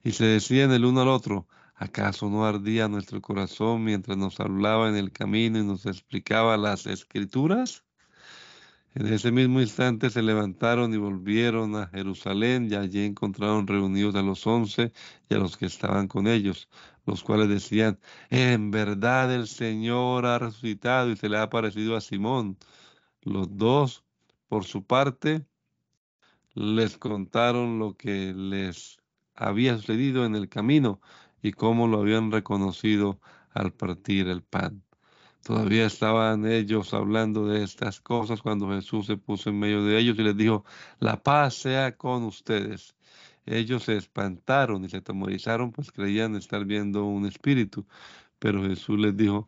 Y 0.04 0.12
se 0.12 0.26
decían 0.26 0.72
el 0.72 0.86
uno 0.86 1.02
al 1.02 1.08
otro, 1.08 1.48
¿Acaso 1.78 2.30
no 2.30 2.46
ardía 2.46 2.88
nuestro 2.88 3.22
corazón 3.22 3.84
mientras 3.84 4.18
nos 4.18 4.40
hablaba 4.40 4.88
en 4.88 4.96
el 4.96 5.12
camino 5.12 5.60
y 5.60 5.64
nos 5.66 5.86
explicaba 5.86 6.56
las 6.56 6.86
escrituras? 6.88 7.84
En 8.94 9.08
ese 9.08 9.30
mismo 9.30 9.60
instante 9.60 10.10
se 10.10 10.22
levantaron 10.22 10.94
y 10.94 10.98
volvieron 10.98 11.76
a 11.76 11.88
Jerusalén 11.88 12.70
y 12.72 12.76
allí 12.76 13.04
encontraron 13.04 13.68
reunidos 13.68 14.16
a 14.16 14.22
los 14.22 14.48
once 14.48 14.94
y 15.28 15.34
a 15.36 15.38
los 15.38 15.58
que 15.58 15.66
estaban 15.66 16.08
con 16.08 16.28
ellos, 16.28 16.70
los 17.06 17.22
cuales 17.22 17.50
decían, 17.50 18.00
en 18.30 18.72
verdad 18.72 19.34
el 19.36 19.48
Señor 19.48 20.26
ha 20.26 20.40
resucitado 20.40 21.12
y 21.12 21.18
se 21.18 21.28
le 21.28 21.38
ha 21.38 21.42
aparecido 21.42 21.98
a 21.98 22.02
Simón. 22.02 22.58
Los 23.22 23.58
dos, 23.58 24.06
por 24.48 24.64
su 24.64 24.86
parte, 24.86 25.46
les 26.54 26.98
contaron 26.98 27.80
lo 27.80 27.98
que 27.98 28.34
les 28.34 29.02
había 29.36 29.76
sucedido 29.76 30.24
en 30.24 30.36
el 30.36 30.48
camino 30.48 31.02
y 31.46 31.52
cómo 31.52 31.88
lo 31.88 32.00
habían 32.00 32.32
reconocido 32.32 33.20
al 33.54 33.72
partir 33.72 34.28
el 34.30 34.42
pan. 34.42 34.84
Todavía 35.44 35.86
estaban 35.86 36.48
ellos 36.48 36.92
hablando 36.96 37.48
de 37.48 37.64
estas 37.64 38.02
cosas 38.02 38.42
cuando 38.42 38.68
Jesús 38.72 39.06
se 39.06 39.16
puso 39.16 39.52
en 39.52 39.60
medio 39.60 39.84
de 39.84 40.00
ellos 40.00 40.18
y 40.18 40.24
les 40.24 40.36
dijo, 40.36 40.66
la 41.00 41.22
paz 41.22 41.54
sea 41.54 41.98
con 41.98 42.24
ustedes. 42.24 42.96
Ellos 43.46 43.84
se 43.84 43.96
espantaron 43.96 44.86
y 44.86 44.90
se 44.90 44.98
atemorizaron, 44.98 45.72
pues 45.72 45.92
creían 45.92 46.36
estar 46.36 46.66
viendo 46.66 47.06
un 47.06 47.28
espíritu. 47.28 47.86
Pero 48.40 48.64
Jesús 48.64 49.00
les 49.00 49.16
dijo, 49.16 49.48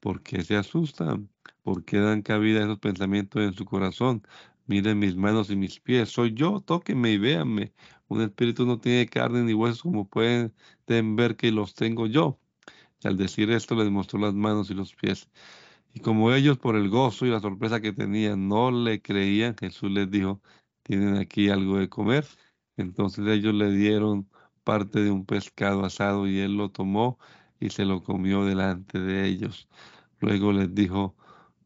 ¿por 0.00 0.22
qué 0.22 0.42
se 0.42 0.56
asustan? 0.56 1.28
¿Por 1.62 1.84
qué 1.84 1.98
dan 1.98 2.22
cabida 2.22 2.60
a 2.60 2.64
esos 2.64 2.78
pensamientos 2.78 3.42
en 3.42 3.52
su 3.52 3.66
corazón? 3.66 4.22
Miren 4.66 4.98
mis 4.98 5.14
manos 5.14 5.50
y 5.50 5.56
mis 5.56 5.78
pies, 5.78 6.08
soy 6.08 6.32
yo, 6.32 6.62
tóquenme 6.62 7.10
y 7.12 7.18
véanme. 7.18 7.74
Un 8.08 8.20
espíritu 8.22 8.66
no 8.66 8.78
tiene 8.78 9.06
carne 9.06 9.42
ni 9.42 9.54
huesos 9.54 9.82
como 9.82 10.08
pueden 10.08 10.52
ver 11.16 11.36
que 11.36 11.50
los 11.52 11.74
tengo 11.74 12.06
yo. 12.06 12.38
Y 13.02 13.08
al 13.08 13.16
decir 13.16 13.50
esto 13.50 13.74
les 13.74 13.90
mostró 13.90 14.18
las 14.18 14.34
manos 14.34 14.70
y 14.70 14.74
los 14.74 14.94
pies. 14.94 15.28
Y 15.94 16.00
como 16.00 16.32
ellos 16.32 16.58
por 16.58 16.76
el 16.76 16.88
gozo 16.88 17.26
y 17.26 17.30
la 17.30 17.40
sorpresa 17.40 17.80
que 17.80 17.92
tenían 17.92 18.48
no 18.48 18.70
le 18.70 19.00
creían, 19.00 19.56
Jesús 19.56 19.90
les 19.90 20.10
dijo, 20.10 20.40
¿tienen 20.82 21.16
aquí 21.16 21.48
algo 21.50 21.78
de 21.78 21.88
comer? 21.88 22.26
Entonces 22.76 23.26
ellos 23.28 23.54
le 23.54 23.70
dieron 23.70 24.28
parte 24.64 25.00
de 25.00 25.10
un 25.10 25.24
pescado 25.26 25.84
asado 25.84 26.26
y 26.26 26.38
él 26.40 26.56
lo 26.56 26.70
tomó 26.70 27.18
y 27.60 27.70
se 27.70 27.84
lo 27.84 28.02
comió 28.02 28.44
delante 28.44 28.98
de 28.98 29.26
ellos. 29.26 29.68
Luego 30.20 30.52
les 30.52 30.74
dijo, 30.74 31.14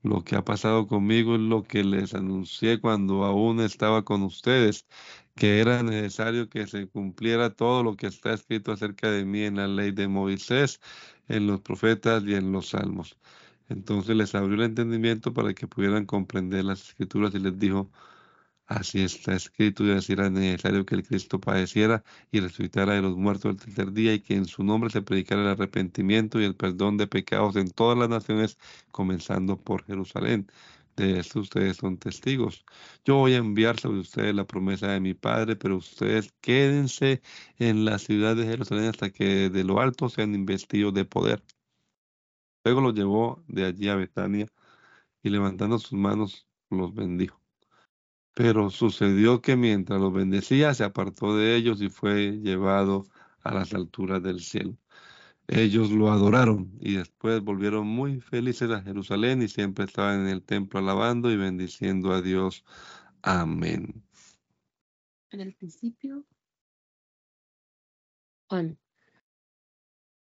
lo 0.03 0.23
que 0.25 0.37
ha 0.37 0.45
pasado 0.45 0.87
conmigo 0.87 1.35
es 1.35 1.41
lo 1.41 1.65
que 1.65 1.85
les 1.85 2.15
anuncié 2.15 2.81
cuando 2.81 3.25
aún 3.25 3.61
estaba 3.61 4.05
con 4.05 4.23
ustedes, 4.23 4.87
que 5.35 5.61
era 5.61 5.83
necesario 5.83 6.49
que 6.49 6.67
se 6.67 6.89
cumpliera 6.89 7.51
todo 7.55 7.83
lo 7.83 7.97
que 7.97 8.07
está 8.09 8.33
escrito 8.35 8.73
acerca 8.73 9.11
de 9.11 9.25
mí 9.25 9.43
en 9.43 9.57
la 9.57 9.69
ley 9.69 9.93
de 9.93 10.09
Moisés, 10.09 10.81
en 11.29 11.47
los 11.47 11.61
profetas 11.61 12.25
y 12.27 12.35
en 12.35 12.53
los 12.53 12.71
salmos. 12.71 13.17
Entonces 13.69 14.17
les 14.17 14.35
abrió 14.35 14.57
el 14.57 14.63
entendimiento 14.63 15.33
para 15.35 15.55
que 15.55 15.67
pudieran 15.69 16.07
comprender 16.07 16.65
las 16.65 16.89
escrituras 16.89 17.35
y 17.35 17.41
les 17.41 17.59
dijo, 17.59 17.91
Así 18.69 19.01
está 19.03 19.35
escrito 19.35 19.83
y 19.85 19.93
así 19.93 20.13
era 20.13 20.29
necesario 20.29 20.85
que 20.85 20.95
el 20.95 21.03
Cristo 21.03 21.41
padeciera 21.41 22.05
y 22.31 22.41
resucitara 22.41 22.95
de 22.95 23.01
los 23.03 23.17
muertos 23.17 23.53
el 23.53 23.57
tercer 23.57 23.93
día 23.93 24.13
y 24.13 24.21
que 24.21 24.35
en 24.35 24.45
su 24.45 24.63
nombre 24.63 24.91
se 24.91 25.01
predicara 25.01 25.41
el 25.43 25.49
arrepentimiento 25.49 26.39
y 26.39 26.45
el 26.45 26.55
perdón 26.55 26.99
de 26.99 27.07
pecados 27.07 27.57
en 27.57 27.71
todas 27.71 27.97
las 27.99 28.11
naciones, 28.11 28.59
comenzando 28.91 29.59
por 29.59 29.85
Jerusalén. 29.87 30.51
De 30.97 31.19
esto 31.19 31.41
ustedes 31.41 31.79
son 31.79 31.97
testigos. 31.99 32.65
Yo 33.07 33.17
voy 33.17 33.35
a 33.35 33.39
enviar 33.39 33.81
sobre 33.81 34.01
ustedes 34.01 34.35
la 34.35 34.47
promesa 34.47 34.89
de 34.89 35.01
mi 35.01 35.15
Padre, 35.15 35.57
pero 35.57 35.77
ustedes 35.79 36.33
quédense 36.43 37.23
en 37.59 37.85
la 37.87 37.99
ciudad 37.99 38.37
de 38.37 38.45
Jerusalén 38.47 38.87
hasta 38.91 39.11
que 39.11 39.49
de 39.51 39.65
lo 39.65 39.81
alto 39.81 40.11
sean 40.11 40.35
investidos 40.35 40.93
de 40.95 41.05
poder. 41.07 41.43
Luego 42.65 42.81
los 42.83 42.95
llevó 42.95 43.43
de 43.49 43.65
allí 43.65 43.89
a 43.89 43.97
Betania 43.97 44.47
y 45.23 45.31
levantando 45.31 45.79
sus 45.79 45.93
manos 45.99 46.47
los 46.71 46.95
bendijo. 46.95 47.41
Pero 48.39 48.71
sucedió 48.71 49.43
que 49.43 49.57
mientras 49.57 50.01
los 50.01 50.13
bendecía, 50.13 50.73
se 50.73 50.85
apartó 50.85 51.37
de 51.37 51.57
ellos 51.57 51.83
y 51.83 51.89
fue 51.89 52.39
llevado 52.39 53.05
a 53.43 53.53
las 53.53 53.75
alturas 53.75 54.23
del 54.23 54.39
cielo. 54.39 54.79
Ellos 55.49 55.91
lo 55.91 56.13
adoraron 56.13 56.71
y 56.81 56.95
después 56.95 57.43
volvieron 57.43 57.89
muy 57.89 58.21
felices 58.21 58.71
a 58.71 58.81
Jerusalén 58.81 59.43
y 59.43 59.49
siempre 59.49 59.87
estaban 59.87 60.21
en 60.21 60.29
el 60.29 60.45
templo 60.45 60.79
alabando 60.79 61.33
y 61.33 61.37
bendiciendo 61.37 62.13
a 62.13 62.23
Dios. 62.23 62.65
Amén. 63.23 64.05
En 65.33 65.41
el 65.41 65.53
principio, 65.55 66.25
Juan. 68.49 68.79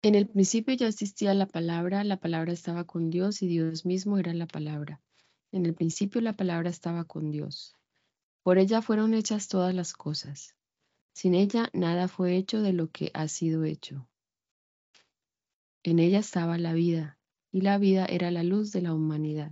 En 0.02 0.16
el 0.16 0.30
principio 0.30 0.76
ya 0.76 0.88
existía 0.88 1.34
la 1.34 1.46
palabra, 1.48 2.06
la 2.06 2.22
palabra 2.22 2.54
estaba 2.54 2.86
con 2.86 3.10
Dios 3.10 3.42
y 3.42 3.48
Dios 3.48 3.86
mismo 3.86 4.18
era 4.18 4.34
la 4.34 4.48
palabra. 4.48 5.02
En 5.52 5.66
el 5.66 5.74
principio 5.74 6.22
la 6.22 6.38
palabra 6.38 6.70
estaba 6.70 7.04
con 7.04 7.32
Dios. 7.32 7.77
Por 8.48 8.60
ella 8.60 8.82
fueron 8.82 9.14
hechas 9.14 9.50
todas 9.50 9.76
las 9.76 9.92
cosas. 9.92 10.56
Sin 11.12 11.36
ella 11.36 11.70
nada 11.74 12.08
fue 12.08 12.38
hecho 12.38 12.62
de 12.62 12.72
lo 12.72 12.90
que 12.90 13.12
ha 13.14 13.28
sido 13.28 13.66
hecho. 13.66 14.08
En 15.84 16.00
ella 16.00 16.20
estaba 16.20 16.58
la 16.58 16.72
vida, 16.72 17.18
y 17.52 17.60
la 17.60 17.78
vida 17.78 18.06
era 18.06 18.32
la 18.32 18.44
luz 18.44 18.72
de 18.72 18.82
la 18.82 18.94
humanidad. 18.94 19.52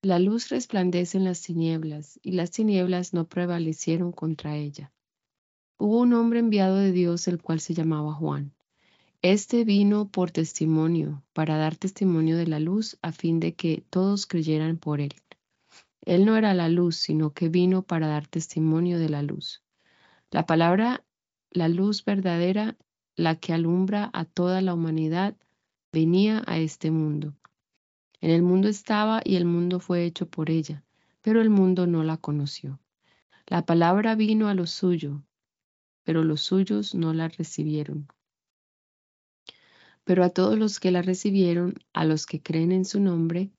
La 0.00 0.18
luz 0.18 0.48
resplandece 0.48 1.18
en 1.18 1.24
las 1.24 1.42
tinieblas, 1.42 2.18
y 2.22 2.32
las 2.32 2.52
tinieblas 2.52 3.12
no 3.12 3.28
prevalecieron 3.28 4.12
contra 4.12 4.56
ella. 4.56 4.94
Hubo 5.76 6.00
un 6.00 6.14
hombre 6.14 6.38
enviado 6.38 6.78
de 6.78 6.90
Dios, 6.90 7.28
el 7.28 7.42
cual 7.42 7.60
se 7.60 7.74
llamaba 7.74 8.14
Juan. 8.14 8.54
Este 9.20 9.64
vino 9.64 10.08
por 10.08 10.30
testimonio, 10.30 11.22
para 11.34 11.58
dar 11.58 11.76
testimonio 11.76 12.38
de 12.38 12.46
la 12.46 12.60
luz, 12.60 12.96
a 13.02 13.12
fin 13.12 13.40
de 13.40 13.52
que 13.52 13.84
todos 13.90 14.24
creyeran 14.24 14.78
por 14.78 15.02
él. 15.02 15.12
Él 16.06 16.24
no 16.24 16.36
era 16.36 16.54
la 16.54 16.68
luz, 16.68 16.96
sino 16.96 17.34
que 17.34 17.48
vino 17.48 17.82
para 17.82 18.06
dar 18.06 18.28
testimonio 18.28 18.98
de 19.00 19.08
la 19.08 19.22
luz. 19.22 19.64
La 20.30 20.46
palabra, 20.46 21.04
la 21.50 21.68
luz 21.68 22.04
verdadera, 22.04 22.76
la 23.16 23.34
que 23.34 23.52
alumbra 23.52 24.08
a 24.12 24.24
toda 24.24 24.62
la 24.62 24.72
humanidad, 24.72 25.36
venía 25.92 26.44
a 26.46 26.58
este 26.58 26.92
mundo. 26.92 27.34
En 28.20 28.30
el 28.30 28.42
mundo 28.42 28.68
estaba 28.68 29.20
y 29.24 29.34
el 29.34 29.46
mundo 29.46 29.80
fue 29.80 30.04
hecho 30.04 30.28
por 30.28 30.48
ella, 30.48 30.84
pero 31.22 31.40
el 31.40 31.50
mundo 31.50 31.88
no 31.88 32.04
la 32.04 32.16
conoció. 32.18 32.78
La 33.48 33.66
palabra 33.66 34.14
vino 34.14 34.48
a 34.48 34.54
lo 34.54 34.66
suyo, 34.66 35.24
pero 36.04 36.22
los 36.22 36.40
suyos 36.40 36.94
no 36.94 37.14
la 37.14 37.26
recibieron. 37.26 38.06
Pero 40.04 40.22
a 40.22 40.30
todos 40.30 40.56
los 40.56 40.78
que 40.78 40.92
la 40.92 41.02
recibieron, 41.02 41.74
a 41.92 42.04
los 42.04 42.26
que 42.26 42.40
creen 42.40 42.70
en 42.70 42.84
su 42.84 43.00
nombre, 43.00 43.50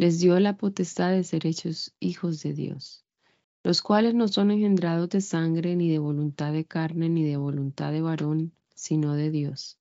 les 0.00 0.18
dio 0.18 0.40
la 0.40 0.56
potestad 0.56 1.10
de 1.10 1.22
ser 1.24 1.46
hechos 1.46 1.94
hijos 2.00 2.42
de 2.42 2.54
Dios, 2.54 3.04
los 3.62 3.82
cuales 3.82 4.14
no 4.14 4.28
son 4.28 4.50
engendrados 4.50 5.10
de 5.10 5.20
sangre, 5.20 5.76
ni 5.76 5.90
de 5.90 5.98
voluntad 5.98 6.54
de 6.54 6.64
carne, 6.64 7.10
ni 7.10 7.22
de 7.22 7.36
voluntad 7.36 7.92
de 7.92 8.00
varón, 8.00 8.54
sino 8.74 9.12
de 9.12 9.30
Dios. 9.30 9.78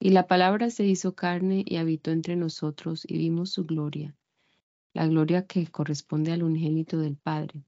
Y 0.00 0.12
la 0.12 0.26
palabra 0.28 0.70
se 0.70 0.86
hizo 0.86 1.14
carne 1.14 1.62
y 1.66 1.76
habitó 1.76 2.10
entre 2.10 2.36
nosotros 2.36 3.04
y 3.06 3.18
vimos 3.18 3.50
su 3.50 3.66
gloria, 3.66 4.16
la 4.94 5.06
gloria 5.08 5.46
que 5.46 5.66
corresponde 5.66 6.32
al 6.32 6.42
unigénito 6.42 6.98
del 6.98 7.16
Padre, 7.16 7.66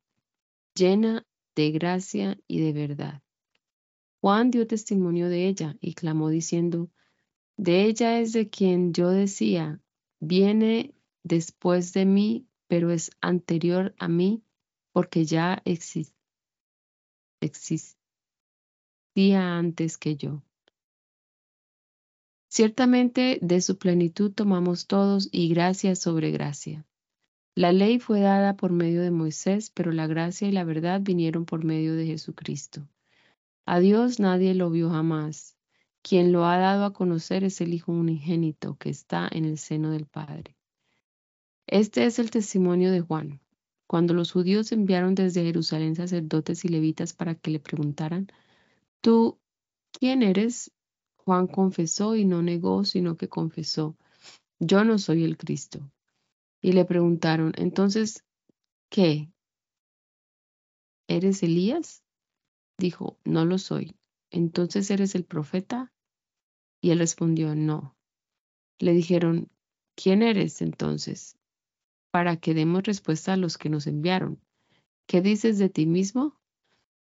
llena 0.75 1.27
de 1.55 1.73
gracia 1.73 2.41
y 2.49 2.61
de 2.61 2.73
verdad. 2.73 3.21
Juan 4.23 4.51
dio 4.51 4.67
testimonio 4.67 5.29
de 5.29 5.47
ella 5.47 5.77
y 5.83 5.93
clamó 5.93 6.31
diciendo, 6.31 6.89
De 7.59 7.85
ella 7.85 8.19
es 8.19 8.33
de 8.33 8.49
quien 8.49 8.95
yo 8.95 9.11
decía, 9.11 9.83
viene 10.21 10.96
después 11.27 11.93
de 11.93 12.07
mí, 12.07 12.47
pero 12.69 12.91
es 12.91 13.11
anterior 13.21 13.95
a 13.99 14.09
mí 14.09 14.43
porque 14.93 15.25
ya 15.25 15.61
existía 15.65 16.15
antes 19.59 19.99
que 19.99 20.17
yo. 20.17 20.43
Ciertamente 22.49 23.39
de 23.43 23.61
su 23.61 23.77
plenitud 23.77 24.33
tomamos 24.33 24.87
todos 24.87 25.29
y 25.33 25.49
gracia 25.49 25.97
sobre 25.97 26.31
gracia. 26.31 26.87
La 27.55 27.73
ley 27.73 27.99
fue 27.99 28.21
dada 28.21 28.57
por 28.57 28.73
medio 28.73 29.03
de 29.03 29.11
Moisés, 29.11 29.71
pero 29.71 29.91
la 29.91 30.07
gracia 30.07 30.49
y 30.49 30.53
la 30.53 30.65
verdad 30.65 31.01
vinieron 31.03 31.45
por 31.45 31.65
medio 31.65 31.97
de 31.97 32.07
Jesucristo. 32.07 32.89
A 33.67 33.81
Dios 33.81 34.21
nadie 34.21 34.55
lo 34.55 34.71
vio 34.71 34.91
jamás. 34.91 35.57
Quien 36.03 36.31
lo 36.31 36.47
ha 36.47 36.59
dado 36.59 36.85
a 36.85 36.93
conocer 36.93 37.43
es 37.43 37.61
el 37.61 37.75
Hijo 37.75 37.93
unigénito 37.93 38.77
que 38.77 38.91
está 38.91 39.29
en 39.31 39.45
el 39.45 39.59
seno 39.59 39.91
del 39.91 40.07
Padre. 40.07 40.57
Este 41.69 42.05
es 42.07 42.21
el 42.21 42.31
testimonio 42.31 42.93
de 42.93 43.01
Juan. 43.01 43.41
Cuando 43.89 44.15
los 44.15 44.31
judíos 44.31 44.71
enviaron 44.71 45.15
desde 45.17 45.43
Jerusalén 45.45 45.97
sacerdotes 45.97 46.65
y 46.65 46.69
levitas 46.69 47.13
para 47.13 47.35
que 47.35 47.51
le 47.51 47.59
preguntaran, 47.59 48.29
¿tú 49.01 49.39
quién 49.93 50.23
eres? 50.23 50.71
Juan 51.17 51.49
confesó 51.49 52.15
y 52.15 52.25
no 52.25 52.41
negó, 52.41 52.85
sino 52.85 53.17
que 53.17 53.29
confesó, 53.29 53.97
yo 54.61 54.85
no 54.85 54.99
soy 54.99 55.25
el 55.25 55.37
Cristo. 55.37 55.91
Y 56.63 56.73
le 56.73 56.85
preguntaron, 56.85 57.53
entonces, 57.57 58.25
¿qué? 58.89 59.29
¿Eres 61.09 61.43
Elías? 61.43 62.05
Dijo, 62.79 63.19
no 63.25 63.45
lo 63.45 63.59
soy. 63.59 63.97
Entonces, 64.31 64.91
¿eres 64.91 65.17
el 65.17 65.25
profeta? 65.25 65.93
Y 66.81 66.91
él 66.91 67.01
respondió, 67.01 67.57
no. 67.57 67.97
Le 68.79 68.93
dijeron, 68.93 69.51
¿quién 69.97 70.23
eres 70.23 70.63
entonces? 70.63 71.37
Para 72.17 72.39
que 72.39 72.55
demos 72.55 72.83
respuesta 72.85 73.35
a 73.35 73.37
los 73.37 73.59
que 73.59 73.69
nos 73.69 73.87
enviaron. 73.87 74.41
¿Qué 75.07 75.21
dices 75.21 75.59
de 75.59 75.69
ti 75.69 75.85
mismo? 75.85 76.41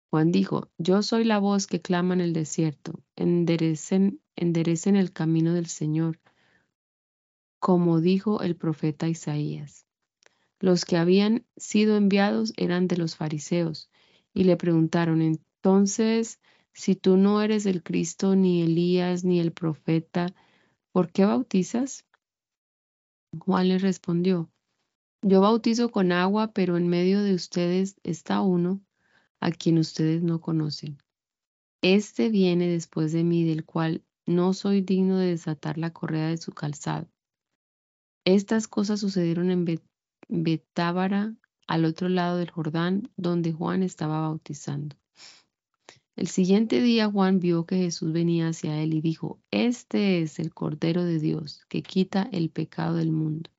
Juan 0.10 0.34
dijo, 0.34 0.70
yo 0.78 1.02
soy 1.02 1.24
la 1.24 1.40
voz 1.40 1.66
que 1.66 1.80
clama 1.80 2.14
en 2.14 2.20
el 2.20 2.34
desierto, 2.34 3.02
enderecen, 3.16 4.20
enderecen 4.36 4.98
el 4.98 5.14
camino 5.14 5.54
del 5.54 5.68
Señor, 5.68 6.20
como 7.58 8.02
dijo 8.02 8.42
el 8.42 8.58
profeta 8.58 9.08
Isaías. 9.08 9.88
Los 10.60 10.84
que 10.84 10.98
habían 10.98 11.46
sido 11.56 11.96
enviados 11.96 12.52
eran 12.58 12.90
de 12.90 12.98
los 12.98 13.16
fariseos 13.16 13.90
y 14.34 14.44
le 14.44 14.58
preguntaron, 14.58 15.22
entonces, 15.22 16.42
si 16.74 16.98
tú 16.98 17.16
no 17.16 17.42
eres 17.42 17.66
el 17.66 17.82
Cristo, 17.82 18.36
ni 18.36 18.62
Elías, 18.62 19.24
ni 19.24 19.40
el 19.40 19.54
profeta, 19.54 20.36
¿por 20.92 21.14
qué 21.14 21.24
bautizas? 21.24 22.06
Juan 23.40 23.70
le 23.70 23.78
respondió, 23.78 24.52
yo 25.22 25.42
bautizo 25.42 25.90
con 25.90 26.12
agua, 26.12 26.52
pero 26.54 26.78
en 26.78 26.88
medio 26.88 27.22
de 27.24 27.34
ustedes 27.34 27.98
está 28.04 28.42
uno 28.42 28.82
a 29.40 29.52
quien 29.52 29.78
ustedes 29.78 30.22
no 30.24 30.42
conocen. 30.42 30.98
Este 31.82 32.30
viene 32.30 32.68
después 32.68 33.12
de 33.12 33.24
mí, 33.24 33.44
del 33.44 33.66
cual 33.66 34.04
no 34.26 34.54
soy 34.54 34.82
digno 34.82 35.18
de 35.18 35.28
desatar 35.28 35.78
la 35.78 35.92
correa 35.92 36.28
de 36.30 36.38
su 36.38 36.52
calzado. 36.52 37.08
Estas 38.26 38.68
cosas 38.68 39.00
sucedieron 39.00 39.52
en 39.52 39.80
Betábara, 40.28 41.36
al 41.68 41.86
otro 41.86 42.10
lado 42.10 42.38
del 42.38 42.50
Jordán, 42.50 43.12
donde 43.16 43.54
Juan 43.54 43.84
estaba 43.84 44.22
bautizando. 44.22 44.96
El 46.16 46.28
siguiente 46.28 46.82
día 46.82 47.10
Juan 47.10 47.40
vio 47.40 47.66
que 47.66 47.78
Jesús 47.78 48.12
venía 48.12 48.48
hacia 48.48 48.82
él 48.82 48.94
y 48.94 49.02
dijo, 49.02 49.40
Este 49.52 50.22
es 50.22 50.40
el 50.40 50.54
Cordero 50.54 51.04
de 51.04 51.20
Dios 51.20 51.66
que 51.70 51.84
quita 51.84 52.28
el 52.32 52.50
pecado 52.50 52.96
del 52.96 53.12
mundo. 53.12 53.52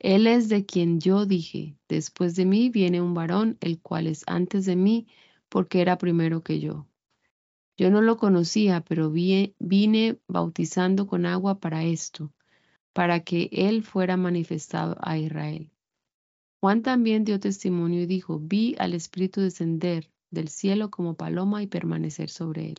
Él 0.00 0.26
es 0.26 0.48
de 0.48 0.64
quien 0.64 0.98
yo 0.98 1.26
dije, 1.26 1.76
después 1.86 2.34
de 2.34 2.46
mí 2.46 2.70
viene 2.70 3.02
un 3.02 3.12
varón, 3.12 3.58
el 3.60 3.80
cual 3.80 4.06
es 4.06 4.24
antes 4.26 4.64
de 4.64 4.74
mí, 4.74 5.06
porque 5.50 5.82
era 5.82 5.98
primero 5.98 6.42
que 6.42 6.58
yo. 6.58 6.86
Yo 7.76 7.90
no 7.90 8.00
lo 8.00 8.16
conocía, 8.16 8.80
pero 8.80 9.10
vine 9.10 10.18
bautizando 10.26 11.06
con 11.06 11.26
agua 11.26 11.60
para 11.60 11.84
esto, 11.84 12.32
para 12.94 13.20
que 13.20 13.50
él 13.52 13.84
fuera 13.84 14.16
manifestado 14.16 14.96
a 15.00 15.18
Israel. 15.18 15.70
Juan 16.60 16.82
también 16.82 17.24
dio 17.24 17.38
testimonio 17.38 18.00
y 18.00 18.06
dijo, 18.06 18.38
vi 18.38 18.76
al 18.78 18.94
Espíritu 18.94 19.42
descender 19.42 20.10
del 20.30 20.48
cielo 20.48 20.90
como 20.90 21.14
paloma 21.14 21.62
y 21.62 21.66
permanecer 21.66 22.30
sobre 22.30 22.70
él. 22.70 22.78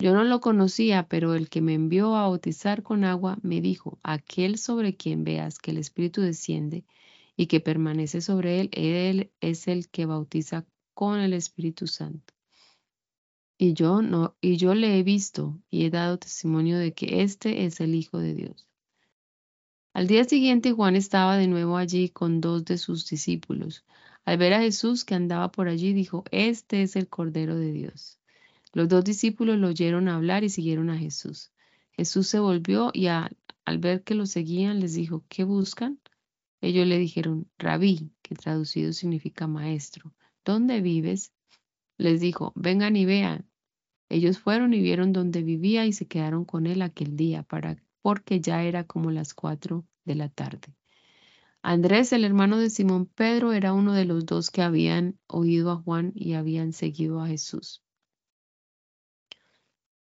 Yo 0.00 0.14
no 0.14 0.22
lo 0.22 0.40
conocía, 0.40 1.08
pero 1.08 1.34
el 1.34 1.48
que 1.48 1.60
me 1.60 1.74
envió 1.74 2.14
a 2.14 2.22
bautizar 2.22 2.84
con 2.84 3.02
agua 3.02 3.38
me 3.42 3.60
dijo, 3.60 3.98
aquel 4.04 4.56
sobre 4.56 4.96
quien 4.96 5.24
veas 5.24 5.58
que 5.58 5.72
el 5.72 5.78
Espíritu 5.78 6.20
desciende 6.20 6.84
y 7.36 7.46
que 7.46 7.58
permanece 7.58 8.20
sobre 8.20 8.60
él, 8.60 8.70
él 8.72 9.32
es 9.40 9.66
el 9.66 9.88
que 9.88 10.06
bautiza 10.06 10.64
con 10.94 11.18
el 11.18 11.32
Espíritu 11.32 11.88
Santo. 11.88 12.32
Y 13.58 13.72
yo 13.72 14.00
no, 14.02 14.36
y 14.40 14.56
yo 14.56 14.72
le 14.74 15.00
he 15.00 15.02
visto 15.02 15.60
y 15.68 15.84
he 15.84 15.90
dado 15.90 16.16
testimonio 16.16 16.78
de 16.78 16.94
que 16.94 17.22
este 17.22 17.64
es 17.64 17.80
el 17.80 17.96
Hijo 17.96 18.18
de 18.18 18.34
Dios. 18.34 18.68
Al 19.94 20.06
día 20.06 20.22
siguiente 20.22 20.70
Juan 20.70 20.94
estaba 20.94 21.36
de 21.36 21.48
nuevo 21.48 21.76
allí 21.76 22.08
con 22.08 22.40
dos 22.40 22.64
de 22.64 22.78
sus 22.78 23.08
discípulos. 23.08 23.84
Al 24.24 24.38
ver 24.38 24.54
a 24.54 24.60
Jesús 24.60 25.04
que 25.04 25.16
andaba 25.16 25.50
por 25.50 25.66
allí, 25.66 25.92
dijo, 25.92 26.22
Este 26.30 26.82
es 26.82 26.94
el 26.94 27.08
Cordero 27.08 27.56
de 27.56 27.72
Dios. 27.72 28.17
Los 28.72 28.88
dos 28.88 29.04
discípulos 29.04 29.58
lo 29.58 29.68
oyeron 29.68 30.08
hablar 30.08 30.44
y 30.44 30.50
siguieron 30.50 30.90
a 30.90 30.98
Jesús. 30.98 31.52
Jesús 31.92 32.26
se 32.28 32.38
volvió 32.38 32.90
y 32.92 33.06
al 33.06 33.78
ver 33.78 34.02
que 34.02 34.14
lo 34.14 34.26
seguían 34.26 34.80
les 34.80 34.94
dijo, 34.94 35.24
¿qué 35.28 35.44
buscan? 35.44 35.98
Ellos 36.60 36.86
le 36.86 36.98
dijeron, 36.98 37.48
Rabí, 37.58 38.12
que 38.22 38.34
traducido 38.34 38.92
significa 38.92 39.46
maestro, 39.46 40.12
¿dónde 40.44 40.80
vives? 40.80 41.32
Les 41.96 42.20
dijo, 42.20 42.52
vengan 42.56 42.96
y 42.96 43.04
vean. 43.04 43.48
Ellos 44.08 44.38
fueron 44.38 44.74
y 44.74 44.80
vieron 44.80 45.12
dónde 45.12 45.42
vivía 45.42 45.86
y 45.86 45.92
se 45.92 46.06
quedaron 46.06 46.44
con 46.44 46.66
él 46.66 46.82
aquel 46.82 47.16
día, 47.16 47.42
para, 47.42 47.76
porque 48.02 48.40
ya 48.40 48.62
era 48.64 48.84
como 48.84 49.10
las 49.10 49.34
cuatro 49.34 49.84
de 50.04 50.14
la 50.14 50.28
tarde. 50.28 50.74
Andrés, 51.62 52.12
el 52.12 52.24
hermano 52.24 52.58
de 52.58 52.70
Simón 52.70 53.06
Pedro, 53.06 53.52
era 53.52 53.72
uno 53.72 53.92
de 53.92 54.04
los 54.04 54.24
dos 54.24 54.50
que 54.50 54.62
habían 54.62 55.18
oído 55.26 55.70
a 55.70 55.76
Juan 55.76 56.12
y 56.14 56.34
habían 56.34 56.72
seguido 56.72 57.20
a 57.20 57.26
Jesús. 57.26 57.82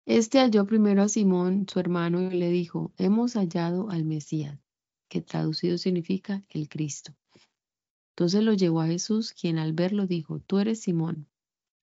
Este 0.07 0.39
halló 0.41 0.67
primero 0.67 1.03
a 1.03 1.09
Simón, 1.09 1.67
su 1.67 1.81
hermano, 1.81 2.21
y 2.21 2.37
le 2.37 2.51
dijo, 2.51 2.93
hemos 2.99 3.35
hallado 3.35 3.89
al 3.91 4.05
Mesías, 4.05 4.59
que 5.09 5.23
traducido 5.23 5.79
significa 5.79 6.45
el 6.51 6.69
Cristo. 6.69 7.15
Entonces 8.11 8.43
lo 8.43 8.53
llevó 8.53 8.83
a 8.83 8.87
Jesús, 8.87 9.33
quien 9.33 9.59
al 9.59 9.73
verlo 9.73 10.07
dijo, 10.07 10.41
tú 10.41 10.59
eres 10.59 10.83
Simón, 10.83 11.27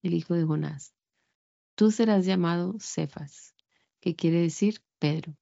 el 0.03 0.13
hijo 0.13 0.35
de 0.35 0.45
Jonás. 0.45 0.93
Tú 1.75 1.89
serás 1.89 2.25
llamado 2.25 2.75
Cefas, 2.79 3.55
que 3.99 4.15
quiere 4.15 4.39
decir 4.41 4.81
Pedro. 4.99 5.35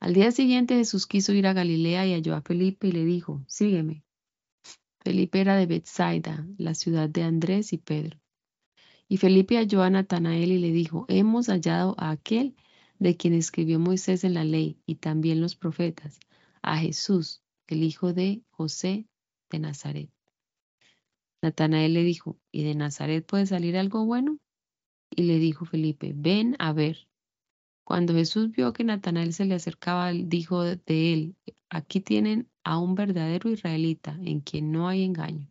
Al 0.00 0.12
día 0.12 0.32
siguiente 0.32 0.74
Jesús 0.74 1.06
quiso 1.06 1.32
ir 1.32 1.46
a 1.46 1.52
Galilea 1.52 2.04
y 2.06 2.14
halló 2.14 2.34
a 2.34 2.42
Felipe 2.42 2.88
y 2.88 2.92
le 2.92 3.04
dijo, 3.04 3.44
sígueme. 3.46 4.04
Felipe 5.04 5.40
era 5.40 5.56
de 5.56 5.66
Bethsaida, 5.66 6.46
la 6.58 6.74
ciudad 6.74 7.08
de 7.08 7.22
Andrés 7.22 7.72
y 7.72 7.78
Pedro. 7.78 8.21
Y 9.08 9.18
Felipe 9.18 9.56
halló 9.56 9.82
a 9.82 9.90
Natanael 9.90 10.52
y 10.52 10.58
le 10.58 10.72
dijo, 10.72 11.04
hemos 11.08 11.48
hallado 11.48 11.94
a 11.98 12.10
aquel 12.10 12.54
de 12.98 13.16
quien 13.16 13.34
escribió 13.34 13.78
Moisés 13.78 14.24
en 14.24 14.34
la 14.34 14.44
ley 14.44 14.78
y 14.86 14.96
también 14.96 15.40
los 15.40 15.56
profetas, 15.56 16.20
a 16.62 16.78
Jesús, 16.78 17.42
el 17.66 17.82
hijo 17.82 18.12
de 18.12 18.42
José 18.50 19.06
de 19.50 19.58
Nazaret. 19.58 20.10
Natanael 21.42 21.94
le 21.94 22.04
dijo, 22.04 22.38
¿y 22.52 22.62
de 22.62 22.76
Nazaret 22.76 23.26
puede 23.26 23.46
salir 23.46 23.76
algo 23.76 24.06
bueno? 24.06 24.38
Y 25.10 25.24
le 25.24 25.38
dijo 25.38 25.64
Felipe, 25.64 26.12
ven 26.14 26.54
a 26.58 26.72
ver. 26.72 27.08
Cuando 27.84 28.14
Jesús 28.14 28.52
vio 28.52 28.72
que 28.72 28.84
Natanael 28.84 29.32
se 29.32 29.44
le 29.44 29.56
acercaba, 29.56 30.12
dijo 30.12 30.62
de 30.62 31.12
él, 31.12 31.36
aquí 31.68 32.00
tienen 32.00 32.48
a 32.62 32.78
un 32.78 32.94
verdadero 32.94 33.50
israelita 33.50 34.16
en 34.22 34.40
quien 34.40 34.70
no 34.70 34.86
hay 34.88 35.02
engaño. 35.02 35.50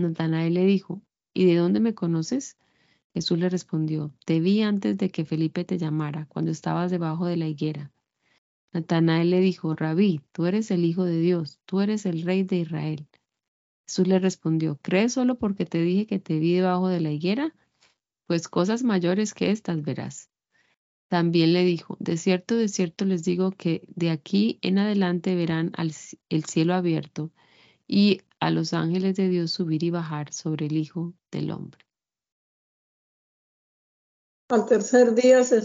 Natanael 0.00 0.54
le 0.54 0.64
dijo, 0.64 1.02
¿y 1.34 1.44
de 1.46 1.56
dónde 1.56 1.80
me 1.80 1.94
conoces? 1.94 2.56
Jesús 3.12 3.38
le 3.38 3.48
respondió, 3.48 4.12
te 4.24 4.40
vi 4.40 4.62
antes 4.62 4.96
de 4.96 5.10
que 5.10 5.24
Felipe 5.24 5.64
te 5.64 5.78
llamara, 5.78 6.26
cuando 6.26 6.50
estabas 6.50 6.90
debajo 6.90 7.26
de 7.26 7.36
la 7.36 7.46
higuera. 7.46 7.92
Natanael 8.72 9.30
le 9.30 9.40
dijo, 9.40 9.74
Rabí, 9.74 10.20
tú 10.32 10.46
eres 10.46 10.70
el 10.70 10.84
Hijo 10.84 11.04
de 11.04 11.20
Dios, 11.20 11.60
tú 11.64 11.80
eres 11.80 12.06
el 12.06 12.22
Rey 12.22 12.42
de 12.42 12.56
Israel. 12.56 13.06
Jesús 13.86 14.08
le 14.08 14.18
respondió, 14.18 14.78
¿crees 14.82 15.12
solo 15.12 15.38
porque 15.38 15.66
te 15.66 15.80
dije 15.82 16.06
que 16.06 16.18
te 16.18 16.38
vi 16.38 16.54
debajo 16.54 16.88
de 16.88 17.00
la 17.00 17.12
higuera? 17.12 17.54
Pues 18.26 18.48
cosas 18.48 18.82
mayores 18.82 19.34
que 19.34 19.50
estas 19.50 19.82
verás. 19.82 20.30
También 21.08 21.52
le 21.52 21.64
dijo, 21.64 21.96
de 22.00 22.16
cierto, 22.16 22.56
de 22.56 22.68
cierto 22.68 23.04
les 23.04 23.22
digo 23.22 23.52
que 23.52 23.86
de 23.94 24.10
aquí 24.10 24.58
en 24.62 24.78
adelante 24.78 25.36
verán 25.36 25.72
el 26.28 26.44
cielo 26.44 26.74
abierto 26.74 27.30
y 27.86 28.22
a 28.44 28.50
los 28.50 28.74
ángeles 28.74 29.16
de 29.16 29.30
Dios 29.30 29.52
subir 29.52 29.82
y 29.84 29.90
bajar 29.90 30.30
sobre 30.30 30.66
el 30.66 30.76
Hijo 30.76 31.14
del 31.32 31.50
Hombre. 31.50 31.80
Al 34.50 34.66
tercer 34.66 35.14
día 35.14 35.42
se, 35.44 35.62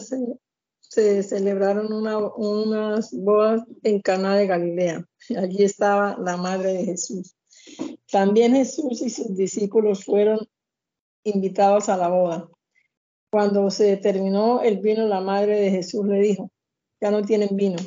celebraron 1.24 1.92
unas 1.92 3.12
bodas 3.12 3.64
en 3.84 4.00
Cana 4.00 4.38
de 4.38 4.48
Galilea. 4.48 5.06
Allí 5.38 5.66
estaba 5.66 6.18
la 6.20 6.38
madre 6.38 6.72
de 6.72 6.86
Jesús. 6.86 7.36
También 8.10 8.56
Jesús 8.56 9.02
y 9.02 9.10
sus 9.10 9.36
discípulos 9.36 10.06
fueron 10.06 10.40
invitados 11.26 11.90
a 11.90 11.98
la 11.98 12.08
boda. 12.08 12.50
Cuando 13.30 13.70
se 13.72 13.98
terminó 13.98 14.62
el 14.62 14.80
vino, 14.80 15.06
la 15.06 15.20
madre 15.20 15.60
de 15.60 15.70
Jesús 15.70 16.06
le 16.06 16.22
dijo, 16.22 16.50
ya 17.02 17.12
no 17.12 17.24
tienen 17.24 17.58
vino. 17.58 17.78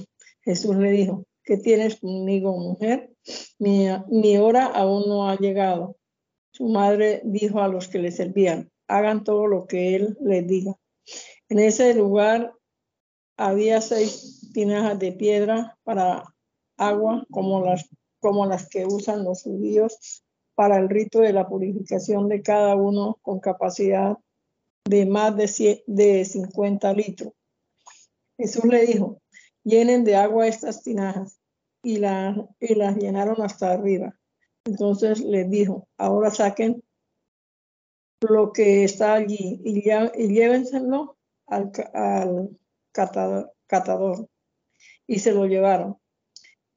Jesús 0.42 0.76
le 0.76 0.90
dijo, 0.90 1.24
¿qué 1.44 1.56
tienes 1.56 2.00
conmigo, 2.00 2.56
mujer? 2.56 3.10
Mi, 3.58 4.36
hora 4.36 4.66
aún 4.66 5.04
no 5.08 5.28
ha 5.28 5.36
llegado. 5.36 5.96
Su 6.52 6.68
madre 6.68 7.22
dijo 7.24 7.60
a 7.60 7.68
los 7.68 7.88
que 7.88 7.98
le 7.98 8.10
servían, 8.10 8.70
hagan 8.88 9.24
todo 9.24 9.46
lo 9.46 9.66
que 9.66 9.96
él 9.96 10.16
les 10.20 10.46
diga. 10.46 10.74
En 11.48 11.58
ese 11.58 11.94
lugar 11.94 12.52
había 13.36 13.80
seis 13.80 14.50
tinajas 14.52 14.98
de 14.98 15.12
piedra 15.12 15.78
para 15.84 16.24
agua 16.76 17.24
como 17.30 17.64
las 17.64 17.88
como 18.22 18.46
las 18.46 18.68
que 18.68 18.86
usan 18.86 19.24
los 19.24 19.42
judíos 19.42 20.22
para 20.54 20.78
el 20.78 20.88
rito 20.88 21.18
de 21.18 21.32
la 21.32 21.48
purificación 21.48 22.28
de 22.28 22.40
cada 22.40 22.76
uno 22.76 23.18
con 23.20 23.40
capacidad 23.40 24.16
de 24.84 25.06
más 25.06 25.36
de, 25.36 25.82
de 25.86 26.24
50 26.24 26.92
litros. 26.92 27.32
Jesús 28.38 28.64
le 28.64 28.86
dijo, 28.86 29.20
llenen 29.64 30.04
de 30.04 30.16
agua 30.16 30.46
estas 30.46 30.82
tinajas 30.82 31.40
y, 31.82 31.98
la, 31.98 32.48
y 32.60 32.74
las 32.74 32.96
llenaron 32.96 33.40
hasta 33.42 33.72
arriba. 33.72 34.18
Entonces 34.64 35.20
les 35.20 35.50
dijo, 35.50 35.88
ahora 35.96 36.30
saquen 36.30 36.82
lo 38.20 38.52
que 38.52 38.84
está 38.84 39.14
allí 39.14 39.60
y, 39.64 39.84
ya, 39.84 40.12
y 40.14 40.28
llévenselo 40.28 41.16
al, 41.46 41.72
al 41.94 42.56
catador. 42.92 44.28
Y 45.06 45.18
se 45.18 45.32
lo 45.32 45.46
llevaron 45.46 45.98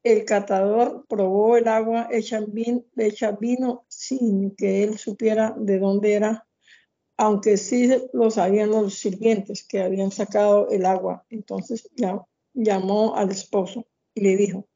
el 0.05 0.23
catador 0.23 1.03
probó 1.09 1.57
el 1.57 1.67
agua 1.67 2.07
hecha, 2.11 2.39
vino, 3.39 3.85
sin 3.87 4.55
que 4.55 4.83
él 4.83 4.99
supiera 4.99 5.55
de 5.57 5.79
dónde 5.79 6.13
era, 6.13 6.47
aunque 7.17 7.57
sí 7.57 7.89
lo 8.13 8.29
sabían 8.29 8.69
los 8.69 8.99
sirvientes 8.99 9.67
que 9.67 9.81
habían 9.81 10.11
sacado 10.11 10.69
el 10.69 10.85
agua. 10.85 11.25
Entonces 11.31 11.89
llamó 12.55 13.15
al 13.15 13.29
esposo 13.29 13.85
y 14.15 14.21
le 14.21 14.37
dijo, 14.37 14.67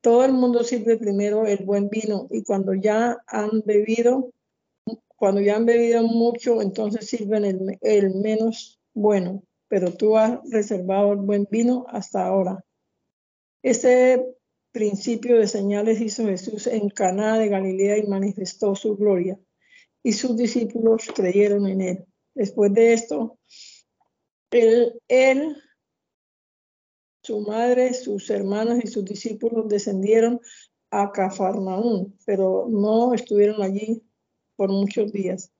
todo 0.00 0.24
el 0.24 0.32
mundo 0.32 0.64
sirve 0.64 0.96
primero 0.96 1.46
el 1.46 1.64
buen 1.64 1.90
vino 1.90 2.26
y 2.30 2.42
cuando 2.42 2.74
ya 2.74 3.18
han 3.26 3.62
bebido, 3.64 4.32
cuando 5.16 5.40
ya 5.40 5.56
han 5.56 5.66
bebido 5.66 6.02
mucho, 6.02 6.62
entonces 6.62 7.06
sirven 7.06 7.78
el, 7.82 8.14
menos 8.14 8.80
bueno, 8.94 9.42
pero 9.68 9.92
tú 9.92 10.16
has 10.16 10.40
reservado 10.50 11.12
el 11.12 11.18
buen 11.18 11.46
vino 11.50 11.84
hasta 11.88 12.26
ahora. 12.26 12.64
Este 13.62 14.24
principio 14.72 15.38
de 15.38 15.46
señales 15.46 16.00
hizo 16.00 16.24
Jesús 16.24 16.66
en 16.66 16.88
Caná 16.88 17.38
de 17.38 17.48
Galilea 17.48 17.98
y 17.98 18.06
manifestó 18.06 18.74
su 18.74 18.96
gloria, 18.96 19.38
y 20.02 20.12
sus 20.12 20.36
discípulos 20.36 21.10
creyeron 21.14 21.66
en 21.66 21.80
él. 21.82 22.04
Después 22.34 22.72
de 22.72 22.94
esto, 22.94 23.38
él, 24.50 24.98
él, 25.08 25.56
su 27.22 27.40
madre, 27.40 27.94
sus 27.94 28.30
hermanos 28.30 28.78
y 28.82 28.86
sus 28.86 29.04
discípulos 29.04 29.68
descendieron 29.68 30.40
a 30.90 31.12
Cafarnaún, 31.12 32.16
pero 32.24 32.66
no 32.68 33.14
estuvieron 33.14 33.62
allí 33.62 34.02
por 34.56 34.70
muchos 34.70 35.12
días. 35.12 35.52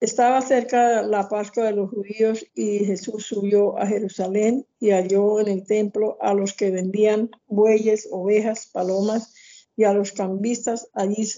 Estaba 0.00 0.42
cerca 0.42 1.02
la 1.02 1.28
Pascua 1.28 1.64
de 1.64 1.72
los 1.72 1.90
judíos 1.90 2.44
y 2.54 2.80
Jesús 2.80 3.24
subió 3.24 3.78
a 3.78 3.86
Jerusalén 3.86 4.66
y 4.80 4.90
halló 4.90 5.38
en 5.38 5.46
el 5.46 5.64
templo 5.64 6.18
a 6.20 6.34
los 6.34 6.54
que 6.54 6.72
vendían 6.72 7.30
bueyes, 7.46 8.08
ovejas, 8.10 8.66
palomas 8.72 9.32
y 9.76 9.84
a 9.84 9.92
los 9.92 10.10
cambistas 10.10 10.88
allí, 10.92 11.28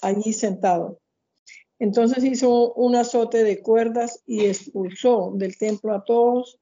allí 0.00 0.32
sentados. 0.32 0.98
Entonces 1.80 2.22
hizo 2.22 2.72
un 2.74 2.94
azote 2.94 3.42
de 3.42 3.60
cuerdas 3.60 4.22
y 4.26 4.44
expulsó 4.44 5.32
del 5.34 5.58
templo 5.58 5.92
a 5.92 6.04
todos 6.04 6.60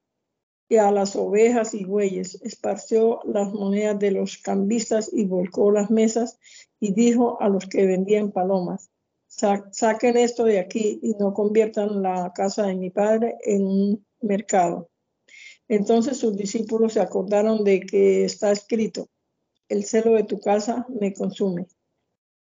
a 0.79 0.91
las 0.91 1.15
ovejas 1.15 1.73
y 1.73 1.85
bueyes. 1.85 2.39
Esparció 2.43 3.19
las 3.25 3.51
monedas 3.53 3.99
de 3.99 4.11
los 4.11 4.37
cambistas 4.37 5.09
y 5.11 5.25
volcó 5.25 5.71
las 5.71 5.89
mesas 5.91 6.39
y 6.79 6.93
dijo 6.93 7.41
a 7.41 7.49
los 7.49 7.67
que 7.67 7.85
vendían 7.85 8.31
palomas 8.31 8.89
saquen 9.71 10.17
esto 10.17 10.45
de 10.45 10.59
aquí 10.59 10.99
y 11.01 11.15
no 11.15 11.33
conviertan 11.33 12.01
la 12.01 12.31
casa 12.33 12.67
de 12.67 12.75
mi 12.75 12.89
padre 12.89 13.37
en 13.43 13.65
un 13.65 14.05
mercado. 14.21 14.89
Entonces 15.67 16.17
sus 16.17 16.35
discípulos 16.35 16.93
se 16.93 16.99
acordaron 16.99 17.63
de 17.63 17.81
que 17.81 18.25
está 18.25 18.51
escrito, 18.51 19.09
el 19.69 19.85
celo 19.85 20.13
de 20.13 20.23
tu 20.23 20.39
casa 20.39 20.85
me 20.89 21.13
consume. 21.13 21.67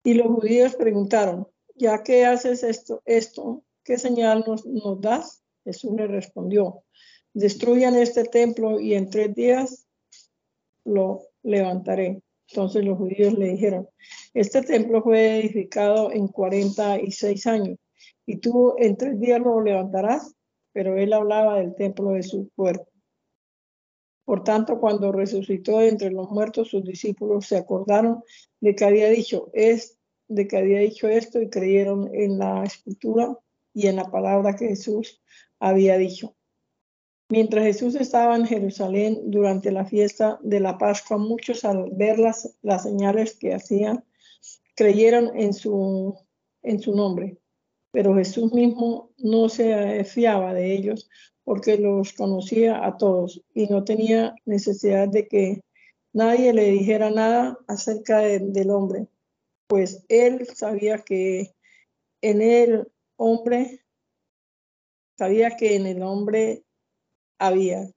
Y 0.04 0.14
los 0.14 0.28
judíos 0.28 0.76
preguntaron, 0.76 1.48
ya 1.74 2.04
que 2.04 2.26
haces 2.26 2.62
esto, 2.64 3.02
esto, 3.06 3.64
¿qué 3.84 3.98
señal 3.98 4.44
nos, 4.46 4.66
nos 4.66 5.02
das? 5.02 5.42
Jesús 5.64 5.94
le 5.96 6.06
respondió, 6.06 6.84
destruyan 7.36 7.96
este 7.96 8.24
templo 8.24 8.80
y 8.80 8.96
en 8.96 9.10
tres 9.10 9.36
días 9.36 9.86
lo 10.86 11.22
levantaré. 11.44 12.22
Entonces 12.50 12.86
los 12.86 12.98
judíos 12.98 13.34
le 13.34 13.50
dijeron, 13.50 13.90
este 14.34 14.62
templo 14.62 15.04
fue 15.04 15.40
edificado 15.40 16.12
en 16.12 16.28
46 16.28 17.48
años 17.48 17.78
y 18.26 18.38
tú 18.38 18.76
en 18.78 18.96
tres 18.96 19.20
días 19.20 19.42
lo 19.42 19.62
levantarás, 19.62 20.34
pero 20.72 20.98
él 20.98 21.12
hablaba 21.12 21.60
del 21.60 21.76
templo 21.76 22.12
de 22.12 22.24
su 22.24 22.50
cuerpo. 22.56 22.88
Por 24.24 24.44
tanto, 24.44 24.80
cuando 24.80 25.12
resucitó 25.12 25.82
entre 25.82 26.12
los 26.12 26.32
muertos, 26.32 26.70
sus 26.70 26.84
discípulos 26.84 27.46
se 27.48 27.58
acordaron 27.58 28.24
de 28.60 28.76
que 28.76 28.86
había 28.86 29.10
dicho, 29.10 29.52
de 29.54 30.48
que 30.48 30.58
había 30.58 30.80
dicho 30.80 31.08
esto 31.08 31.42
y 31.42 31.50
creyeron 31.50 32.10
en 32.14 32.40
la 32.40 32.64
escritura 32.64 33.38
y 33.74 33.88
en 33.88 33.98
la 33.98 34.10
palabra 34.10 34.56
que 34.56 34.70
Jesús 34.70 35.22
había 35.60 35.98
dicho. 35.98 36.36
Mientras 37.30 37.64
Jesús 37.64 37.96
estaba 37.96 38.36
en 38.36 38.46
Jerusalén 38.46 39.32
durante 39.32 39.72
la 39.72 39.86
fiesta 39.86 40.40
de 40.44 40.60
la 40.60 40.78
Pascua, 40.78 41.18
muchos 41.18 41.66
al 41.66 41.90
ver 41.92 42.20
las, 42.20 42.56
las 42.62 42.84
señales 42.84 43.36
que 43.36 43.54
hacían, 43.54 44.04
creyeron 44.76 45.32
en 45.36 45.54
su, 45.54 46.16
en 46.62 46.80
su 46.80 46.96
nombre. 46.96 47.38
Pero 47.92 48.16
Jesús 48.16 48.54
mismo 48.54 49.12
no 49.18 49.50
se 49.50 50.04
fiaba 50.04 50.54
de 50.54 50.74
ellos 50.74 51.10
porque 51.44 51.78
los 51.78 52.14
conocía 52.14 52.86
a 52.86 52.98
todos 52.98 53.42
y 53.54 53.68
no 53.68 53.84
tenía 53.84 54.36
necesidad 54.46 55.08
de 55.08 55.28
que 55.28 55.62
nadie 56.12 56.54
le 56.54 56.72
dijera 56.72 57.10
nada 57.10 57.58
acerca 57.68 58.20
del 58.20 58.70
hombre, 58.70 59.08
pues 59.68 60.04
él 60.10 60.46
sabía 60.54 61.00
que 61.00 61.56
en 62.22 62.42
el 62.42 62.92
hombre, 63.16 63.84
sabía 65.18 65.56
que 65.56 65.76
en 65.76 65.86
el 65.86 66.02
hombre 66.02 66.65
había. 67.40 67.92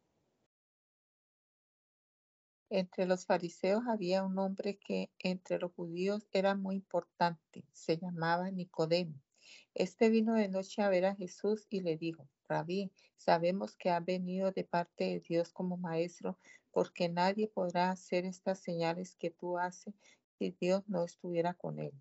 Entre 2.71 3.07
los 3.07 3.25
fariseos 3.25 3.83
había 3.89 4.25
un 4.25 4.39
hombre 4.39 4.79
que 4.79 5.11
entre 5.21 5.59
los 5.59 5.73
judíos 5.73 6.29
era 6.33 6.55
muy 6.55 6.77
importante, 6.77 7.65
se 7.73 7.97
llamaba 7.97 8.51
Nicodemo. 8.51 9.15
Este 9.75 10.11
vino 10.11 10.35
de 10.35 10.49
noche 10.49 10.83
a 10.83 10.91
ver 10.91 11.07
a 11.07 11.15
Jesús 11.15 11.67
y 11.71 11.81
le 11.81 11.97
dijo, 11.97 12.29
Rabí, 12.47 12.93
sabemos 13.17 13.75
que 13.77 13.91
ha 13.91 14.01
venido 14.01 14.53
de 14.53 14.65
parte 14.65 15.05
de 15.05 15.21
Dios 15.21 15.53
como 15.53 15.79
maestro, 15.79 16.39
porque 16.71 17.09
nadie 17.09 17.49
podrá 17.49 17.91
hacer 17.91 18.27
estas 18.27 18.59
señales 18.59 19.17
que 19.17 19.31
tú 19.31 19.59
haces 19.59 19.95
si 20.39 20.51
Dios 20.51 20.83
no 20.89 21.05
estuviera 21.05 21.55
con 21.55 21.79
él. 21.79 21.93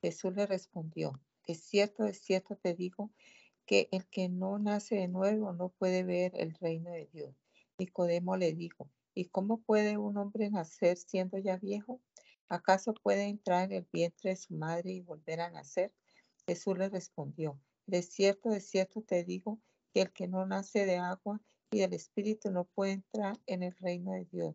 Jesús 0.00 0.34
le 0.34 0.46
respondió, 0.46 1.20
de 1.46 1.54
cierto, 1.54 2.02
de 2.02 2.14
cierto 2.14 2.56
te 2.56 2.74
digo 2.74 3.10
que 3.66 3.88
el 3.90 4.06
que 4.06 4.28
no 4.28 4.58
nace 4.58 4.94
de 4.94 5.08
nuevo 5.08 5.52
no 5.52 5.70
puede 5.70 6.04
ver 6.04 6.32
el 6.36 6.54
reino 6.54 6.90
de 6.90 7.08
Dios. 7.12 7.34
Nicodemo 7.78 8.36
le 8.36 8.52
dijo, 8.52 8.88
¿y 9.14 9.26
cómo 9.26 9.58
puede 9.58 9.98
un 9.98 10.16
hombre 10.16 10.50
nacer 10.50 10.96
siendo 10.96 11.36
ya 11.38 11.56
viejo? 11.56 12.00
¿Acaso 12.48 12.94
puede 12.94 13.24
entrar 13.24 13.64
en 13.64 13.78
el 13.78 13.88
vientre 13.92 14.30
de 14.30 14.36
su 14.36 14.54
madre 14.54 14.92
y 14.92 15.00
volver 15.00 15.40
a 15.40 15.50
nacer? 15.50 15.92
Jesús 16.46 16.78
le 16.78 16.88
respondió, 16.88 17.60
de 17.86 18.02
cierto, 18.02 18.50
de 18.50 18.60
cierto 18.60 19.02
te 19.02 19.24
digo 19.24 19.60
que 19.92 20.02
el 20.02 20.12
que 20.12 20.28
no 20.28 20.46
nace 20.46 20.86
de 20.86 20.98
agua 20.98 21.40
y 21.72 21.80
del 21.80 21.94
Espíritu 21.94 22.50
no 22.50 22.64
puede 22.64 22.92
entrar 22.92 23.36
en 23.46 23.64
el 23.64 23.76
reino 23.78 24.12
de 24.12 24.26
Dios. 24.26 24.54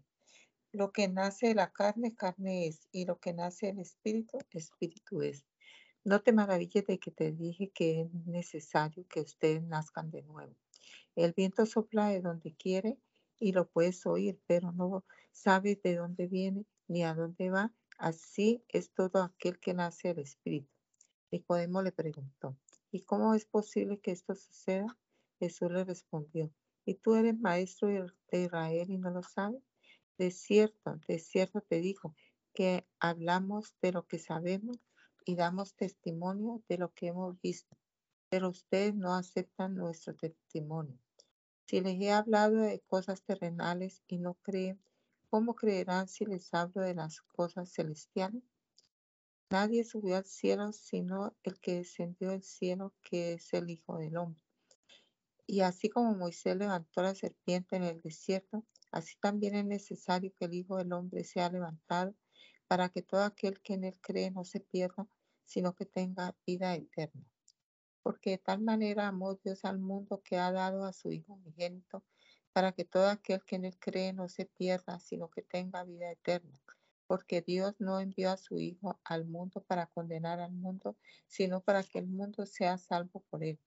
Lo 0.72 0.93
que 0.93 1.09
nace 1.09 1.47
de 1.47 1.55
la 1.55 1.74
carne, 1.74 2.16
carne 2.16 2.68
es, 2.68 2.88
y 2.93 3.05
lo 3.05 3.20
que 3.20 3.34
nace 3.34 3.68
del 3.68 3.80
Espíritu, 3.80 4.39
Espíritu 4.51 5.22
es. 5.22 5.43
No 6.04 6.20
te 6.24 6.34
maravilles 6.34 6.88
de 6.88 6.97
que 6.97 7.12
te 7.12 7.32
dije 7.32 7.70
que 7.70 8.02
es 8.02 8.14
necesario 8.26 9.06
que 9.08 9.22
ustedes 9.22 9.62
nazcan 9.62 10.10
de 10.10 10.24
nuevo. 10.24 10.56
El 11.16 11.34
viento 11.34 11.68
sopla 11.68 12.08
de 12.08 12.22
donde 12.22 12.56
quiere 12.56 12.97
y 13.38 13.52
lo 13.52 13.70
puedes 13.70 14.04
oír, 14.08 14.41
pero 14.47 14.72
no 14.72 15.06
sabes 15.32 15.80
de 15.84 15.97
dónde 15.97 16.26
viene 16.26 16.66
ni 16.88 17.04
a 17.04 17.14
dónde 17.14 17.52
va. 17.52 17.72
Así 17.99 18.64
es 18.70 18.91
todo 18.91 19.22
aquel 19.22 19.60
que 19.60 19.76
nace 19.76 20.08
del 20.08 20.20
Espíritu. 20.20 20.72
Nicodemo 21.30 21.84
le 21.84 21.91
preguntó, 21.91 22.58
¿y 22.91 23.02
cómo 23.02 23.36
es 23.36 23.45
posible 23.45 23.99
que 23.99 24.10
esto 24.10 24.34
suceda? 24.34 24.97
Jesús 25.38 25.72
le 25.72 25.84
respondió, 25.84 26.52
¿y 26.84 26.95
tú 26.95 27.14
eres 27.14 27.39
maestro 27.39 27.89
de 27.89 28.41
Israel 28.43 28.89
y 28.89 28.97
no 28.97 29.12
lo 29.12 29.22
sabes? 29.22 29.62
De 30.18 30.32
cierto, 30.32 30.99
de 31.08 31.20
cierto 31.20 31.62
te 31.62 31.80
digo 31.80 32.16
que 32.56 32.88
hablamos 32.99 33.76
de 33.84 33.91
lo 33.91 34.08
que 34.08 34.18
sabemos 34.18 34.80
y 35.26 35.36
damos 35.36 35.76
testimonio 35.76 36.63
de 36.67 36.78
lo 36.78 36.93
que 36.93 37.07
hemos 37.07 37.39
visto, 37.41 37.78
pero 38.30 38.49
ustedes 38.49 38.95
no 38.95 39.13
aceptan 39.13 39.76
nuestro 39.76 40.15
testimonio. 40.15 40.97
Si 41.67 41.80
les 41.80 42.01
he 42.01 42.11
hablado 42.11 42.57
de 42.57 42.82
cosas 42.82 43.24
terrenales 43.24 44.03
y 44.07 44.17
no 44.17 44.36
creen, 44.36 44.82
¿cómo 45.30 45.55
creerán 45.55 46.07
si 46.07 46.26
les 46.26 46.53
hablo 46.53 46.82
de 46.82 46.95
las 46.95 47.22
cosas 47.22 47.72
celestiales? 47.72 48.43
Nadie 49.49 49.84
subió 49.84 50.17
al 50.17 50.26
cielo 50.26 50.72
sino 50.72 51.36
el 51.43 51.59
que 51.59 51.76
descendió 51.76 52.30
del 52.30 52.43
cielo, 52.43 52.93
que 53.01 53.34
es 53.34 53.53
el 53.53 53.69
Hijo 53.69 53.97
del 53.97 54.17
Hombre. 54.17 54.41
Y 55.45 55.61
así 55.61 55.89
como 55.89 56.15
Moisés 56.15 56.55
levantó 56.55 57.01
la 57.01 57.13
serpiente 57.15 57.76
en 57.76 57.84
el 57.84 58.01
desierto, 58.01 58.65
así 58.91 59.15
también 59.19 59.55
es 59.55 59.65
necesario 59.65 60.34
que 60.38 60.45
el 60.45 60.53
Hijo 60.53 60.78
del 60.78 60.93
Hombre 60.93 61.26
sea 61.26 61.49
levantado 61.49 62.15
para 62.72 62.88
que 62.88 63.01
todo 63.01 63.24
aquel 63.24 63.59
que 63.59 63.74
en 63.74 63.84
él 63.84 63.97
cree 63.99 64.32
no 64.32 64.45
se 64.45 64.61
pierda, 64.61 65.05
sino 65.43 65.76
que 65.76 65.86
tenga 65.86 66.38
vida 66.47 66.74
eterna. 66.74 67.30
Porque 68.01 68.30
de 68.30 68.38
tal 68.38 68.61
manera 68.61 69.09
amó 69.09 69.36
Dios 69.36 69.65
al 69.65 69.78
mundo 69.78 70.22
que 70.24 70.38
ha 70.38 70.53
dado 70.53 70.86
a 70.86 70.93
su 70.93 71.11
Hijo 71.11 71.34
unigénito, 71.34 72.01
para 72.53 72.72
que 72.72 72.86
todo 72.86 73.09
aquel 73.09 73.43
que 73.43 73.57
en 73.57 73.65
él 73.65 73.78
cree 73.78 74.13
no 74.13 74.30
se 74.30 74.45
pierda, 74.45 75.01
sino 75.01 75.30
que 75.30 75.41
tenga 75.41 75.84
vida 75.84 76.09
eterna. 76.11 76.61
Porque 77.07 77.41
Dios 77.41 77.76
no 77.80 77.99
envió 77.99 78.32
a 78.32 78.38
su 78.38 78.57
Hijo 78.57 79.01
al 79.03 79.26
mundo 79.26 79.61
para 79.67 79.88
condenar 79.88 80.39
al 80.39 80.53
mundo, 80.53 80.95
sino 81.28 81.59
para 81.59 81.84
que 81.84 81.99
el 81.99 82.07
mundo 82.07 82.45
sea 82.45 82.78
salvo 82.78 83.22
por 83.30 83.43
él. 83.43 83.59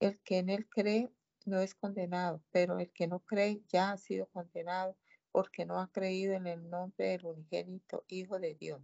El 0.00 0.18
que 0.20 0.38
en 0.38 0.48
él 0.48 0.66
cree 0.66 1.12
no 1.44 1.60
es 1.60 1.74
condenado, 1.74 2.42
pero 2.52 2.78
el 2.78 2.90
que 2.90 3.06
no 3.06 3.20
cree 3.20 3.62
ya 3.68 3.90
ha 3.92 3.98
sido 3.98 4.28
condenado 4.28 4.96
porque 5.32 5.66
no 5.66 5.80
ha 5.80 5.90
creído 5.90 6.34
en 6.34 6.46
el 6.46 6.68
nombre 6.68 7.08
del 7.08 7.26
unigénito 7.26 8.04
Hijo 8.08 8.38
de 8.38 8.54
Dios. 8.54 8.80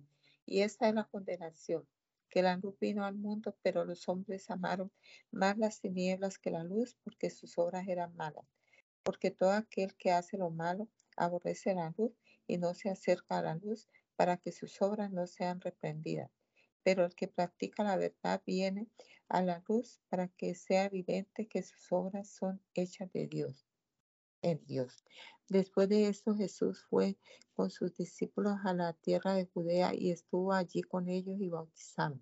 Y 0.47 0.61
esta 0.61 0.89
es 0.89 0.95
la 0.95 1.05
condenación, 1.05 1.87
que 2.29 2.43
la 2.43 2.57
luz 2.57 2.79
vino 2.79 3.05
al 3.05 3.15
mundo, 3.15 3.57
pero 3.63 3.85
los 3.85 4.09
hombres 4.09 4.51
amaron 4.51 4.93
más 5.31 5.57
las 5.57 5.81
tinieblas 5.81 6.39
que 6.39 6.51
la 6.51 6.65
luz, 6.65 6.97
porque 7.03 7.31
sus 7.31 7.59
obras 7.59 7.89
eran 7.89 8.15
malas. 8.17 8.45
Porque 9.03 9.31
todo 9.31 9.53
aquel 9.53 9.95
que 9.97 10.11
hace 10.11 10.37
lo 10.37 10.51
malo 10.51 10.89
aborrece 11.17 11.75
la 11.75 11.95
luz 11.97 12.13
y 12.47 12.59
no 12.59 12.75
se 12.75 12.91
acerca 12.91 13.39
a 13.39 13.43
la 13.43 13.55
luz 13.55 13.89
para 14.17 14.37
que 14.37 14.53
sus 14.53 14.81
obras 14.83 15.11
no 15.11 15.27
sean 15.27 15.61
reprendidas. 15.61 16.31
Pero 16.83 17.05
el 17.05 17.15
que 17.15 17.29
practica 17.29 17.83
la 17.85 17.97
verdad 17.97 18.43
viene 18.45 18.89
a 19.29 19.43
la 19.43 19.63
luz 19.69 20.01
para 20.09 20.29
que 20.29 20.55
sea 20.55 20.85
evidente 20.85 21.47
que 21.47 21.63
sus 21.63 21.91
obras 21.91 22.29
son 22.29 22.61
hechas 22.75 23.11
de 23.13 23.27
Dios, 23.27 23.67
en 24.45 24.65
Dios. 24.67 25.05
Después 25.49 25.89
de 25.89 26.09
esto, 26.09 26.37
Jesús 26.37 26.85
fue 26.89 27.17
con 27.55 27.71
sus 27.71 27.95
discípulos 27.95 28.59
a 28.65 28.75
la 28.75 28.93
tierra 28.93 29.35
de 29.35 29.47
Judea 29.47 29.95
y 29.95 30.11
estuvo 30.11 30.53
allí 30.53 30.83
con 30.83 31.09
ellos 31.09 31.41
y 31.41 31.49
bautizando. 31.49 32.21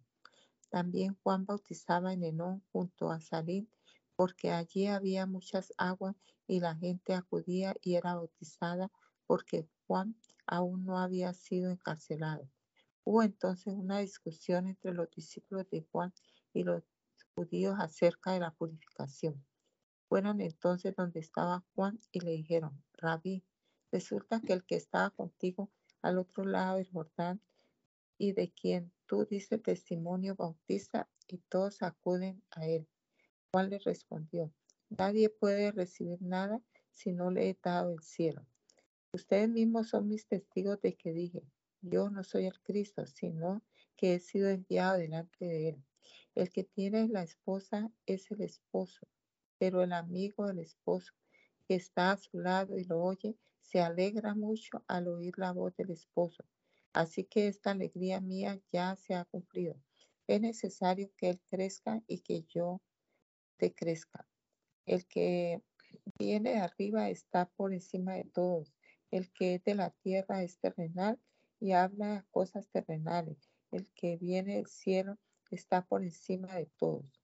También 0.70 1.16
Juan 1.22 1.44
bautizaba 1.44 2.12
en 2.12 2.22
Enón 2.22 2.62
junto 2.72 3.10
a 3.10 3.20
Salim, 3.20 3.66
porque 4.14 4.52
allí 4.52 4.86
había 4.86 5.26
muchas 5.26 5.72
aguas 5.76 6.14
y 6.46 6.60
la 6.60 6.76
gente 6.76 7.14
acudía 7.14 7.74
y 7.82 7.96
era 7.96 8.14
bautizada 8.14 8.90
porque 9.26 9.66
Juan 9.86 10.14
aún 10.46 10.84
no 10.84 10.98
había 10.98 11.34
sido 11.34 11.70
encarcelado. 11.70 12.48
Hubo 13.04 13.22
entonces 13.22 13.74
una 13.74 13.98
discusión 13.98 14.68
entre 14.68 14.92
los 14.92 15.10
discípulos 15.10 15.68
de 15.70 15.82
Juan 15.90 16.12
y 16.54 16.62
los 16.62 16.84
judíos 17.34 17.74
acerca 17.78 18.32
de 18.32 18.40
la 18.40 18.52
purificación. 18.52 19.44
Fueron 20.12 20.42
entonces 20.42 20.94
donde 20.94 21.20
estaba 21.20 21.64
Juan 21.74 21.98
y 22.12 22.20
le 22.20 22.32
dijeron, 22.32 22.84
Rabí, 22.98 23.42
resulta 23.90 24.42
que 24.42 24.52
el 24.52 24.62
que 24.62 24.74
estaba 24.76 25.08
contigo 25.08 25.70
al 26.02 26.18
otro 26.18 26.44
lado 26.44 26.76
del 26.76 26.90
Jordán 26.90 27.40
y 28.18 28.32
de 28.32 28.52
quien 28.52 28.92
tú 29.06 29.24
dices 29.24 29.62
testimonio 29.62 30.34
bautiza 30.34 31.08
y 31.28 31.38
todos 31.38 31.82
acuden 31.82 32.42
a 32.50 32.66
él. 32.66 32.86
Juan 33.52 33.70
le 33.70 33.78
respondió, 33.78 34.52
nadie 34.90 35.30
puede 35.30 35.72
recibir 35.72 36.20
nada 36.20 36.60
si 36.92 37.12
no 37.12 37.30
le 37.30 37.48
he 37.48 37.58
dado 37.62 37.94
el 37.94 38.02
cielo. 38.02 38.44
Ustedes 39.14 39.48
mismos 39.48 39.88
son 39.88 40.08
mis 40.08 40.26
testigos 40.26 40.78
de 40.82 40.94
que 40.94 41.14
dije, 41.14 41.42
yo 41.80 42.10
no 42.10 42.22
soy 42.22 42.44
el 42.44 42.60
Cristo, 42.60 43.06
sino 43.06 43.62
que 43.96 44.16
he 44.16 44.20
sido 44.20 44.50
enviado 44.50 44.98
delante 44.98 45.46
de 45.46 45.68
él. 45.70 45.84
El 46.34 46.50
que 46.50 46.64
tiene 46.64 47.08
la 47.08 47.22
esposa 47.22 47.90
es 48.04 48.30
el 48.30 48.42
esposo 48.42 49.08
pero 49.62 49.80
el 49.84 49.92
amigo 49.92 50.48
del 50.48 50.58
esposo 50.58 51.12
que 51.68 51.76
está 51.76 52.10
a 52.10 52.16
su 52.16 52.40
lado 52.40 52.76
y 52.76 52.82
lo 52.82 53.00
oye 53.00 53.36
se 53.60 53.80
alegra 53.80 54.34
mucho 54.34 54.82
al 54.88 55.06
oír 55.06 55.38
la 55.38 55.52
voz 55.52 55.76
del 55.76 55.92
esposo. 55.92 56.44
Así 56.92 57.22
que 57.22 57.46
esta 57.46 57.70
alegría 57.70 58.20
mía 58.20 58.60
ya 58.72 58.96
se 58.96 59.14
ha 59.14 59.24
cumplido. 59.24 59.76
Es 60.26 60.40
necesario 60.40 61.12
que 61.16 61.30
Él 61.30 61.40
crezca 61.48 62.02
y 62.08 62.22
que 62.22 62.42
yo 62.48 62.80
te 63.56 63.72
crezca. 63.72 64.26
El 64.84 65.06
que 65.06 65.62
viene 66.18 66.54
de 66.54 66.58
arriba 66.58 67.08
está 67.08 67.48
por 67.48 67.72
encima 67.72 68.14
de 68.14 68.24
todos. 68.24 68.74
El 69.12 69.32
que 69.32 69.54
es 69.54 69.62
de 69.62 69.76
la 69.76 69.90
tierra 69.90 70.42
es 70.42 70.58
terrenal 70.58 71.20
y 71.60 71.70
habla 71.70 72.26
cosas 72.32 72.68
terrenales. 72.68 73.48
El 73.70 73.88
que 73.92 74.16
viene 74.16 74.56
del 74.56 74.66
cielo 74.66 75.18
está 75.52 75.86
por 75.86 76.02
encima 76.02 76.52
de 76.56 76.66
todos. 76.78 77.21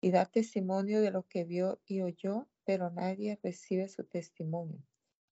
Y 0.00 0.10
da 0.10 0.26
testimonio 0.26 1.00
de 1.00 1.10
lo 1.10 1.26
que 1.26 1.44
vio 1.44 1.80
y 1.86 2.02
oyó, 2.02 2.46
pero 2.64 2.90
nadie 2.90 3.38
recibe 3.42 3.88
su 3.88 4.04
testimonio. 4.04 4.82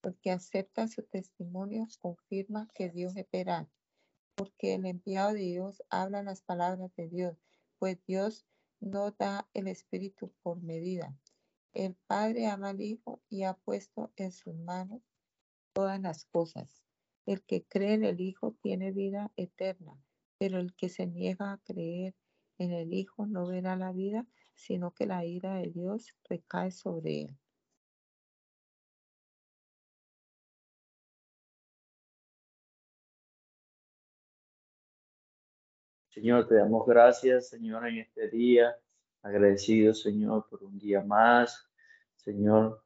El 0.03 0.15
que 0.15 0.31
acepta 0.31 0.87
su 0.87 1.03
testimonio 1.03 1.87
confirma 1.99 2.69
que 2.73 2.89
Dios 2.89 3.15
es 3.15 3.27
veraz, 3.31 3.67
porque 4.35 4.75
el 4.75 4.85
enviado 4.85 5.33
de 5.33 5.41
Dios 5.41 5.83
habla 5.89 6.23
las 6.23 6.41
palabras 6.41 6.95
de 6.95 7.09
Dios, 7.09 7.37
pues 7.79 7.97
Dios 8.05 8.45
no 8.79 9.11
da 9.11 9.49
el 9.53 9.67
Espíritu 9.67 10.31
por 10.43 10.61
medida. 10.61 11.17
El 11.73 11.95
Padre 12.07 12.47
ama 12.47 12.69
al 12.69 12.81
Hijo 12.81 13.21
y 13.29 13.43
ha 13.43 13.53
puesto 13.53 14.11
en 14.15 14.31
sus 14.31 14.55
manos 14.55 15.01
todas 15.73 15.99
las 15.99 16.25
cosas. 16.25 16.83
El 17.25 17.43
que 17.43 17.65
cree 17.65 17.93
en 17.93 18.03
el 18.03 18.21
Hijo 18.21 18.53
tiene 18.61 18.91
vida 18.91 19.31
eterna, 19.35 19.99
pero 20.37 20.59
el 20.59 20.75
que 20.75 20.89
se 20.89 21.07
niega 21.07 21.51
a 21.51 21.57
creer 21.57 22.15
en 22.57 22.71
el 22.71 22.93
Hijo 22.93 23.25
no 23.27 23.47
verá 23.47 23.75
la 23.75 23.91
vida, 23.91 24.25
sino 24.57 24.91
que 24.93 25.05
la 25.05 25.23
ira 25.23 25.55
de 25.55 25.67
Dios 25.67 26.13
recae 26.27 26.71
sobre 26.71 27.21
él. 27.21 27.37
Señor, 36.09 36.47
te 36.47 36.55
damos 36.55 36.85
gracias, 36.87 37.49
Señor, 37.49 37.87
en 37.87 37.99
este 37.99 38.27
día. 38.29 38.75
Agradecido, 39.21 39.93
Señor, 39.93 40.47
por 40.49 40.63
un 40.63 40.79
día 40.79 41.03
más. 41.03 41.69
Señor, 42.15 42.83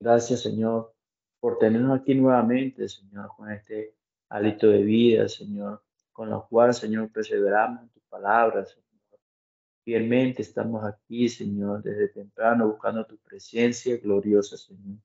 gracias, 0.00 0.40
Señor, 0.40 0.94
por 1.38 1.58
tenernos 1.58 2.00
aquí 2.00 2.14
nuevamente, 2.14 2.88
Señor, 2.88 3.28
con 3.36 3.50
este 3.50 3.94
hálito 4.30 4.68
de 4.68 4.82
vida, 4.82 5.28
Señor, 5.28 5.84
con 6.12 6.30
lo 6.30 6.46
cual, 6.48 6.72
Señor, 6.72 7.12
perseveramos 7.12 7.82
en 7.82 7.88
tus 7.90 8.02
palabras, 8.04 8.70
Señor. 8.70 8.85
Fielmente 9.86 10.42
estamos 10.42 10.84
aquí, 10.84 11.28
Señor, 11.28 11.80
desde 11.80 12.08
temprano 12.08 12.66
buscando 12.66 13.06
tu 13.06 13.18
presencia 13.18 13.96
gloriosa, 13.98 14.56
Señor. 14.56 14.98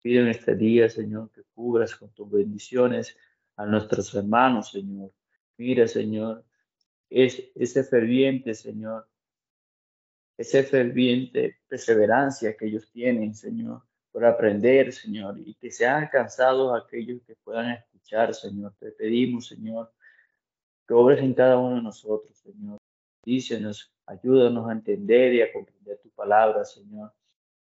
Pido 0.00 0.22
en 0.22 0.28
este 0.28 0.54
día, 0.54 0.88
Señor, 0.88 1.32
que 1.32 1.42
cubras 1.52 1.96
con 1.96 2.10
tus 2.10 2.30
bendiciones 2.30 3.16
a 3.56 3.66
nuestros 3.66 4.14
hermanos, 4.14 4.70
Señor. 4.70 5.12
Mira, 5.56 5.88
Señor, 5.88 6.44
es 7.08 7.42
ese 7.56 7.82
ferviente, 7.82 8.54
Señor, 8.54 9.08
ese 10.38 10.62
ferviente 10.62 11.58
perseverancia 11.66 12.56
que 12.56 12.66
ellos 12.66 12.88
tienen, 12.92 13.34
Señor, 13.34 13.82
por 14.12 14.24
aprender, 14.24 14.92
Señor, 14.92 15.40
y 15.40 15.54
que 15.54 15.72
sean 15.72 16.04
alcanzados 16.04 16.80
aquellos 16.80 17.20
que 17.26 17.34
puedan 17.34 17.72
escuchar, 17.72 18.32
Señor. 18.32 18.74
Te 18.78 18.92
pedimos, 18.92 19.48
Señor, 19.48 19.92
que 20.86 20.94
obres 20.94 21.18
en 21.18 21.34
cada 21.34 21.58
uno 21.58 21.74
de 21.74 21.82
nosotros, 21.82 22.38
Señor. 22.38 22.78
Dícenos, 23.24 23.92
ayúdanos 24.06 24.68
a 24.68 24.72
entender 24.72 25.34
y 25.34 25.42
a 25.42 25.52
comprender 25.52 25.98
tu 26.02 26.10
palabra, 26.10 26.64
Señor. 26.64 27.12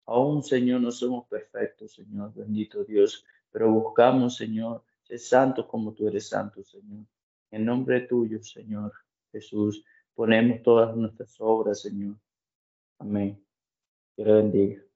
Aún, 0.06 0.42
Señor, 0.42 0.80
no 0.80 0.90
somos 0.90 1.26
perfectos, 1.28 1.92
Señor, 1.92 2.32
bendito 2.34 2.84
Dios, 2.84 3.24
pero 3.50 3.70
buscamos, 3.70 4.36
Señor, 4.36 4.84
ser 5.02 5.18
santos 5.18 5.66
como 5.66 5.92
tú 5.92 6.08
eres 6.08 6.28
santo, 6.28 6.62
Señor. 6.62 7.04
En 7.50 7.64
nombre 7.64 8.00
tuyo, 8.02 8.42
Señor. 8.42 8.92
Jesús, 9.32 9.84
ponemos 10.14 10.62
todas 10.62 10.96
nuestras 10.96 11.36
obras, 11.40 11.80
Señor. 11.82 12.16
Amén. 12.98 13.42
Que 14.16 14.24
bendiga. 14.24 14.87